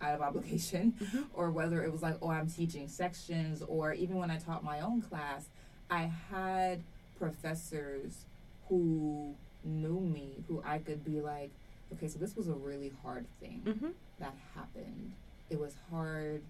out 0.00 0.14
of 0.14 0.20
obligation 0.22 0.92
Mhm. 0.98 1.26
or 1.34 1.50
whether 1.52 1.84
it 1.84 1.92
was 1.92 2.02
like, 2.02 2.16
oh, 2.20 2.30
I'm 2.30 2.48
teaching 2.48 2.88
sections, 2.88 3.62
or 3.62 3.92
even 3.92 4.16
when 4.16 4.30
I 4.30 4.38
taught 4.38 4.64
my 4.64 4.80
own 4.80 5.02
class, 5.02 5.46
I 5.90 6.04
had 6.04 6.82
professors 7.16 8.24
who 8.68 9.34
knew 9.62 10.00
me, 10.00 10.42
who 10.48 10.62
I 10.64 10.78
could 10.78 11.04
be 11.04 11.20
like, 11.20 11.50
okay, 11.92 12.08
so 12.08 12.18
this 12.18 12.34
was 12.34 12.48
a 12.48 12.54
really 12.54 12.88
hard 13.02 13.26
thing 13.38 13.62
Mm-hmm. 13.64 13.90
that 14.18 14.34
happened. 14.54 15.12
It 15.50 15.60
was 15.60 15.74
hard 15.90 16.42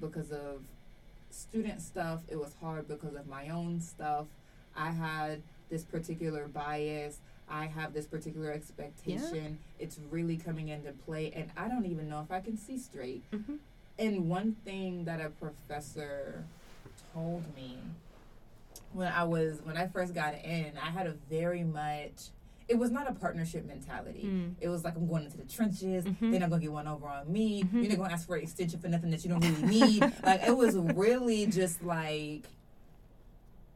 because 0.00 0.32
of 0.32 0.62
student 1.34 1.82
stuff, 1.82 2.20
it 2.28 2.36
was 2.36 2.54
hard 2.60 2.88
because 2.88 3.14
of 3.14 3.26
my 3.26 3.48
own 3.48 3.80
stuff. 3.80 4.26
I 4.76 4.90
had 4.90 5.42
this 5.70 5.84
particular 5.84 6.46
bias. 6.48 7.18
I 7.48 7.66
have 7.66 7.92
this 7.92 8.06
particular 8.06 8.50
expectation. 8.52 9.58
It's 9.78 9.98
really 10.10 10.36
coming 10.36 10.68
into 10.68 10.92
play, 10.92 11.30
and 11.34 11.50
I 11.56 11.68
don't 11.68 11.84
even 11.86 12.08
know 12.08 12.20
if 12.20 12.30
I 12.30 12.40
can 12.40 12.56
see 12.56 12.78
straight. 12.78 13.22
Mhm. 13.30 13.58
And 13.98 14.28
one 14.28 14.56
thing 14.64 15.04
that 15.04 15.20
a 15.20 15.28
professor 15.28 16.44
told 17.12 17.54
me 17.54 17.78
when 18.92 19.12
I 19.12 19.24
was 19.24 19.60
when 19.62 19.76
I 19.76 19.86
first 19.88 20.14
got 20.14 20.34
in, 20.44 20.76
I 20.78 20.90
had 20.90 21.06
a 21.06 21.12
very 21.28 21.64
much. 21.64 22.30
It 22.66 22.78
was 22.78 22.90
not 22.90 23.08
a 23.10 23.12
partnership 23.14 23.66
mentality. 23.66 24.24
Mm. 24.24 24.54
It 24.60 24.68
was 24.68 24.84
like 24.84 24.96
I'm 24.96 25.06
going 25.06 25.24
into 25.24 25.36
the 25.36 25.44
trenches. 25.44 26.04
Mhm. 26.04 26.30
They're 26.30 26.40
not 26.40 26.50
gonna 26.50 26.62
get 26.62 26.72
one 26.72 26.88
over 26.88 27.06
on 27.06 27.30
me. 27.30 27.62
Mhm. 27.62 27.72
You're 27.74 27.88
not 27.90 27.98
gonna 27.98 28.14
ask 28.14 28.26
for 28.26 28.36
an 28.36 28.42
extension 28.42 28.80
for 28.80 28.88
nothing 28.88 29.10
that 29.10 29.22
you 29.24 29.30
don't 29.30 29.40
really 29.44 29.62
need. 29.62 30.00
like 30.24 30.42
it 30.46 30.56
was 30.56 30.74
really 30.76 31.46
just 31.46 31.82
like, 31.82 32.48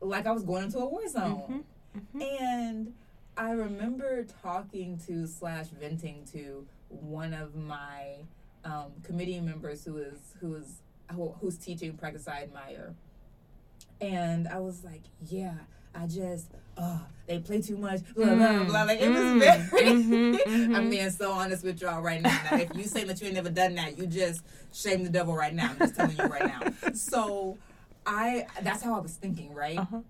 like 0.01 0.27
I 0.27 0.33
was 0.33 0.43
going 0.43 0.65
into 0.65 0.79
a 0.79 0.87
war 0.89 1.07
zone. 1.09 1.65
Mhm. 1.95 2.01
Mhm. 2.15 2.41
And 2.41 2.95
I 3.37 3.51
remember 3.53 4.25
talking 4.43 4.99
to 5.07 5.27
slash 5.27 5.67
venting 5.69 6.25
to 6.33 6.67
one 6.89 7.35
of 7.35 7.55
my 7.55 8.25
um, 8.65 8.93
committee 9.03 9.41
members 9.41 9.85
who 9.85 9.99
is 9.99 10.19
who 10.41 10.55
is 10.57 10.83
who, 11.13 11.29
who's 11.41 11.57
teaching 11.57 11.97
practice 11.97 12.27
I 12.29 12.43
admire, 12.43 12.95
and 14.01 14.49
I 14.49 14.59
was 14.59 14.85
like, 14.85 15.03
yeah, 15.27 15.55
I 15.95 16.07
just 16.07 16.49
oh 16.79 17.01
they 17.27 17.39
play 17.41 17.61
too 17.61 17.77
much 17.77 18.01
blah 18.15 18.35
blah 18.35 18.65
blah. 18.65 18.83
Like 18.85 19.01
it 19.01 19.11
was 19.11 19.19
Mm. 19.21 19.39
very. 19.39 19.59
Mhm, 19.93 20.41
I'm 20.47 20.85
mhm. 20.87 20.91
being 20.91 21.11
so 21.11 21.31
honest 21.33 21.63
with 21.63 21.81
y'all 21.83 22.01
right 22.01 22.23
now. 22.23 22.31
That 22.51 22.61
if 22.61 22.77
you 22.77 22.85
say 22.85 23.05
that 23.05 23.21
you 23.21 23.27
ain't 23.27 23.37
never 23.37 23.51
done 23.51 23.75
that, 23.75 23.99
you 23.99 24.07
just 24.07 24.43
shame 24.73 25.05
the 25.05 25.11
devil 25.11 25.35
right 25.35 25.55
now. 25.55 25.71
I'm 25.71 25.79
just 25.79 25.95
telling 25.97 26.17
you 26.17 26.25
right 26.25 26.47
now. 26.47 26.61
So 26.95 27.59
I 28.07 28.47
that's 28.63 28.83
how 28.83 28.95
I 28.97 29.01
was 29.01 29.15
thinking, 29.15 29.53
right? 29.55 29.79
Uh-huh. 29.79 30.01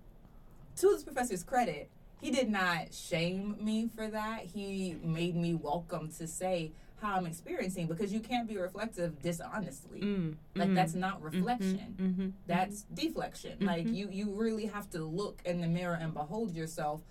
to 0.77 0.87
this 0.91 1.03
professor's 1.03 1.43
credit, 1.43 1.89
he 2.21 2.31
did 2.31 2.49
not 2.49 2.93
shame 2.93 3.57
me 3.59 3.89
for 3.93 4.07
that. 4.07 4.45
He 4.45 4.95
made 5.03 5.35
me 5.35 5.53
welcome 5.55 6.09
to 6.19 6.27
say 6.27 6.71
how 7.01 7.15
I'm 7.15 7.25
experiencing 7.25 7.87
because 7.87 8.13
you 8.13 8.19
can't 8.19 8.47
be 8.47 8.57
reflective 8.57 9.21
dishonestly. 9.21 10.01
Mm, 10.01 10.35
Like 10.55 10.73
that's 10.73 10.93
not 10.93 11.21
reflection. 11.21 11.95
mhm, 11.97 12.15
mhm, 12.17 12.33
That's 12.47 12.83
deflection. 12.93 13.57
Like 13.65 13.85
Mhm. 13.87 13.95
you 13.95 14.09
you 14.09 14.31
really 14.33 14.65
have 14.67 14.89
to 14.91 15.03
look 15.03 15.41
in 15.45 15.61
the 15.61 15.67
mirror 15.67 15.95
and 15.95 16.13
behold 16.13 16.55
yourself 16.55 17.01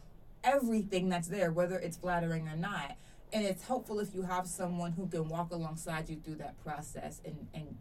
everything 0.44 1.08
that's 1.08 1.28
there 1.28 1.50
whether 1.52 1.78
it's 1.78 1.96
flattering 1.96 2.48
or 2.48 2.56
not. 2.56 2.96
And 3.32 3.44
it's 3.44 3.64
helpful 3.64 3.98
if 4.00 4.14
you 4.14 4.22
have 4.22 4.46
someone 4.46 4.92
who 4.92 5.06
can 5.06 5.28
walk 5.28 5.52
alongside 5.52 6.08
you 6.08 6.16
through 6.16 6.36
that 6.36 6.58
process 6.62 7.20
and 7.24 7.46
and 7.54 7.76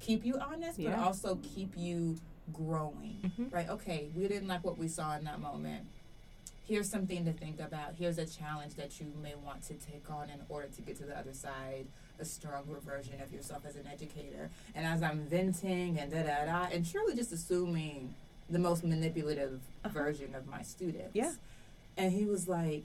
keep 0.00 0.24
you 0.24 0.38
honest 0.38 0.78
but 0.82 0.94
also 0.94 1.36
keep 1.42 1.76
you 1.76 2.16
growing. 2.52 3.30
Right? 3.50 3.68
Okay, 3.68 4.10
we 4.14 4.28
didn't 4.28 4.48
like 4.48 4.64
what 4.64 4.78
we 4.78 4.88
saw 4.88 5.16
in 5.16 5.24
that 5.24 5.40
moment. 5.40 5.86
Here's 6.68 6.90
something 6.90 7.24
to 7.24 7.32
think 7.32 7.60
about. 7.60 7.94
Here's 7.98 8.18
a 8.18 8.26
challenge 8.26 8.74
that 8.74 9.00
you 9.00 9.06
may 9.22 9.34
want 9.34 9.62
to 9.64 9.74
take 9.74 10.10
on 10.10 10.28
in 10.28 10.40
order 10.50 10.68
to 10.68 10.82
get 10.82 10.96
to 10.98 11.04
the 11.04 11.18
other 11.18 11.32
side, 11.32 11.86
a 12.20 12.26
stronger 12.26 12.78
version 12.80 13.22
of 13.22 13.32
yourself 13.32 13.62
as 13.66 13.74
an 13.76 13.86
educator. 13.90 14.50
And 14.74 14.86
as 14.86 15.02
I'm 15.02 15.20
venting 15.20 15.98
and 15.98 16.10
da 16.12 16.22
da 16.24 16.44
da, 16.44 16.68
and 16.70 16.84
truly 16.88 17.16
just 17.16 17.32
assuming 17.32 18.14
the 18.50 18.58
most 18.58 18.84
manipulative 18.84 19.60
Uh-huh. 19.82 19.94
version 19.94 20.34
of 20.34 20.46
my 20.46 20.60
students. 20.62 21.14
Yeah. 21.14 21.32
And 21.96 22.12
he 22.12 22.26
was 22.26 22.48
like, 22.48 22.84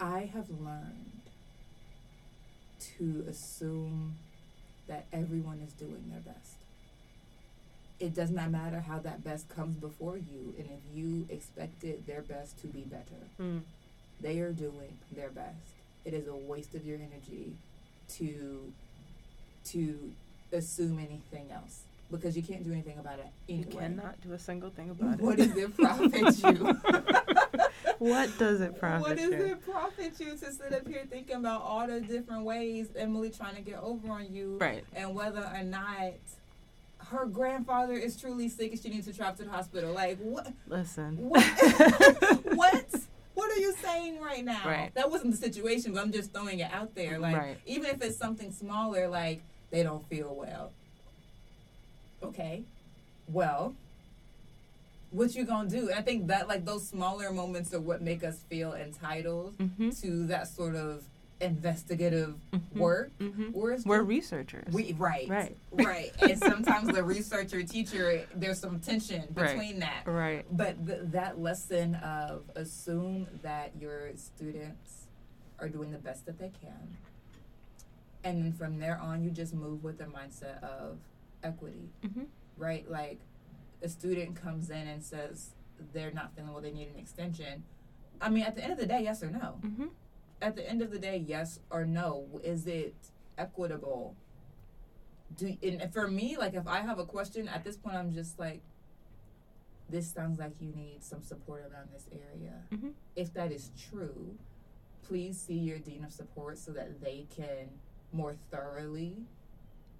I 0.00 0.28
have 0.34 0.50
learned 0.50 1.20
to 2.98 3.24
assume 3.28 4.16
that 4.88 5.06
everyone 5.12 5.60
is 5.60 5.72
doing 5.72 6.10
their 6.10 6.20
best. 6.20 6.56
It 8.00 8.14
does 8.14 8.30
not 8.30 8.50
matter 8.50 8.80
how 8.80 8.98
that 9.00 9.22
best 9.24 9.48
comes 9.48 9.76
before 9.76 10.16
you, 10.16 10.54
and 10.58 10.66
if 10.66 10.96
you 10.96 11.26
expected 11.30 12.06
their 12.06 12.22
best 12.22 12.58
to 12.60 12.66
be 12.66 12.80
better, 12.82 13.22
Mm. 13.38 13.62
they 14.20 14.40
are 14.40 14.52
doing 14.52 14.98
their 15.12 15.30
best. 15.30 15.56
It 16.04 16.12
is 16.12 16.26
a 16.26 16.34
waste 16.34 16.74
of 16.74 16.84
your 16.86 16.98
energy 16.98 17.52
to 18.16 18.72
to 19.66 20.12
assume 20.52 20.98
anything 20.98 21.50
else 21.50 21.84
because 22.10 22.36
you 22.36 22.42
can't 22.42 22.62
do 22.62 22.70
anything 22.70 22.98
about 22.98 23.18
it 23.18 23.26
You 23.50 23.64
cannot 23.64 24.20
do 24.20 24.34
a 24.34 24.38
single 24.38 24.68
thing 24.68 24.90
about 24.90 25.18
What 25.20 25.40
it. 25.40 25.48
does 25.54 25.56
it 25.56 25.74
profit 25.74 26.38
you? 26.44 26.76
what 27.98 28.38
does 28.38 28.60
it 28.60 28.78
profit 28.78 29.08
What 29.08 29.16
does 29.16 29.30
you? 29.30 29.44
it 29.46 29.64
profit 29.64 30.20
you 30.20 30.32
to 30.36 30.52
sit 30.52 30.72
up 30.74 30.86
here 30.86 31.04
thinking 31.08 31.36
about 31.36 31.62
all 31.62 31.86
the 31.86 32.00
different 32.02 32.44
ways 32.44 32.88
Emily 32.94 33.30
trying 33.30 33.54
to 33.56 33.62
get 33.62 33.78
over 33.82 34.08
on 34.12 34.30
you 34.30 34.58
Right. 34.60 34.84
and 34.94 35.14
whether 35.14 35.40
or 35.42 35.62
not 35.62 36.12
her 37.10 37.26
grandfather 37.26 37.94
is 37.94 38.16
truly 38.20 38.48
sick 38.48 38.72
and 38.72 38.80
she 38.80 38.88
needs 38.88 39.06
to 39.06 39.12
travel 39.12 39.36
to 39.36 39.44
the 39.44 39.50
hospital? 39.50 39.92
Like 39.92 40.18
what? 40.18 40.52
Listen. 40.68 41.16
What? 41.18 41.42
what? 42.54 42.84
What 43.34 43.50
are 43.50 43.60
you 43.60 43.74
saying 43.82 44.20
right 44.20 44.44
now? 44.44 44.62
Right. 44.64 44.94
That 44.94 45.10
wasn't 45.10 45.32
the 45.32 45.36
situation, 45.36 45.92
but 45.92 46.02
I'm 46.02 46.12
just 46.12 46.32
throwing 46.32 46.60
it 46.60 46.70
out 46.72 46.94
there. 46.94 47.18
Like 47.18 47.36
Right. 47.36 47.56
even 47.66 47.86
if 47.86 48.00
it's 48.02 48.16
something 48.16 48.52
smaller, 48.52 49.08
like 49.08 49.42
they 49.70 49.82
don't 49.82 50.08
feel 50.08 50.34
well. 50.34 50.70
Okay. 52.22 52.62
Well, 53.28 53.74
what 55.10 55.34
you 55.34 55.44
gonna 55.44 55.68
do? 55.68 55.90
I 55.92 56.02
think 56.02 56.26
that 56.28 56.48
like 56.48 56.64
those 56.64 56.86
smaller 56.88 57.30
moments 57.32 57.72
are 57.74 57.80
what 57.80 58.02
make 58.02 58.24
us 58.24 58.40
feel 58.48 58.72
entitled 58.74 59.56
Mm-hmm. 59.58 59.90
to 60.02 60.26
that 60.26 60.48
sort 60.48 60.74
of 60.74 61.04
investigative 61.44 62.34
Mhm. 62.52 62.76
work. 62.76 63.10
Mm-hmm. 63.18 63.50
Whereas 63.52 63.84
We're 63.84 64.02
researchers. 64.02 64.72
we 64.72 64.92
right, 64.94 65.28
Right. 65.28 65.56
right, 65.72 66.10
and 66.22 66.38
sometimes 66.50 66.88
the 66.88 67.04
researcher 67.04 67.62
teacher, 67.62 68.26
there's 68.34 68.58
some 68.58 68.80
tension 68.80 69.22
Right. 69.34 69.48
between 69.50 69.78
that. 69.80 70.06
right. 70.06 70.44
But 70.50 70.84
th- 70.86 71.00
that 71.12 71.38
lesson 71.40 71.94
of 71.96 72.42
assume 72.56 73.26
that 73.42 73.72
your 73.80 74.10
students 74.16 75.06
are 75.60 75.68
doing 75.68 75.92
the 75.92 75.98
best 75.98 76.26
that 76.26 76.38
they 76.38 76.50
can, 76.60 76.96
and 78.24 78.42
then 78.44 78.52
from 78.52 78.78
there 78.78 78.98
on, 78.98 79.22
you 79.22 79.30
just 79.30 79.54
move 79.54 79.84
with 79.84 79.98
the 79.98 80.04
mindset 80.04 80.62
of 80.62 80.98
equity, 81.42 81.90
Mm-hmm. 82.04 82.24
right? 82.56 82.90
Like 82.90 83.20
a 83.82 83.88
student 83.88 84.34
comes 84.34 84.70
in 84.70 84.88
and 84.88 85.02
says 85.04 85.50
they're 85.92 86.10
not 86.10 86.34
feeling 86.34 86.52
well, 86.52 86.62
they 86.62 86.70
need 86.70 86.88
an 86.88 86.98
extension. 86.98 87.62
I 88.20 88.30
mean, 88.30 88.44
at 88.44 88.54
the 88.54 88.62
end 88.62 88.72
of 88.72 88.78
the 88.78 88.86
day, 88.86 89.02
yes 89.02 89.22
or 89.22 89.30
no? 89.30 89.58
Mm-hmm. 89.62 89.86
At 90.42 90.56
the 90.56 90.68
end 90.68 90.82
of 90.82 90.90
the 90.90 90.98
day, 90.98 91.16
yes 91.26 91.60
or 91.70 91.84
no? 91.84 92.26
Is 92.42 92.66
it 92.66 92.94
equitable? 93.38 94.14
Do 95.36 95.56
and 95.62 95.92
for 95.92 96.06
me, 96.08 96.36
like 96.36 96.54
if 96.54 96.66
I 96.66 96.80
have 96.80 96.98
a 96.98 97.04
question 97.06 97.48
at 97.48 97.64
this 97.64 97.76
point, 97.76 97.96
I'm 97.96 98.12
just 98.12 98.38
like, 98.38 98.60
this 99.88 100.10
sounds 100.12 100.38
like 100.38 100.52
you 100.60 100.72
need 100.74 101.02
some 101.02 101.22
support 101.22 101.62
around 101.70 101.88
this 101.92 102.08
area. 102.12 102.62
Mhm. 102.72 102.92
If 103.16 103.32
that 103.34 103.52
is 103.52 103.70
true, 103.76 104.36
please 105.02 105.38
see 105.38 105.58
your 105.58 105.78
dean 105.78 106.04
of 106.04 106.12
support 106.12 106.58
so 106.58 106.72
that 106.72 107.00
they 107.00 107.26
can 107.34 107.68
more 108.12 108.34
thoroughly 108.50 109.26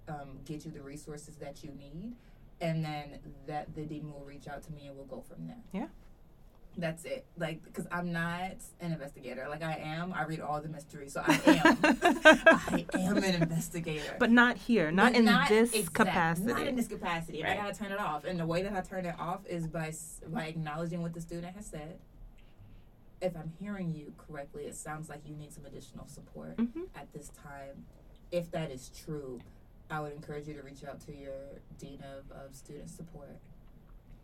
um, 0.07 0.39
get 0.45 0.65
you 0.65 0.71
the 0.71 0.81
resources 0.81 1.35
that 1.37 1.63
you 1.63 1.71
need, 1.71 2.13
and 2.61 2.85
then 2.85 3.19
that 3.47 3.73
the 3.75 3.83
dean 3.85 4.11
will 4.13 4.23
reach 4.25 4.47
out 4.47 4.61
to 4.63 4.71
me 4.71 4.87
and 4.87 4.95
we'll 4.95 5.05
go 5.07 5.21
from 5.21 5.47
there. 5.47 5.63
Yeah. 5.73 5.87
That's 6.77 7.05
it. 7.05 7.25
Like, 7.37 7.63
because 7.63 7.87
I'm 7.91 8.11
not 8.11 8.57
an 8.81 8.91
investigator. 8.91 9.47
Like 9.49 9.63
I 9.63 9.75
am. 9.75 10.13
I 10.13 10.23
read 10.23 10.41
all 10.41 10.61
the 10.61 10.67
mysteries, 10.67 11.13
so 11.13 11.23
I 11.25 11.33
am. 11.45 11.77
I 11.83 12.85
am 12.99 13.17
an 13.17 13.41
investigator. 13.41 14.15
But 14.19 14.31
not 14.31 14.57
here. 14.57 14.91
Not 14.91 15.13
But 15.13 15.19
in 15.19 15.25
this 15.25 15.73
exact- 15.73 15.93
capacity. 15.93 16.47
Not 16.47 16.67
in 16.67 16.75
this 16.75 16.87
capacity. 16.87 17.43
Right. 17.43 17.53
I 17.53 17.61
gotta 17.61 17.73
turn 17.73 17.91
it 17.91 17.99
off. 17.99 18.25
And 18.25 18.39
the 18.39 18.45
way 18.45 18.61
that 18.63 18.73
I 18.73 18.81
turn 18.81 19.05
it 19.05 19.15
off 19.19 19.45
is 19.47 19.67
by 19.67 19.93
by 20.27 20.45
acknowledging 20.45 21.01
what 21.01 21.13
the 21.13 21.21
student 21.21 21.55
has 21.55 21.65
said. 21.65 21.97
If 23.21 23.35
I'm 23.37 23.53
hearing 23.59 23.93
you 23.95 24.13
correctly, 24.17 24.63
it 24.63 24.75
sounds 24.75 25.09
like 25.09 25.21
you 25.25 25.35
need 25.35 25.53
some 25.53 25.65
additional 25.65 26.07
support 26.07 26.57
mm-hmm. 26.57 26.81
at 26.95 27.11
this 27.13 27.29
time. 27.29 27.85
If 28.31 28.51
that 28.51 28.71
is 28.71 28.91
true, 29.05 29.39
I 29.89 30.01
would 30.01 30.11
encourage 30.11 30.47
you 30.47 30.53
to 30.55 30.61
reach 30.61 30.83
out 30.83 30.99
to 31.01 31.15
your 31.15 31.61
dean 31.79 32.03
of, 32.03 32.29
of 32.35 32.53
student 32.55 32.89
support. 32.89 33.37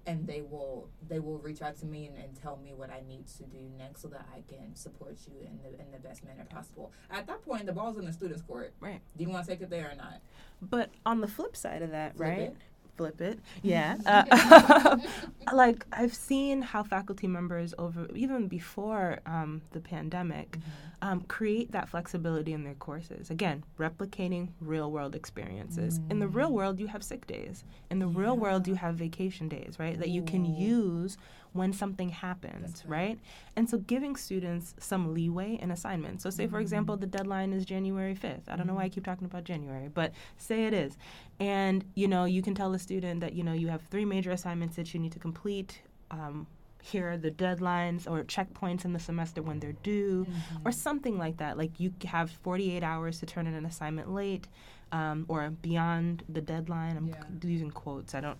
And 0.05 0.25
they 0.25 0.41
will 0.41 0.89
they 1.07 1.19
will 1.19 1.37
reach 1.37 1.61
out 1.61 1.77
to 1.79 1.85
me 1.85 2.07
and, 2.07 2.17
and 2.17 2.35
tell 2.41 2.57
me 2.57 2.73
what 2.73 2.89
I 2.89 3.01
need 3.07 3.27
to 3.37 3.43
do 3.43 3.59
next 3.77 4.01
so 4.01 4.07
that 4.09 4.25
I 4.33 4.41
can 4.51 4.75
support 4.75 5.17
you 5.27 5.39
in 5.41 5.59
the 5.61 5.79
in 5.79 5.91
the 5.91 5.99
best 5.99 6.23
manner 6.25 6.45
possible. 6.49 6.91
At 7.11 7.27
that 7.27 7.43
point 7.45 7.65
the 7.67 7.73
ball's 7.73 7.97
in 7.97 8.05
the 8.05 8.13
student's 8.13 8.41
court. 8.41 8.73
Right. 8.79 8.99
Do 9.15 9.23
you 9.23 9.29
want 9.29 9.45
to 9.45 9.51
take 9.51 9.61
it 9.61 9.69
there 9.69 9.91
or 9.91 9.95
not? 9.95 10.21
But 10.61 10.89
on 11.05 11.21
the 11.21 11.27
flip 11.27 11.55
side 11.55 11.81
of 11.81 11.91
that, 11.91 12.15
Flip 12.17 12.27
right? 12.29 12.39
it. 12.39 12.55
Flip 13.01 13.21
it. 13.21 13.39
Yeah. 13.63 13.95
Uh, 14.05 14.97
like 15.53 15.85
I've 15.91 16.13
seen 16.13 16.61
how 16.61 16.83
faculty 16.83 17.27
members 17.27 17.73
over 17.79 18.07
even 18.15 18.47
before 18.47 19.19
um, 19.25 19.61
the 19.71 19.79
pandemic 19.79 20.57
um, 21.01 21.21
create 21.21 21.71
that 21.71 21.89
flexibility 21.89 22.53
in 22.53 22.63
their 22.63 22.75
courses. 22.75 23.29
Again, 23.31 23.63
replicating 23.79 24.49
real 24.59 24.91
world 24.91 25.15
experiences. 25.15 25.99
In 26.09 26.19
the 26.19 26.27
real 26.27 26.51
world, 26.51 26.79
you 26.79 26.87
have 26.87 27.03
sick 27.03 27.25
days. 27.27 27.63
In 27.89 27.99
the 27.99 28.07
real 28.07 28.37
world, 28.37 28.67
you 28.67 28.75
have 28.75 28.95
vacation 28.95 29.47
days, 29.47 29.75
right? 29.79 29.97
That 29.97 30.09
you 30.09 30.21
can 30.21 30.45
use 30.45 31.17
when 31.53 31.73
something 31.73 32.09
happens, 32.09 32.83
right. 32.87 33.07
right? 33.09 33.19
And 33.55 33.69
so 33.69 33.77
giving 33.79 34.15
students 34.15 34.73
some 34.79 35.13
leeway 35.13 35.59
in 35.61 35.71
assignments. 35.71 36.23
So, 36.23 36.29
say, 36.29 36.47
for 36.47 36.59
example, 36.59 36.95
the 36.95 37.07
deadline 37.07 37.51
is 37.51 37.65
January 37.65 38.15
5th. 38.15 38.43
I 38.47 38.55
don't 38.55 38.67
know 38.67 38.75
why 38.75 38.83
I 38.83 38.89
keep 38.89 39.03
talking 39.03 39.25
about 39.25 39.43
January, 39.43 39.89
but 39.89 40.13
say 40.37 40.65
it 40.65 40.73
is. 40.73 40.97
And, 41.39 41.83
you 41.95 42.07
know, 42.07 42.25
you 42.25 42.41
can 42.41 42.55
tell 42.55 42.71
the 42.71 42.79
student 42.79 43.19
that, 43.19 43.33
you 43.33 43.43
know, 43.43 43.53
you 43.53 43.67
have 43.67 43.81
three 43.91 44.05
major 44.05 44.31
assignments 44.31 44.75
that 44.77 44.93
you 44.93 44.99
need 44.99 45.11
to 45.11 45.19
complete. 45.19 45.81
Um, 46.09 46.47
here 46.81 47.11
are 47.11 47.17
the 47.17 47.31
deadlines 47.31 48.09
or 48.09 48.23
checkpoints 48.23 48.85
in 48.85 48.93
the 48.93 48.99
semester 48.99 49.41
when 49.41 49.59
they're 49.59 49.73
due 49.83 50.25
Mm-hmm. 50.25 50.67
or 50.67 50.71
something 50.71 51.17
like 51.17 51.37
that 51.37 51.57
like 51.57 51.79
you 51.79 51.93
have 52.05 52.31
48 52.31 52.83
hours 52.83 53.19
to 53.19 53.25
turn 53.25 53.47
in 53.47 53.53
an 53.53 53.65
assignment 53.65 54.11
late 54.11 54.47
um, 54.91 55.25
or 55.29 55.49
beyond 55.49 56.23
the 56.29 56.41
deadline 56.41 56.97
i'm 56.97 57.07
Yeah. 57.07 57.15
using 57.43 57.71
quotes 57.71 58.13
i 58.15 58.21
don't 58.21 58.37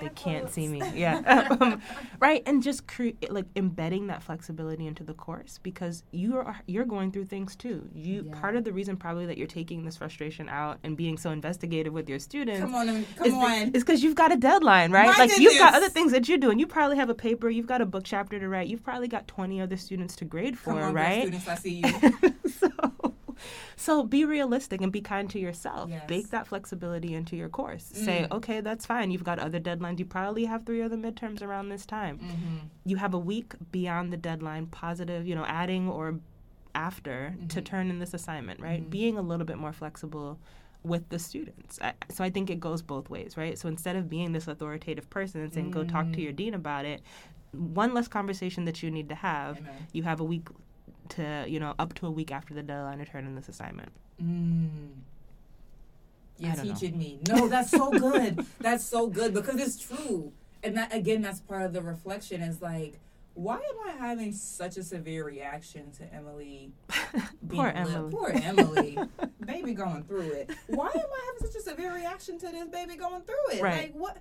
they 0.00 0.08
can't 0.10 0.50
see 0.50 0.68
me 0.68 0.82
yeah 0.94 1.46
um, 1.60 1.80
right 2.20 2.42
and 2.46 2.62
just 2.62 2.86
create 2.86 3.30
like 3.32 3.46
embedding 3.56 4.06
that 4.08 4.22
flexibility 4.22 4.86
into 4.86 5.04
the 5.04 5.14
course 5.14 5.58
because 5.62 6.02
you 6.12 6.36
are 6.36 6.60
you're 6.66 6.84
going 6.84 7.12
through 7.12 7.26
things 7.26 7.54
too 7.56 7.88
you 7.94 8.24
Yeah. 8.26 8.40
part 8.40 8.56
of 8.56 8.64
the 8.64 8.72
reason 8.72 8.96
probably 8.96 9.26
that 9.26 9.38
you're 9.38 9.46
taking 9.46 9.84
this 9.84 9.96
frustration 9.96 10.48
out 10.48 10.78
and 10.82 10.96
being 10.96 11.16
so 11.16 11.30
investigative 11.30 11.92
with 11.92 12.08
your 12.08 12.18
students 12.18 12.60
Come 12.62 12.74
on, 12.74 12.88
is 12.88 13.06
come 13.16 13.34
on. 13.34 13.70
because 13.70 14.02
you've 14.02 14.14
got 14.14 14.32
a 14.32 14.36
deadline, 14.36 14.90
right? 14.92 15.16
Like 15.18 15.36
you've 15.38 15.58
got 15.58 15.74
other 15.74 15.88
things 15.88 16.12
that 16.12 16.28
you're 16.28 16.38
doing. 16.38 16.58
You 16.58 16.66
probably 16.66 16.96
have 16.96 17.08
a 17.10 17.14
paper, 17.14 17.48
you've 17.48 17.66
got 17.66 17.80
a 17.80 17.86
book 17.86 18.04
chapter 18.04 18.38
to 18.38 18.48
write, 18.48 18.68
you've 18.68 18.82
probably 18.82 19.08
got 19.08 19.26
20 19.28 19.60
other 19.60 19.76
students 19.76 20.16
to 20.16 20.24
grade 20.24 20.58
for, 20.58 20.80
on, 20.80 20.92
right? 20.94 21.22
students, 21.22 21.48
I 21.48 21.54
see 21.56 21.82
you. 21.84 22.30
so, 22.50 22.68
so 23.76 24.02
be 24.04 24.24
realistic 24.24 24.80
and 24.80 24.92
be 24.92 25.00
kind 25.00 25.28
to 25.30 25.38
yourself. 25.38 25.90
Yes. 25.90 26.02
Bake 26.06 26.28
that 26.30 26.46
flexibility 26.46 27.14
into 27.14 27.36
your 27.36 27.48
course. 27.48 27.84
Say, 27.84 28.26
Mm. 28.28 28.36
okay, 28.36 28.60
that's 28.60 28.86
fine. 28.86 29.10
You've 29.10 29.24
got 29.24 29.38
other 29.38 29.60
deadlines. 29.60 29.98
You 29.98 30.04
probably 30.04 30.44
have 30.46 30.64
three 30.66 30.82
other 30.82 30.96
midterms 30.96 31.42
around 31.42 31.68
this 31.68 31.84
time. 31.86 32.18
hmm 32.18 32.58
You 32.84 32.96
have 32.96 33.14
a 33.14 33.18
week 33.18 33.54
beyond 33.70 34.12
the 34.12 34.16
deadline, 34.16 34.66
positive, 34.66 35.26
you 35.26 35.34
know, 35.34 35.44
adding 35.46 35.88
or 35.88 36.18
after 36.74 37.34
to 37.48 37.60
Mhm. 37.60 37.64
turn 37.64 37.90
in 37.90 37.98
this 37.98 38.14
assignment, 38.14 38.60
right? 38.60 38.82
Mhm. 38.82 38.90
Being 38.90 39.18
a 39.18 39.22
little 39.22 39.44
bit 39.46 39.58
more 39.58 39.72
flexible 39.72 40.38
with 40.84 41.08
the 41.10 41.18
students. 41.18 41.78
I, 41.80 41.92
so 42.10 42.24
I 42.24 42.30
think 42.30 42.50
it 42.50 42.58
goes 42.58 42.82
both 42.82 43.08
ways, 43.08 43.36
right? 43.36 43.56
So 43.58 43.68
instead 43.68 43.94
of 43.94 44.08
being 44.08 44.32
this 44.32 44.48
authoritative 44.48 45.08
person 45.10 45.40
and 45.42 45.52
saying, 45.52 45.70
go 45.70 45.84
talk 45.84 46.06
to 46.12 46.18
Mm. 46.18 46.22
your 46.24 46.32
dean 46.32 46.54
about 46.54 46.84
it, 46.86 47.02
one 47.52 47.92
less 47.94 48.08
conversation 48.08 48.64
that 48.64 48.82
you 48.82 48.90
need 48.90 49.08
to 49.10 49.14
have, 49.14 49.58
Amen. 49.58 49.72
you 49.92 50.02
have 50.04 50.18
a 50.18 50.24
week 50.24 50.48
to, 51.16 51.44
you 51.48 51.60
know, 51.60 51.74
up 51.78 51.94
to 51.94 52.06
a 52.06 52.10
week 52.10 52.32
after 52.32 52.54
the 52.54 52.62
deadline 52.62 52.98
to 52.98 53.04
turn 53.04 53.26
in 53.26 53.34
this 53.34 53.48
assignment. 53.48 53.92
Mm. 54.22 54.68
You're 56.38 56.52
don't 56.54 56.66
know. 56.66 56.74
teaching 56.74 56.98
me. 56.98 57.20
No, 57.28 57.48
that's 57.48 57.70
so 57.70 57.90
good. 57.90 58.44
that's 58.60 58.84
so 58.84 59.06
good 59.06 59.32
because 59.34 59.60
it's 59.60 59.78
true. 59.78 60.32
And 60.62 60.76
that 60.76 60.94
again, 60.94 61.22
that's 61.22 61.40
part 61.40 61.62
of 61.62 61.72
the 61.72 61.82
reflection. 61.82 62.40
Is 62.40 62.60
like, 62.60 62.98
why 63.34 63.56
am 63.56 63.88
I 63.88 63.92
having 63.92 64.32
such 64.32 64.76
a 64.76 64.82
severe 64.82 65.24
reaction 65.24 65.90
to 65.92 66.14
Emily? 66.14 66.72
being 67.46 67.62
Poor? 67.62 67.68
Emily. 67.68 68.10
Poor 68.10 68.30
Emily. 68.34 68.98
baby 69.46 69.74
going 69.74 70.02
through 70.04 70.30
it. 70.32 70.50
Why 70.66 70.88
am 70.88 70.96
I 70.96 71.32
having 71.32 71.52
such 71.52 71.60
a 71.60 71.62
severe 71.62 71.94
reaction 71.94 72.38
to 72.38 72.46
this 72.46 72.68
baby 72.68 72.96
going 72.96 73.22
through 73.22 73.56
it? 73.56 73.62
Right. 73.62 73.82
Like, 73.82 73.94
what? 73.94 74.18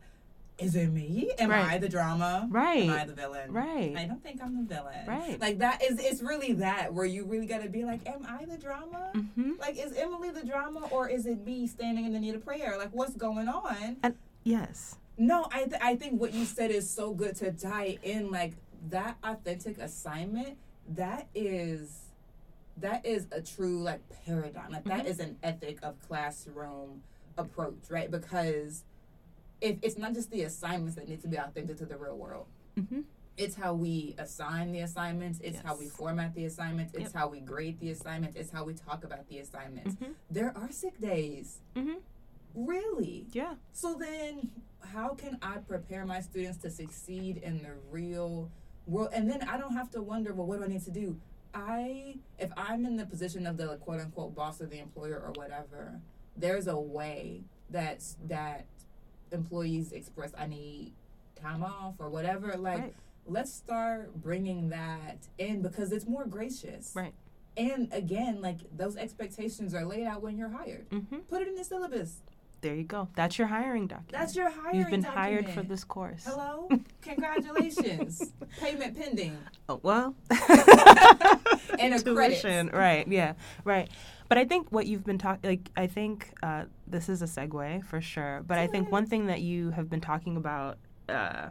Is 0.61 0.75
it 0.75 0.91
me? 0.91 1.31
Am 1.39 1.49
Right. 1.49 1.71
I 1.73 1.77
the 1.79 1.89
drama? 1.89 2.47
Right. 2.49 2.83
Am 2.83 2.89
I 2.91 3.05
the 3.05 3.13
villain? 3.13 3.51
Right. 3.51 3.95
I 3.97 4.05
don't 4.05 4.21
think 4.23 4.41
I'm 4.43 4.55
the 4.65 4.73
villain. 4.75 5.05
Right. 5.07 5.39
Like 5.41 5.57
that 5.59 5.83
is. 5.83 5.99
It's 5.99 6.21
really 6.21 6.53
that 6.53 6.93
where 6.93 7.05
you 7.05 7.25
really 7.25 7.47
got 7.47 7.63
to 7.63 7.69
be 7.69 7.83
like, 7.83 8.07
am 8.07 8.25
I 8.29 8.45
the 8.45 8.57
drama? 8.57 9.11
hmm 9.35 9.53
Like, 9.59 9.77
is 9.77 9.93
Emily 9.93 10.29
the 10.29 10.45
drama 10.45 10.87
or 10.91 11.09
is 11.09 11.25
it 11.25 11.43
me 11.45 11.67
standing 11.67 12.05
in 12.05 12.13
the 12.13 12.19
need 12.19 12.35
of 12.35 12.45
prayer? 12.45 12.77
Like, 12.77 12.89
what's 12.91 13.15
going 13.15 13.47
on? 13.47 13.97
And 14.03 14.15
Yes. 14.43 14.97
No, 15.17 15.47
I, 15.51 15.65
th- 15.65 15.81
I 15.81 15.95
think 15.95 16.19
what 16.19 16.33
you 16.33 16.45
said 16.45 16.71
is 16.71 16.89
so 16.89 17.13
good 17.13 17.35
to 17.37 17.51
tie 17.51 17.97
in. 18.01 18.31
Like, 18.31 18.53
that 18.89 19.17
authentic 19.23 19.77
assignment, 19.77 20.57
that 20.89 21.27
is. 21.35 21.97
That 22.77 23.05
is 23.05 23.27
a 23.31 23.41
true 23.41 23.83
like 23.83 23.99
paradigm. 24.25 24.71
Like 24.71 24.85
that 24.85 25.05
Mhm. 25.05 25.09
is 25.09 25.19
an 25.19 25.37
ethic 25.43 25.77
of 25.83 25.95
classroom 26.07 27.03
approach, 27.37 27.89
right? 27.89 28.09
Because 28.09 28.83
if 29.61 29.77
it's 29.81 29.97
not 29.97 30.13
just 30.13 30.31
the 30.31 30.41
assignments 30.43 30.95
that 30.95 31.07
need 31.07 31.21
to 31.21 31.27
be 31.27 31.37
authentic 31.37 31.77
to 31.77 31.85
the 31.85 31.97
real 31.97 32.17
world, 32.17 32.47
hmm 32.77 33.01
it's 33.37 33.55
how 33.55 33.73
we 33.73 34.13
assign 34.19 34.73
the 34.73 34.81
assignments. 34.81 35.39
It's 35.41 35.59
how 35.61 35.75
we 35.77 35.87
format 35.87 36.35
the 36.35 36.45
assignments. 36.45 36.93
It's 36.93 37.03
Yep. 37.05 37.13
how 37.13 37.27
we 37.29 37.39
grade 37.39 37.79
the 37.79 37.89
assignments. 37.91 38.35
It's 38.35 38.51
how 38.51 38.65
we 38.65 38.73
talk 38.73 39.05
about 39.05 39.27
the 39.29 39.39
assignments. 39.39 39.95
Hmm 39.95 40.11
there 40.29 40.51
are 40.55 40.69
sick 40.71 40.99
days. 40.99 41.59
Hmm 41.75 41.93
really? 42.53 43.27
Yeah. 43.31 43.55
so 43.71 43.93
then 43.97 44.51
how 44.93 45.09
can 45.15 45.37
i 45.41 45.57
prepare 45.59 46.05
my 46.05 46.19
students 46.19 46.57
to 46.57 46.69
succeed 46.69 47.37
in 47.37 47.61
the 47.63 47.73
real 47.89 48.49
world? 48.87 49.09
And 49.13 49.29
then 49.31 49.41
i 49.47 49.57
don't 49.57 49.73
have 49.73 49.89
to 49.91 50.01
wonder 50.01 50.33
well 50.33 50.45
what 50.47 50.57
do 50.59 50.65
i 50.65 50.67
need 50.67 50.83
to 50.83 50.91
do? 50.91 51.17
I 51.53 52.15
if 52.39 52.51
i'm 52.57 52.85
in 52.85 52.95
the 52.97 53.05
position 53.05 53.47
of 53.47 53.55
the 53.57 53.77
quote 53.77 54.01
unquote 54.01 54.35
boss 54.35 54.61
or 54.61 54.65
the 54.67 54.79
employer 54.79 55.19
or 55.25 55.31
whatever 55.35 56.01
there's 56.35 56.67
a 56.67 56.77
way 56.77 57.43
that 57.69 58.03
that 58.27 58.65
employees 59.31 59.91
express 59.91 60.31
i 60.37 60.45
need 60.47 60.91
time 61.41 61.63
off 61.63 61.95
or 61.99 62.09
whatever 62.09 62.55
like 62.57 62.79
Right. 62.79 62.93
let's 63.25 63.53
start 63.53 64.13
bringing 64.21 64.69
that 64.69 65.27
in 65.37 65.61
because 65.61 65.91
it's 65.91 66.05
more 66.05 66.25
gracious 66.25 66.93
Right. 66.95 67.13
and 67.57 67.87
again 67.91 68.41
like 68.41 68.59
those 68.75 68.95
expectations 68.97 69.73
are 69.73 69.85
laid 69.85 70.05
out 70.05 70.21
when 70.21 70.37
you're 70.37 70.49
hired 70.49 70.85
hmm 70.91 71.17
put 71.29 71.41
it 71.41 71.47
in 71.47 71.55
the 71.55 71.63
syllabus 71.63 72.21
There 72.61 72.75
you 72.75 72.83
go. 72.83 73.07
That's 73.15 73.39
your 73.39 73.47
hiring 73.47 73.87
document. 73.87 74.11
that's 74.11 74.35
your 74.35 74.51
hiring 74.51 74.77
You've 74.79 74.91
been 74.91 75.01
hired 75.03 75.49
for 75.49 75.63
this 75.63 75.83
course. 75.83 76.23
hello 76.25 76.69
congratulations 77.01 78.33
payment 78.59 78.95
pending 78.97 79.37
Oh, 79.69 79.79
well. 79.83 80.15
And 81.79 81.93
a 81.95 81.99
tuition, 82.03 82.67
credit. 82.69 82.73
right? 82.73 83.07
Yeah, 83.07 83.33
right. 83.63 83.89
But 84.31 84.37
I 84.37 84.45
think 84.45 84.69
what 84.71 84.85
you've 84.87 85.03
been 85.03 85.17
talking, 85.17 85.49
like, 85.49 85.69
I 85.75 85.87
think 85.87 86.29
uh, 86.41 86.63
this 86.87 87.09
is 87.09 87.21
a 87.21 87.25
segue 87.25 87.83
for 87.83 87.99
sure. 87.99 88.43
But 88.47 88.59
I 88.59 88.67
think 88.67 88.89
one 88.89 89.05
thing 89.05 89.25
that 89.27 89.41
you 89.41 89.71
have 89.71 89.89
been 89.89 89.99
talking 89.99 90.37
about 90.37 90.77
uh, 91.09 91.49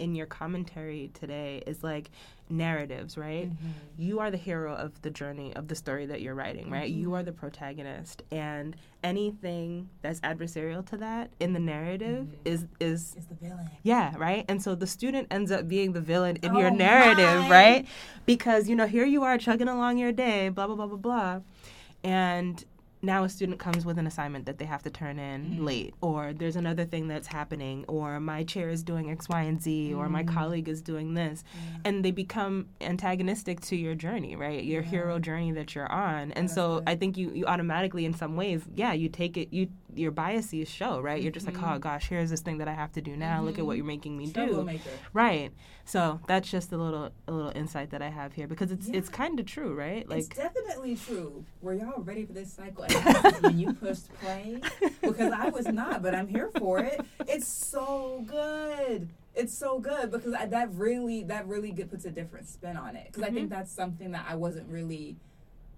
in 0.00 0.16
your 0.16 0.26
commentary 0.26 1.12
today 1.14 1.62
is 1.64 1.84
like 1.84 2.10
narratives, 2.50 3.16
right? 3.16 3.48
You 3.96 4.18
are 4.18 4.32
the 4.32 4.36
hero 4.36 4.74
of 4.74 5.00
the 5.02 5.10
journey 5.10 5.54
of 5.54 5.68
the 5.68 5.76
story 5.76 6.06
that 6.06 6.20
you're 6.20 6.34
writing, 6.34 6.70
right? 6.70 6.90
You 6.90 7.14
are 7.14 7.22
the 7.22 7.30
protagonist, 7.30 8.24
and 8.32 8.74
anything 9.04 9.88
that's 10.02 10.18
adversarial 10.20 10.84
to 10.86 10.96
that 10.96 11.30
in 11.38 11.52
the 11.52 11.60
narrative 11.60 12.26
Mhm. 12.26 12.36
is 12.44 12.66
is 12.80 13.14
it's 13.16 13.26
the 13.26 13.34
villain 13.36 13.70
yeah, 13.84 14.12
right? 14.16 14.44
And 14.48 14.60
so 14.60 14.74
the 14.74 14.88
student 14.88 15.28
ends 15.30 15.52
up 15.52 15.68
being 15.68 15.92
the 15.92 16.00
villain 16.00 16.34
in 16.42 16.56
your 16.56 16.70
Oh 16.70 16.74
narrative, 16.74 17.42
my. 17.42 17.48
right? 17.50 17.86
Because, 18.26 18.68
you 18.68 18.74
know, 18.74 18.86
here 18.88 19.04
you 19.06 19.22
are 19.22 19.38
chugging 19.38 19.68
along 19.68 19.98
your 19.98 20.10
day, 20.10 20.48
blah, 20.48 20.66
blah, 20.66 20.74
blah, 20.74 20.86
blah, 20.88 20.96
blah. 20.96 21.40
And 22.04 22.64
now 23.00 23.24
a 23.24 23.28
student 23.28 23.58
comes 23.58 23.84
with 23.84 23.98
an 23.98 24.06
assignment 24.06 24.46
that 24.46 24.58
they 24.58 24.64
have 24.64 24.82
to 24.82 24.90
turn 24.90 25.18
in 25.18 25.56
Mhm. 25.58 25.64
late, 25.64 25.94
or 26.00 26.32
there's 26.32 26.56
another 26.56 26.84
thing 26.84 27.06
that's 27.08 27.28
happening, 27.28 27.84
or 27.88 28.18
my 28.20 28.42
chair 28.44 28.68
is 28.70 28.82
doing 28.82 29.10
X, 29.10 29.28
Y, 29.28 29.42
and 29.42 29.62
Z, 29.62 29.94
or 29.94 30.08
my 30.08 30.24
Mhm. 30.24 30.28
colleague 30.34 30.68
is 30.68 30.82
doing 30.82 31.14
this. 31.14 31.44
And 31.84 32.04
they 32.04 32.10
become 32.10 32.66
antagonistic 32.80 33.60
to 33.62 33.76
your 33.76 33.94
journey, 33.94 34.34
right? 34.36 34.64
Your 34.64 34.82
Yeah. 34.82 34.88
hero 34.88 35.18
journey 35.18 35.52
that 35.52 35.74
you're 35.74 35.90
on. 35.90 36.32
And 36.32 36.48
That's 36.48 36.54
so 36.54 36.78
good. 36.80 36.84
I 36.88 36.96
think 36.96 37.16
you, 37.16 37.30
you 37.32 37.46
automatically, 37.46 38.04
in 38.04 38.14
some 38.14 38.34
ways, 38.36 38.62
yeah, 38.74 38.92
you 38.92 39.08
take 39.08 39.36
it, 39.36 39.48
you 39.52 39.68
your 39.94 40.10
biases 40.12 40.68
show, 40.68 41.00
right? 41.00 41.20
You're 41.20 41.32
just 41.32 41.46
like, 41.46 41.56
Mhm. 41.56 41.74
oh 41.76 41.78
gosh, 41.80 42.08
here's 42.08 42.30
this 42.30 42.40
thing 42.40 42.58
that 42.58 42.68
I 42.68 42.72
have 42.74 42.92
to 42.92 43.00
do 43.00 43.16
now. 43.16 43.42
Look 43.42 43.58
at 43.58 43.66
what 43.66 43.76
you're 43.76 43.86
making 43.86 44.16
me 44.16 44.26
do. 44.26 44.68
Right. 45.12 45.50
So 45.86 46.20
that's 46.28 46.48
just 46.48 46.70
a 46.72 46.76
little 46.76 47.10
a 47.26 47.32
little 47.32 47.50
insight 47.56 47.90
that 47.90 48.02
I 48.02 48.10
have 48.10 48.34
here 48.34 48.46
because 48.46 48.70
it's 48.70 48.88
it's 48.88 49.08
kind 49.08 49.40
of 49.40 49.46
true, 49.46 49.74
right? 49.74 50.02
it's 50.02 50.08
Like 50.10 50.34
definitely 50.36 50.94
true. 50.94 51.44
Were 51.62 51.74
y'all 51.74 52.02
ready 52.02 52.24
for 52.26 52.32
this 52.34 52.52
cycle? 52.52 52.84
That's 52.88 53.40
when 53.42 53.58
you 53.58 53.72
pushed 53.84 54.12
play, 54.20 54.60
because 55.02 55.32
I 55.32 55.48
was 55.50 55.66
not, 55.66 56.02
but 56.02 56.14
I'm 56.14 56.28
here 56.28 56.50
for 56.58 56.80
it. 56.80 57.00
It's 57.26 57.46
so 57.48 58.24
good. 58.26 59.08
It's 59.34 59.56
so 59.56 59.78
good 59.78 60.10
because 60.10 60.34
I, 60.34 60.46
that 60.46 60.72
really 60.74 61.22
that 61.24 61.46
really 61.46 61.72
puts 61.72 62.04
a 62.04 62.10
different 62.10 62.48
spin 62.48 62.76
on 62.76 62.96
it. 62.96 63.06
Because 63.06 63.22
I 63.22 63.30
think 63.30 63.46
Mhm. 63.46 63.50
that's 63.50 63.70
something 63.70 64.10
that 64.12 64.26
I 64.28 64.34
wasn't 64.34 64.68
really 64.68 65.16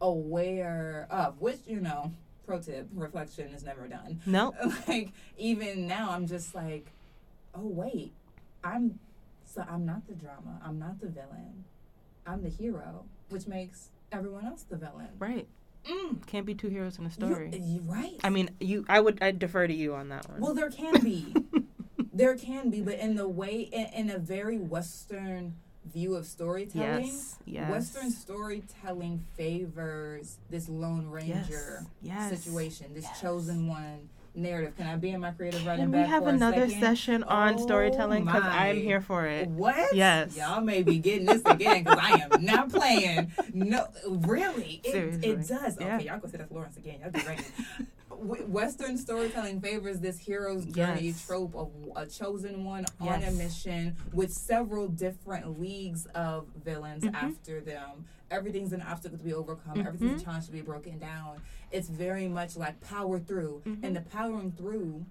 aware 0.01 1.07
of. 1.11 1.41
Which 1.41 1.59
you 1.67 1.81
know, 1.81 2.13
pro 2.47 2.61
tip: 2.61 2.89
reflection 2.95 3.49
is 3.49 3.63
never 3.65 3.87
done. 3.89 4.21
no. 4.27 4.55
like 4.89 5.13
even 5.37 5.87
now, 5.87 6.11
I'm 6.11 6.27
just 6.27 6.55
like, 6.55 6.87
oh 7.55 7.67
wait, 7.67 8.13
I'm 8.65 8.99
so 9.45 9.65
I'm 9.69 9.85
not 9.85 10.07
the 10.07 10.15
drama. 10.15 10.61
I'm 10.65 10.79
not 10.79 11.01
the 11.01 11.09
villain. 11.09 11.65
I'm 12.27 12.43
the 12.43 12.49
hero, 12.51 13.05
which 13.31 13.47
makes 13.47 13.89
everyone 14.13 14.47
else 14.47 14.63
the 14.63 14.77
villain. 14.77 15.09
Right. 15.19 15.47
Mm. 15.89 16.27
Can't 16.27 16.47
be 16.47 16.55
two 16.55 16.69
heroes 16.69 16.99
in 16.99 17.07
a 17.07 17.11
story. 17.11 17.51
you- 17.55 17.81
right. 17.87 18.19
I 18.23 18.31
mean, 18.31 18.51
you 18.61 18.85
I 18.89 19.01
would 19.01 19.23
I 19.23 19.31
defer 19.31 19.67
to 19.67 19.73
you 19.75 19.95
on 19.95 20.09
that 20.11 20.29
one. 20.29 20.41
well, 20.41 20.55
there 20.55 20.71
can 20.71 21.01
be, 21.03 21.33
there 22.13 22.37
can 22.37 22.71
be, 22.71 22.81
but 22.83 22.99
in 22.99 23.17
the 23.17 23.29
way, 23.29 23.61
in, 23.73 24.09
in 24.09 24.11
a 24.11 24.19
very 24.19 24.59
Western 24.59 25.55
view 25.93 26.15
of 26.15 26.27
storytelling, 26.27 27.07
yes. 27.07 27.37
Yes. 27.47 27.71
Western 27.71 28.11
storytelling 28.11 29.25
favors 29.37 30.37
this 30.51 30.69
Lone 30.69 31.09
Ranger 31.09 31.87
Yes. 32.03 32.31
situation, 32.43 32.93
this 32.95 33.07
chosen 33.21 33.67
one 33.67 34.09
narrative. 34.35 34.77
Can 34.77 34.87
I 34.87 34.97
be 34.97 35.11
in 35.11 35.21
my 35.21 35.31
creative 35.33 35.65
writing 35.67 35.91
Can 35.91 36.01
we 36.03 36.07
have 36.07 36.27
another 36.27 36.69
session 36.69 37.23
on 37.25 37.55
Oh 37.55 37.63
storytelling? 37.63 38.25
Because 38.25 38.45
I'm 38.45 38.77
here 38.77 39.01
for 39.01 39.27
it. 39.27 39.49
What? 39.49 39.95
Yes. 39.95 40.37
Y'all 40.37 40.61
may 40.61 40.83
be 40.83 40.99
getting 40.99 41.27
this 41.27 41.43
again 41.45 41.85
because 41.85 41.99
I 42.01 42.27
am 42.31 42.45
not 42.45 42.71
playing. 42.71 43.33
No, 43.53 43.87
really, 44.07 44.81
it, 44.85 44.93
Seriously. 44.93 45.29
it 45.31 45.49
does. 45.49 45.77
Yeah. 45.81 45.97
Okay, 45.97 46.07
y'all 46.07 46.19
go 46.19 46.29
see 46.29 46.37
that 46.37 46.49
Florence 46.49 46.77
again. 46.77 47.01
Y'all 47.01 47.11
be 47.11 47.21
ready. 47.21 47.43
Western 48.21 48.99
storytelling 48.99 49.61
favors 49.61 50.01
this 50.01 50.19
hero's 50.19 50.65
journey 50.67 51.09
Yes. 51.09 51.27
trope 51.27 51.55
of 51.55 51.71
a 51.97 52.07
chosen 52.07 52.65
one 52.65 52.85
on 53.01 53.23
a 53.23 53.31
mission 53.33 53.97
with 54.13 54.33
several 54.33 54.89
different 54.89 55.59
leagues 55.59 56.07
of 56.15 56.47
villains 56.65 57.05
Mhm. 57.05 57.15
after 57.15 57.61
them. 57.61 58.05
Everything's 58.31 58.73
an 58.73 58.83
obstacle 58.83 59.19
to 59.19 59.25
be 59.25 59.33
overcome. 59.33 59.77
Mhm. 59.77 59.87
Everything's 59.87 60.23
a 60.23 60.25
challenge 60.25 60.47
to 60.47 60.53
be 60.53 60.61
broken 60.61 60.99
down. 60.99 61.41
It's 61.73 61.89
very 61.89 62.29
much 62.29 62.57
like 62.57 62.81
power 62.81 63.19
through, 63.19 63.63
Mhm. 63.65 63.83
and 63.85 63.97
the 63.97 64.03
powering 64.03 64.53
through 64.53 65.07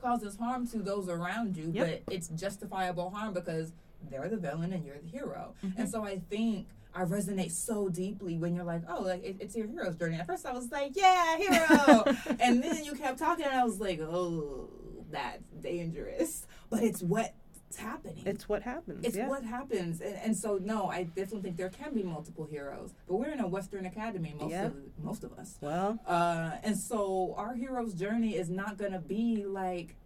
causes 0.00 0.36
harm 0.36 0.66
to 0.68 0.78
those 0.78 1.08
around 1.08 1.56
you, 1.56 1.70
Yep. 1.72 2.04
but 2.06 2.12
it's 2.14 2.28
justifiable 2.28 3.10
harm 3.10 3.32
because 3.32 3.72
they're 4.10 4.28
the 4.28 4.36
villain 4.36 4.72
and 4.72 4.84
you're 4.84 4.98
the 4.98 5.08
hero. 5.08 5.54
And 5.78 5.88
so 5.88 6.04
I 6.04 6.18
think 6.18 6.66
I 6.94 7.04
resonate 7.04 7.50
so 7.50 7.88
deeply 7.88 8.38
when 8.38 8.54
you're 8.54 8.64
like, 8.64 8.82
oh, 8.88 9.02
like 9.02 9.24
it, 9.24 9.36
it's 9.40 9.56
your 9.56 9.66
hero's 9.66 9.96
journey. 9.96 10.16
At 10.16 10.26
first 10.26 10.46
I 10.46 10.52
was 10.52 10.70
like, 10.70 10.92
yeah, 10.94 11.36
hero. 11.36 12.04
and 12.40 12.62
then 12.62 12.84
you 12.84 12.94
kept 12.94 13.18
talking 13.18 13.44
and 13.44 13.54
I 13.54 13.64
was 13.64 13.80
like, 13.80 14.00
oh, 14.00 14.70
that's 15.10 15.42
dangerous. 15.60 16.46
But 16.70 16.82
it's 16.82 17.02
what's 17.02 17.32
happening. 17.76 18.22
It's 18.26 18.48
what 18.48 18.62
happens. 18.62 19.04
It's 19.04 19.16
yeah. 19.16 19.28
what 19.28 19.42
happens, 19.44 20.00
and, 20.00 20.14
and 20.16 20.36
so 20.36 20.58
no, 20.62 20.88
I 20.88 21.04
definitely 21.04 21.42
think 21.42 21.56
there 21.56 21.70
can 21.70 21.94
be 21.94 22.02
multiple 22.02 22.46
heroes, 22.46 22.94
but 23.08 23.16
we're 23.16 23.32
in 23.32 23.40
a 23.40 23.46
Western 23.48 23.86
academy, 23.86 24.34
most 24.38 24.50
Yeah. 24.52 24.66
of 24.66 24.74
most 25.02 25.24
of 25.24 25.32
us, 25.32 25.58
well, 25.60 25.98
uh, 26.06 26.52
and 26.62 26.76
so 26.78 27.34
our 27.36 27.54
hero's 27.54 27.94
journey 27.94 28.36
is 28.36 28.48
not 28.48 28.78
gonna 28.78 29.00
be 29.00 29.44
like, 29.44 29.96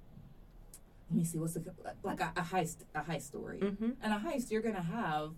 let 1.11 1.19
me 1.19 1.25
see, 1.25 1.39
what's 1.39 1.55
the 1.55 1.65
like 2.03 2.21
a, 2.21 2.33
a 2.37 2.43
heist, 2.43 2.79
a 2.95 3.01
heist 3.01 3.23
story, 3.23 3.59
hmm 3.61 3.91
and 4.03 4.13
a 4.15 4.19
heist 4.19 4.51
you're 4.51 4.63
gonna 4.63 4.83
have 4.83 5.33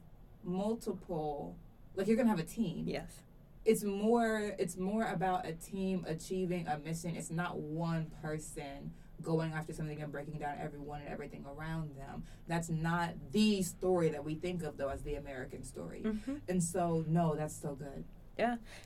multiple, 0.45 1.57
like 1.95 2.07
you're 2.07 2.17
gonna 2.17 2.29
have 2.31 2.39
a 2.39 2.45
team. 2.45 2.85
yes. 2.87 3.23
It's 3.67 3.85
more, 3.85 4.55
it's 4.59 4.79
more 4.79 5.05
about 5.05 5.47
a 5.47 5.53
team 5.53 6.05
achieving 6.09 6.67
a 6.67 6.79
mission. 6.79 7.15
It's 7.15 7.31
not 7.31 7.59
one 7.59 8.11
person 8.23 8.91
going 9.21 9.53
after 9.53 9.75
something 9.75 10.01
and 10.01 10.11
breaking 10.11 10.39
down 10.39 10.57
everyone 10.59 11.01
and 11.03 11.11
everything 11.11 11.45
around 11.47 11.95
them. 11.95 12.23
That's 12.49 12.71
not 12.71 13.11
the 13.33 13.61
story 13.63 14.09
that 14.09 14.25
we 14.25 14.35
think 14.35 14.63
of 14.63 14.79
though 14.79 14.89
as 14.89 15.03
the 15.03 15.17
American 15.17 15.63
story. 15.63 16.01
hmm 16.01 16.37
And 16.49 16.65
so 16.65 17.05
no, 17.07 17.35
that's 17.35 17.55
so 17.55 17.75
good. 17.75 18.05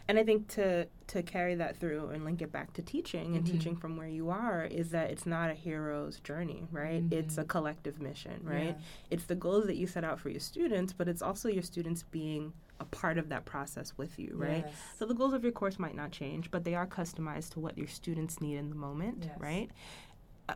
And 0.08 0.18
I 0.18 0.24
think 0.24 0.48
to 0.48 0.86
to 1.06 1.22
carry 1.22 1.54
that 1.56 1.76
through 1.76 2.08
and 2.08 2.24
link 2.24 2.40
it 2.40 2.50
back 2.50 2.72
to 2.72 2.82
teaching 2.82 3.36
and 3.36 3.44
Mhm. 3.44 3.50
teaching 3.50 3.76
from 3.76 3.96
where 3.98 4.08
you 4.08 4.30
are 4.30 4.64
is 4.64 4.90
that 4.90 5.10
it's 5.10 5.26
not 5.26 5.50
a 5.50 5.54
hero's 5.54 6.18
journey, 6.20 6.66
right? 6.72 7.04
It's 7.10 7.36
a 7.36 7.44
Mhm. 7.44 7.48
collective 7.48 8.00
mission, 8.00 8.40
right? 8.42 8.74
Yeah. 8.76 8.84
It's 9.10 9.26
the 9.26 9.34
goals 9.34 9.66
that 9.66 9.76
you 9.76 9.86
set 9.86 10.02
out 10.02 10.18
for 10.18 10.30
your 10.30 10.40
students, 10.40 10.92
but 10.94 11.06
it's 11.08 11.20
also 11.20 11.48
your 11.50 11.62
students 11.62 12.02
being 12.04 12.54
a 12.80 12.84
part 12.86 13.18
of 13.18 13.28
that 13.28 13.44
process 13.44 13.96
with 13.98 14.18
you, 14.18 14.32
right? 14.34 14.64
Yes. 14.66 14.74
So 14.98 15.04
the 15.06 15.14
goals 15.14 15.34
of 15.34 15.42
your 15.44 15.52
course 15.52 15.78
might 15.78 15.94
not 15.94 16.10
change, 16.10 16.50
but 16.50 16.64
they 16.64 16.74
are 16.74 16.86
customized 16.86 17.50
to 17.50 17.60
what 17.60 17.76
your 17.78 17.86
students 17.86 18.40
need 18.40 18.56
in 18.56 18.70
the 18.70 18.74
moment, 18.76 19.24
Yes. 19.28 19.38
right? 19.40 19.70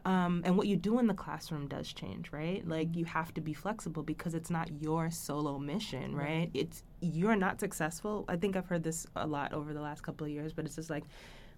Um, 0.05 0.43
and 0.45 0.57
what 0.59 0.67
you 0.67 0.77
do 0.77 0.99
in 0.99 1.07
the 1.07 1.15
classroom 1.15 1.67
does 1.67 1.93
change, 1.93 2.31
right? 2.31 2.67
Like 2.69 2.95
you 2.95 3.07
have 3.07 3.33
to 3.35 3.41
be 3.41 3.55
flexible 3.55 4.03
because 4.03 4.35
it's 4.35 4.51
not 4.51 4.71
your 4.83 5.11
solo 5.11 5.59
mission, 5.59 6.15
right? 6.15 6.25
Right. 6.27 6.51
It's 6.53 6.83
you're 7.01 7.37
not 7.37 7.59
successful. 7.59 8.27
I 8.29 8.37
think 8.37 8.55
I've 8.55 8.67
heard 8.67 8.83
this 8.83 9.07
a 9.17 9.27
lot 9.27 9.55
over 9.55 9.73
the 9.73 9.81
last 9.81 10.03
couple 10.03 10.27
of 10.27 10.31
years, 10.31 10.53
but 10.53 10.67
it's 10.67 10.77
just 10.77 10.91
like 10.91 11.05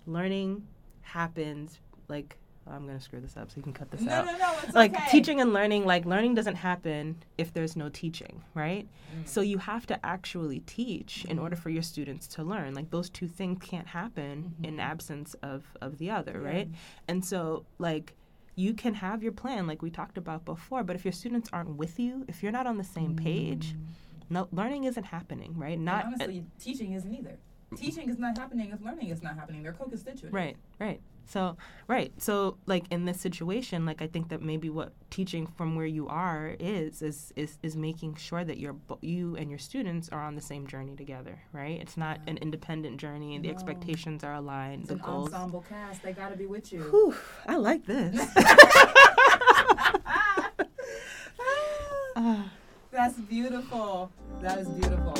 learning 0.07 0.66
happens 1.03 1.81
like 2.09 2.37
I'm 2.66 2.87
gonna 2.87 3.01
screw 3.01 3.20
this 3.20 3.37
up 3.37 3.51
so 3.51 3.57
you 3.57 3.62
can 3.62 3.72
cut 3.72 3.91
this 3.91 4.03
No, 4.03 4.12
out 4.12 4.26
no, 4.26 4.33
no, 4.39 4.53
it's 4.62 4.74
like 4.74 4.95
okay. 4.95 5.07
teaching 5.11 5.41
and 5.41 5.53
learning 5.53 5.85
like 5.87 6.05
learning 6.05 6.35
doesn't 6.35 6.55
happen 6.57 7.16
if 7.39 7.53
there's 7.53 7.74
no 7.74 7.89
teaching 7.89 8.43
right 8.55 8.87
Mm. 9.12 9.26
so 9.26 9.41
you 9.41 9.59
have 9.59 9.87
to 9.89 10.07
actually 10.07 10.61
teach 10.61 11.24
in 11.24 11.37
Mhm. 11.39 11.43
order 11.43 11.57
for 11.57 11.68
your 11.70 11.83
students 11.83 12.28
to 12.28 12.45
learn 12.45 12.74
like 12.74 12.91
those 12.91 13.11
two 13.11 13.26
things 13.26 13.59
can't 13.61 13.89
happen 13.89 14.55
in 14.62 14.76
Mhm. 14.76 14.81
absence 14.81 15.35
of 15.43 15.64
of 15.81 15.99
the 15.99 16.11
other 16.11 16.41
Yeah. 16.43 16.49
right 16.53 16.68
and 17.09 17.24
so 17.24 17.64
like 17.78 18.14
you 18.61 18.74
can 18.74 18.94
have 18.94 19.22
your 19.22 19.32
plan 19.32 19.66
like 19.66 19.80
we 19.86 19.90
talked 19.90 20.18
about 20.18 20.44
before 20.44 20.82
but 20.84 20.94
if 20.98 21.02
your 21.04 21.12
students 21.12 21.48
aren't 21.52 21.76
with 21.82 21.94
you 21.98 22.12
if 22.28 22.42
you're 22.42 22.52
not 22.58 22.66
on 22.66 22.76
the 22.76 22.84
same 22.96 23.12
page 23.16 23.66
Mm. 23.74 23.86
no 24.36 24.48
learning 24.61 24.82
isn't 24.90 25.04
happening 25.16 25.50
right 25.56 25.76
And 25.80 25.84
not 25.92 26.04
honestly, 26.06 26.44
teaching 26.66 26.92
isn't 26.98 27.14
either. 27.20 27.36
Teaching 27.76 28.08
is 28.12 28.18
not 28.18 28.36
happening 28.36 28.68
if 28.74 28.80
learning 28.88 29.08
is 29.14 29.22
not 29.22 29.34
happening. 29.40 29.62
They're 29.62 29.72
co-constituent. 29.72 30.34
Right, 30.34 30.56
right. 30.80 31.00
So, 31.31 31.57
right. 31.87 32.12
So, 32.20 32.57
like 32.66 32.87
in 32.91 33.05
this 33.05 33.20
situation, 33.20 33.87
like 33.87 34.03
I 34.03 34.09
think 34.09 34.31
that 34.31 34.43
maybe 34.43 34.68
what 34.68 34.93
teaching 35.11 35.47
from 35.47 35.76
where 35.76 35.87
you 35.87 36.09
are 36.09 36.57
is 36.59 37.03
is 37.03 37.33
is, 37.37 37.57
is 37.62 37.76
making 37.76 38.16
sure 38.16 38.43
that 38.43 38.59
you're 38.59 38.74
you 39.01 39.37
and 39.37 39.49
your 39.49 39.59
students 39.61 40.09
are 40.09 40.20
on 40.22 40.35
the 40.35 40.41
same 40.41 40.66
journey 40.66 40.97
together, 40.97 41.39
right? 41.53 41.81
It's 41.81 41.97
not 41.97 42.18
Yeah. 42.24 42.31
an 42.33 42.39
independent 42.39 42.97
journey. 42.99 43.39
The 43.39 43.47
No. 43.47 43.55
expectations 43.55 44.24
are 44.24 44.35
aligned. 44.35 44.81
It's 44.81 44.89
the 44.89 44.95
an 44.97 45.03
goals. 45.03 45.26
ensemble 45.33 45.64
cast. 45.68 46.03
They 46.03 46.12
got 46.12 46.31
to 46.31 46.37
be 46.37 46.47
with 46.47 46.72
you. 46.72 46.83
Whew, 46.91 47.14
I 47.47 47.57
like 47.57 47.87
this. 47.87 48.16
Ah, 52.16 52.51
That's 52.91 53.14
beautiful. 53.20 54.11
That 54.43 54.59
is 54.59 54.68
beautiful. 54.68 55.14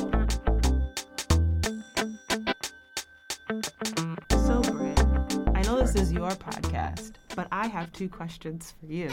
Your 6.31 6.37
podcast, 6.37 7.11
but 7.35 7.45
I 7.51 7.67
have 7.67 7.91
two 7.91 8.07
questions 8.07 8.73
for 8.79 8.85
you. 8.85 9.11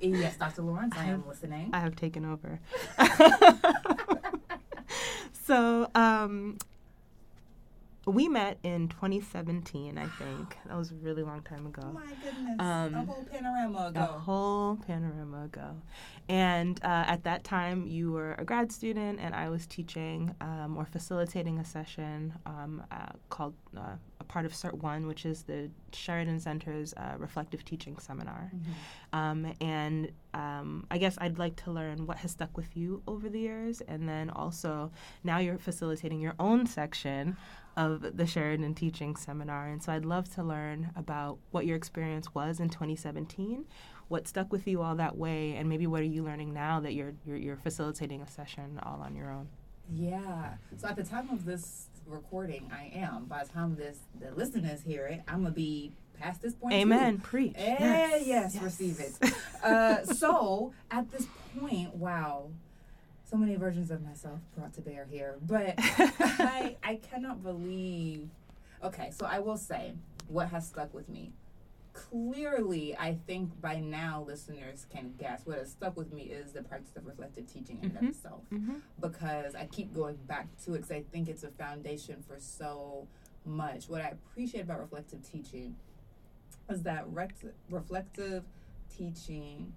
Yes, 0.00 0.36
Dr. 0.36 0.62
Lawrence, 0.62 0.94
I 0.96 1.06
am 1.06 1.26
listening. 1.26 1.70
I 1.72 1.80
have 1.80 1.96
taken 1.96 2.24
over. 2.24 2.60
so, 5.32 5.90
um, 5.96 6.58
we 8.08 8.28
met 8.28 8.58
in 8.62 8.88
2017, 8.88 9.98
I 9.98 10.06
think. 10.06 10.56
That 10.66 10.76
was 10.76 10.92
a 10.92 10.94
really 10.94 11.22
long 11.22 11.42
time 11.42 11.66
ago. 11.66 11.82
Oh 11.84 11.92
my 11.92 12.06
goodness. 12.22 12.56
Um, 12.58 12.94
a 12.94 13.04
whole 13.04 13.24
panorama 13.24 13.86
ago. 13.88 14.00
A 14.00 14.04
whole 14.04 14.76
panorama 14.76 15.44
ago. 15.44 15.76
And 16.28 16.78
uh, 16.82 17.04
at 17.06 17.24
that 17.24 17.44
time, 17.44 17.86
you 17.86 18.12
were 18.12 18.34
a 18.38 18.44
grad 18.44 18.70
student, 18.72 19.18
and 19.20 19.34
I 19.34 19.48
was 19.48 19.66
teaching 19.66 20.34
um, 20.40 20.76
or 20.76 20.84
facilitating 20.84 21.58
a 21.58 21.64
session 21.64 22.34
um, 22.46 22.82
uh, 22.90 23.06
called 23.30 23.54
uh, 23.76 23.96
a 24.20 24.24
part 24.24 24.44
of 24.44 24.52
CERT 24.52 24.74
1, 24.74 25.06
which 25.06 25.24
is 25.24 25.42
the 25.42 25.70
Sheridan 25.92 26.40
Center's 26.40 26.92
uh, 26.94 27.14
Reflective 27.18 27.64
Teaching 27.64 27.98
Seminar. 27.98 28.50
Mhm. 28.54 29.18
Um, 29.18 29.52
and 29.60 30.12
um, 30.34 30.86
I 30.90 30.98
guess 30.98 31.16
I'd 31.20 31.38
like 31.38 31.56
to 31.64 31.70
learn 31.70 32.06
what 32.06 32.18
has 32.18 32.32
stuck 32.32 32.56
with 32.56 32.76
you 32.76 33.02
over 33.06 33.28
the 33.28 33.40
years. 33.40 33.80
And 33.82 34.08
then 34.08 34.28
also, 34.30 34.90
now 35.24 35.38
you're 35.38 35.58
facilitating 35.58 36.20
your 36.20 36.34
own 36.38 36.66
section 36.66 37.36
of 37.78 38.16
the 38.16 38.26
Sheridan 38.26 38.74
Teaching 38.74 39.14
Seminar. 39.14 39.68
And 39.68 39.80
so 39.80 39.92
I'd 39.92 40.04
love 40.04 40.28
to 40.34 40.42
learn 40.42 40.90
about 40.96 41.38
what 41.52 41.64
your 41.64 41.76
experience 41.76 42.34
was 42.34 42.58
in 42.58 42.68
2017, 42.68 43.64
what 44.08 44.26
stuck 44.26 44.52
with 44.52 44.66
you 44.66 44.82
all 44.82 44.96
that 44.96 45.16
way, 45.16 45.54
and 45.54 45.68
maybe 45.68 45.86
what 45.86 46.00
are 46.00 46.04
you 46.06 46.24
learning 46.24 46.52
now 46.52 46.80
that 46.80 46.94
you're, 46.94 47.14
you're, 47.24 47.36
you're 47.36 47.56
facilitating 47.56 48.20
a 48.20 48.26
session 48.26 48.80
all 48.82 49.00
on 49.00 49.14
your 49.14 49.30
own. 49.30 49.48
Yeah. 49.90 50.54
So 50.76 50.88
at 50.88 50.96
the 50.96 51.04
time 51.04 51.30
of 51.30 51.44
this 51.44 51.86
recording, 52.04 52.68
I 52.74 52.90
am. 52.98 53.26
By 53.26 53.44
the 53.44 53.50
time 53.50 53.76
this 53.76 53.98
the 54.18 54.32
listeners 54.32 54.82
hear 54.82 55.06
it, 55.06 55.22
I'm 55.28 55.42
gonna 55.42 55.54
be 55.54 55.92
past 56.18 56.42
this 56.42 56.54
point. 56.54 56.72
too. 56.72 56.80
Amen. 56.80 57.18
Preach. 57.18 57.54
Eh, 57.56 58.22
yes, 58.24 58.60
receive 58.60 58.98
it. 59.00 59.32
Uh, 59.62 60.04
so 60.14 60.72
at 60.90 61.10
this 61.10 61.26
point, 61.58 61.94
wow, 61.94 62.50
so 63.28 63.36
many 63.36 63.56
versions 63.56 63.90
of 63.90 64.02
myself 64.02 64.40
brought 64.56 64.72
to 64.74 64.80
bear 64.80 65.06
here, 65.10 65.36
but 65.42 65.74
I 65.78 66.76
I 66.82 66.96
cannot 66.96 67.42
believe. 67.42 68.28
Okay, 68.82 69.10
so 69.10 69.26
I 69.26 69.38
will 69.40 69.56
say 69.56 69.94
what 70.28 70.48
has 70.50 70.66
stuck 70.68 70.94
with 70.94 71.08
me. 71.08 71.32
Clearly, 71.92 72.96
I 72.96 73.18
think 73.26 73.60
by 73.60 73.80
now 73.80 74.24
listeners 74.26 74.86
can 74.88 75.14
guess 75.18 75.42
what 75.44 75.58
has 75.58 75.70
stuck 75.72 75.96
with 75.96 76.12
me 76.12 76.22
is 76.24 76.52
the 76.52 76.62
practice 76.62 76.96
of 76.96 77.04
reflective 77.06 77.52
teaching 77.52 77.78
in 77.82 77.90
and 77.90 77.92
Mhm. 77.98 78.02
of 78.02 78.08
itself 78.10 78.42
hmm 78.50 78.74
because 79.00 79.54
I 79.54 79.66
keep 79.66 79.92
going 79.94 80.16
back 80.26 80.46
to 80.64 80.74
it 80.74 80.78
because 80.78 80.90
I 80.92 81.02
think 81.02 81.28
it's 81.28 81.42
a 81.44 81.50
foundation 81.50 82.22
for 82.22 82.38
so 82.38 83.06
much. 83.44 83.88
What 83.88 84.00
I 84.02 84.08
appreciate 84.08 84.62
about 84.62 84.80
reflective 84.80 85.22
teaching 85.22 85.76
is 86.68 86.82
that 86.84 87.06
rect- 87.08 87.44
reflective 87.70 88.44
teaching 88.96 89.72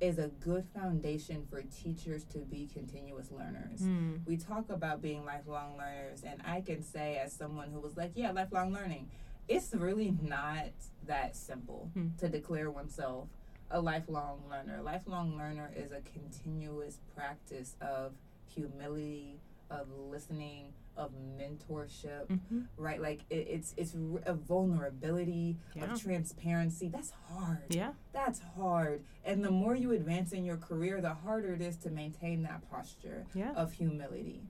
is 0.00 0.18
a 0.18 0.28
good 0.28 0.64
foundation 0.74 1.44
for 1.50 1.62
teachers 1.62 2.24
to 2.24 2.38
be 2.38 2.68
continuous 2.72 3.30
learners. 3.32 3.80
Mm. 3.80 4.20
We 4.26 4.36
talk 4.36 4.70
about 4.70 5.02
being 5.02 5.24
lifelong 5.24 5.76
learners, 5.76 6.22
and 6.24 6.40
I 6.46 6.60
can 6.60 6.82
say, 6.82 7.16
as 7.16 7.32
someone 7.32 7.70
who 7.72 7.80
was 7.80 7.96
like, 7.96 8.12
yeah, 8.14 8.30
lifelong 8.30 8.72
learning, 8.72 9.10
it's 9.48 9.74
really 9.74 10.14
not 10.22 10.66
that 11.06 11.34
simple 11.34 11.90
Hmm. 11.94 12.08
to 12.18 12.28
declare 12.28 12.70
oneself 12.70 13.28
a 13.70 13.80
lifelong 13.80 14.40
learner. 14.48 14.80
Lifelong 14.82 15.36
learner 15.36 15.70
is 15.76 15.90
a 15.90 16.00
continuous 16.00 16.98
practice 17.14 17.74
of 17.80 18.12
humility, 18.46 19.40
of 19.70 19.88
listening, 19.90 20.72
of 20.98 21.12
mentorship, 21.38 22.26
hmm 22.50 22.60
right? 22.76 23.00
Like 23.00 23.20
it, 23.30 23.46
it's 23.48 23.72
it's 23.76 23.94
a 24.26 24.34
vulnerability, 24.34 25.56
Yeah. 25.74 25.92
of 25.92 26.02
transparency. 26.02 26.88
That's 26.88 27.12
hard. 27.30 27.64
Yeah. 27.70 27.92
That's 28.12 28.40
hard. 28.56 29.04
And 29.24 29.44
the 29.44 29.50
more 29.50 29.74
you 29.74 29.92
advance 29.92 30.32
in 30.32 30.44
your 30.44 30.56
career, 30.56 31.00
the 31.00 31.14
harder 31.14 31.54
it 31.54 31.62
is 31.62 31.76
to 31.78 31.90
maintain 31.90 32.42
that 32.42 32.68
posture 32.70 33.24
Yeah. 33.34 33.52
of 33.54 33.72
humility. 33.72 34.42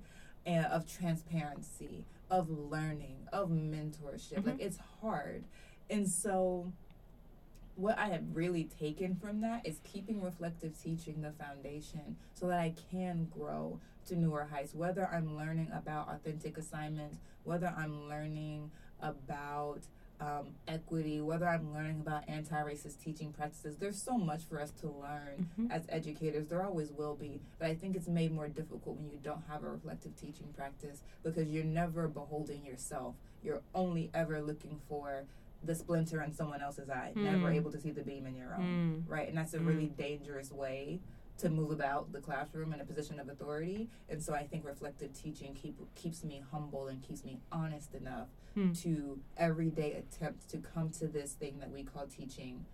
and 0.47 0.65
of 0.67 0.91
transparency, 0.91 2.07
of 2.31 2.49
learning, 2.49 3.19
of 3.35 3.51
mentorship. 3.51 4.47
Like 4.47 4.61
it's 4.61 4.79
hard. 5.03 5.45
And 5.91 6.09
so 6.09 6.73
what 7.79 7.97
I 7.97 8.09
have 8.09 8.23
really 8.35 8.65
taken 8.65 9.15
from 9.15 9.41
that 9.43 9.65
is 9.65 9.79
keeping 9.85 10.21
reflective 10.21 10.77
teaching 10.83 11.23
the 11.23 11.31
foundation 11.31 12.17
so 12.35 12.49
that 12.49 12.59
I 12.59 12.75
can 12.91 13.29
grow 13.31 13.79
to 14.07 14.17
newer 14.17 14.49
heights, 14.51 14.75
whether 14.75 15.07
I'm 15.07 15.37
learning 15.37 15.71
about 15.73 16.09
authentic 16.09 16.59
assignments, 16.59 17.19
whether 17.45 17.73
I'm 17.77 18.09
learning 18.09 18.73
about 19.01 19.83
um, 20.21 20.49
equity, 20.67 21.21
whether 21.21 21.47
I'm 21.47 21.73
learning 21.73 22.01
about 22.01 22.25
anti 22.29 22.57
racist 22.57 23.01
teaching 23.05 23.33
practices. 23.33 23.77
There's 23.77 24.03
so 24.03 24.19
much 24.19 24.43
for 24.43 24.61
us 24.61 24.73
to 24.81 24.89
learn 24.89 25.47
Mhm. 25.57 25.71
as 25.71 25.85
educators. 25.89 26.49
There 26.49 26.65
always 26.65 26.91
will 26.91 27.15
be. 27.15 27.41
But 27.61 27.69
I 27.69 27.77
think 27.77 27.95
it's 27.95 28.09
made 28.09 28.33
more 28.33 28.49
difficult 28.49 28.97
when 28.97 29.09
you 29.13 29.19
don't 29.23 29.45
have 29.47 29.63
a 29.63 29.71
reflective 29.71 30.17
teaching 30.17 30.49
practice 30.57 31.05
because 31.23 31.47
you're 31.49 31.63
never 31.63 32.09
beholding 32.09 32.67
yourself. 32.67 33.15
You're 33.45 33.63
only 33.73 34.11
ever 34.13 34.43
looking 34.43 34.81
for 34.89 35.27
the 35.65 35.75
splinter 35.75 36.23
in 36.23 36.33
someone 36.33 36.61
else's 36.63 36.89
eye, 36.89 37.13
never 37.17 37.49
Mm. 37.51 37.57
able 37.57 37.73
to 37.73 37.81
see 37.81 37.91
the 37.91 38.03
beam 38.03 38.27
in 38.27 38.35
your 38.37 38.55
own. 38.55 39.05
Mm. 39.07 39.11
Right? 39.11 39.29
And 39.29 39.37
that's 39.37 39.55
a 39.55 39.61
really 39.61 39.87
dangerous 39.89 40.53
way 40.53 41.01
to 41.39 41.49
move 41.49 41.71
about 41.71 42.13
the 42.13 42.21
classroom 42.21 42.73
in 42.73 42.81
a 42.81 42.85
position 42.85 43.21
of 43.21 43.29
authority. 43.29 43.89
And 44.09 44.23
so 44.23 44.35
I 44.35 44.45
think 44.47 44.65
reflective 44.65 45.13
teaching 45.13 45.55
keep, 45.55 45.77
keeps 45.95 46.25
me 46.25 46.43
humble 46.51 46.89
and 46.89 47.01
keeps 47.03 47.25
me 47.25 47.41
honest 47.53 47.95
enough 47.95 48.29
Hmm. 48.55 48.73
to 48.73 49.21
every 49.37 49.71
day 49.71 49.93
attempt 49.93 50.49
to 50.51 50.59
come 50.59 50.91
to 50.91 51.07
this 51.07 51.35
thing 51.35 51.59
that 51.61 51.71
we 51.71 51.85
call 51.85 52.07
teaching 52.07 52.65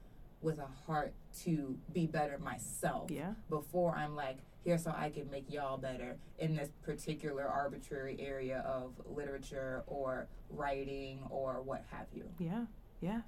with 0.44 0.58
a 0.58 0.68
heart 0.86 1.12
to 1.42 1.76
be 1.92 2.06
better 2.06 2.38
myself 2.38 3.10
Yeah. 3.10 3.32
before 3.48 3.96
I'm 3.96 4.14
like, 4.14 4.38
here's 4.64 4.84
so 4.84 4.94
I 4.96 5.10
can 5.10 5.28
make 5.30 5.50
y'all 5.50 5.76
better 5.78 6.16
in 6.38 6.54
this 6.54 6.68
particular 6.82 7.44
arbitrary 7.48 8.16
area 8.20 8.60
of 8.60 8.92
literature 9.06 9.82
or 9.86 10.28
writing 10.50 11.20
or 11.30 11.62
what 11.62 11.84
have 11.90 12.06
you. 12.14 12.24
Yeah, 12.38 12.66
yeah. 13.00 13.22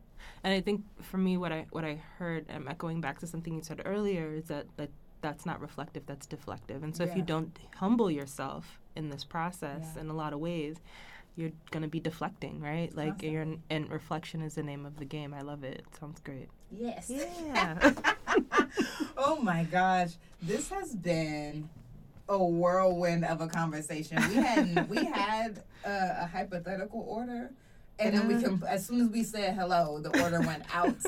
And 0.44 0.52
I 0.54 0.60
think 0.60 0.82
for 1.02 1.18
me, 1.18 1.36
what 1.36 1.52
I 1.52 1.66
what 1.72 1.84
I 1.84 1.94
heard, 2.18 2.46
um, 2.50 2.62
I'm 2.62 2.68
echoing 2.68 3.00
back 3.00 3.18
to 3.20 3.26
something 3.26 3.54
you 3.54 3.62
said 3.62 3.82
earlier, 3.84 4.34
is 4.34 4.44
that 4.46 4.66
that 4.76 4.90
that's 5.22 5.44
not 5.46 5.60
reflective, 5.60 6.04
that's 6.06 6.26
deflective. 6.26 6.82
And 6.82 6.94
so 6.94 7.02
if 7.02 7.16
you 7.16 7.22
don't 7.22 7.58
humble 7.76 8.10
yourself 8.10 8.78
in 8.94 9.08
this 9.10 9.24
process 9.24 9.92
Yeah. 9.94 10.02
in 10.02 10.08
a 10.10 10.14
lot 10.14 10.32
of 10.32 10.38
ways, 10.40 10.76
you're 11.36 11.52
gonna 11.70 11.88
be 11.88 12.00
deflecting, 12.00 12.60
right? 12.60 12.94
Like 12.94 13.22
you're 13.22 13.46
and 13.70 13.90
reflection 13.90 14.40
is 14.42 14.54
the 14.54 14.62
name 14.62 14.86
of 14.86 14.96
the 14.98 15.04
game. 15.04 15.34
I 15.34 15.40
love 15.42 15.64
it. 15.64 15.84
Sounds 15.98 16.20
great. 16.20 16.48
Yes. 16.70 17.10
Yeah. 17.10 17.92
oh 19.16 19.40
my 19.40 19.64
gosh, 19.64 20.12
this 20.42 20.68
has 20.70 20.94
been 20.94 21.68
a 22.28 22.44
whirlwind 22.44 23.24
of 23.24 23.40
a 23.40 23.46
conversation. 23.46 24.16
We 24.28 24.34
had 24.34 24.90
we 24.90 25.04
had 25.04 25.62
a, 25.84 26.22
a 26.22 26.26
hypothetical 26.26 27.04
order, 27.08 27.50
and 27.98 28.16
then 28.16 28.28
we 28.28 28.34
uh-huh. 28.34 28.58
can 28.58 28.62
as 28.68 28.86
soon 28.86 29.00
as 29.00 29.08
we 29.08 29.22
said 29.22 29.54
hello, 29.54 30.00
the 30.00 30.22
order 30.22 30.40
went 30.40 30.64
out 30.74 30.96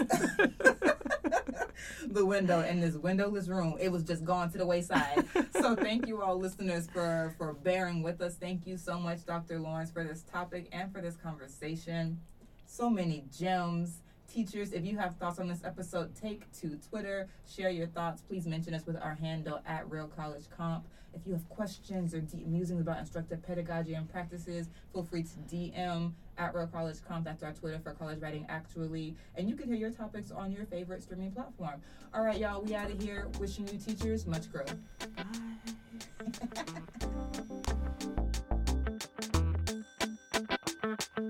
the 2.06 2.24
window 2.24 2.60
in 2.60 2.80
this 2.80 2.94
windowless 2.94 3.48
room. 3.48 3.76
It 3.80 3.90
was 3.90 4.04
just 4.04 4.24
gone 4.24 4.50
to 4.52 4.58
the 4.58 4.66
wayside. 4.66 5.24
So 5.52 5.74
thank 5.74 6.06
you 6.06 6.22
all 6.22 6.38
listeners 6.38 6.88
for 6.92 7.34
for 7.36 7.52
bearing 7.52 8.02
with 8.02 8.20
us. 8.20 8.36
Thank 8.36 8.66
you 8.66 8.76
so 8.76 8.98
much, 8.98 9.26
Dr. 9.26 9.58
Lawrence, 9.58 9.90
for 9.90 10.04
this 10.04 10.22
topic 10.22 10.68
and 10.72 10.92
for 10.92 11.00
this 11.00 11.16
conversation. 11.16 12.20
So 12.66 12.88
many 12.88 13.24
gems. 13.36 14.02
Teachers, 14.32 14.72
if 14.74 14.84
you 14.84 14.98
have 14.98 15.16
thoughts 15.16 15.38
on 15.38 15.48
this 15.48 15.64
episode, 15.64 16.14
take 16.14 16.52
to 16.60 16.78
Twitter, 16.90 17.28
share 17.48 17.70
your 17.70 17.86
thoughts. 17.86 18.20
Please 18.20 18.46
mention 18.46 18.74
us 18.74 18.84
with 18.86 18.96
our 18.96 19.14
handle 19.14 19.60
at 19.66 19.90
Real 19.90 20.06
College 20.06 20.44
Comp. 20.54 20.84
If 21.14 21.26
you 21.26 21.32
have 21.32 21.48
questions 21.48 22.14
or 22.14 22.22
musings 22.46 22.82
about 22.82 22.98
instructive 22.98 23.42
pedagogy 23.42 23.94
and 23.94 24.06
practices, 24.10 24.68
feel 24.92 25.02
free 25.02 25.22
to 25.22 25.56
DM 25.56 26.12
at 26.36 26.54
Real 26.54 26.66
College 26.66 26.96
Comp. 27.08 27.24
That's 27.24 27.42
our 27.42 27.54
Twitter 27.54 27.78
for 27.82 27.92
College 27.92 28.20
Writing 28.20 28.44
Actually. 28.50 29.16
And 29.34 29.48
you 29.48 29.56
can 29.56 29.66
hear 29.66 29.76
your 29.76 29.90
topics 29.90 30.30
on 30.30 30.52
your 30.52 30.66
favorite 30.66 31.02
streaming 31.02 31.32
platform. 31.32 31.80
All 32.12 32.22
right, 32.22 32.38
y'all, 32.38 32.60
we 32.60 32.74
out 32.74 32.90
of 32.90 33.00
here. 33.02 33.28
Wishing 33.40 33.66
you 33.68 33.78
teachers 33.78 34.26
much 34.26 34.52
growth. 34.52 34.76
Bye. 35.16 35.24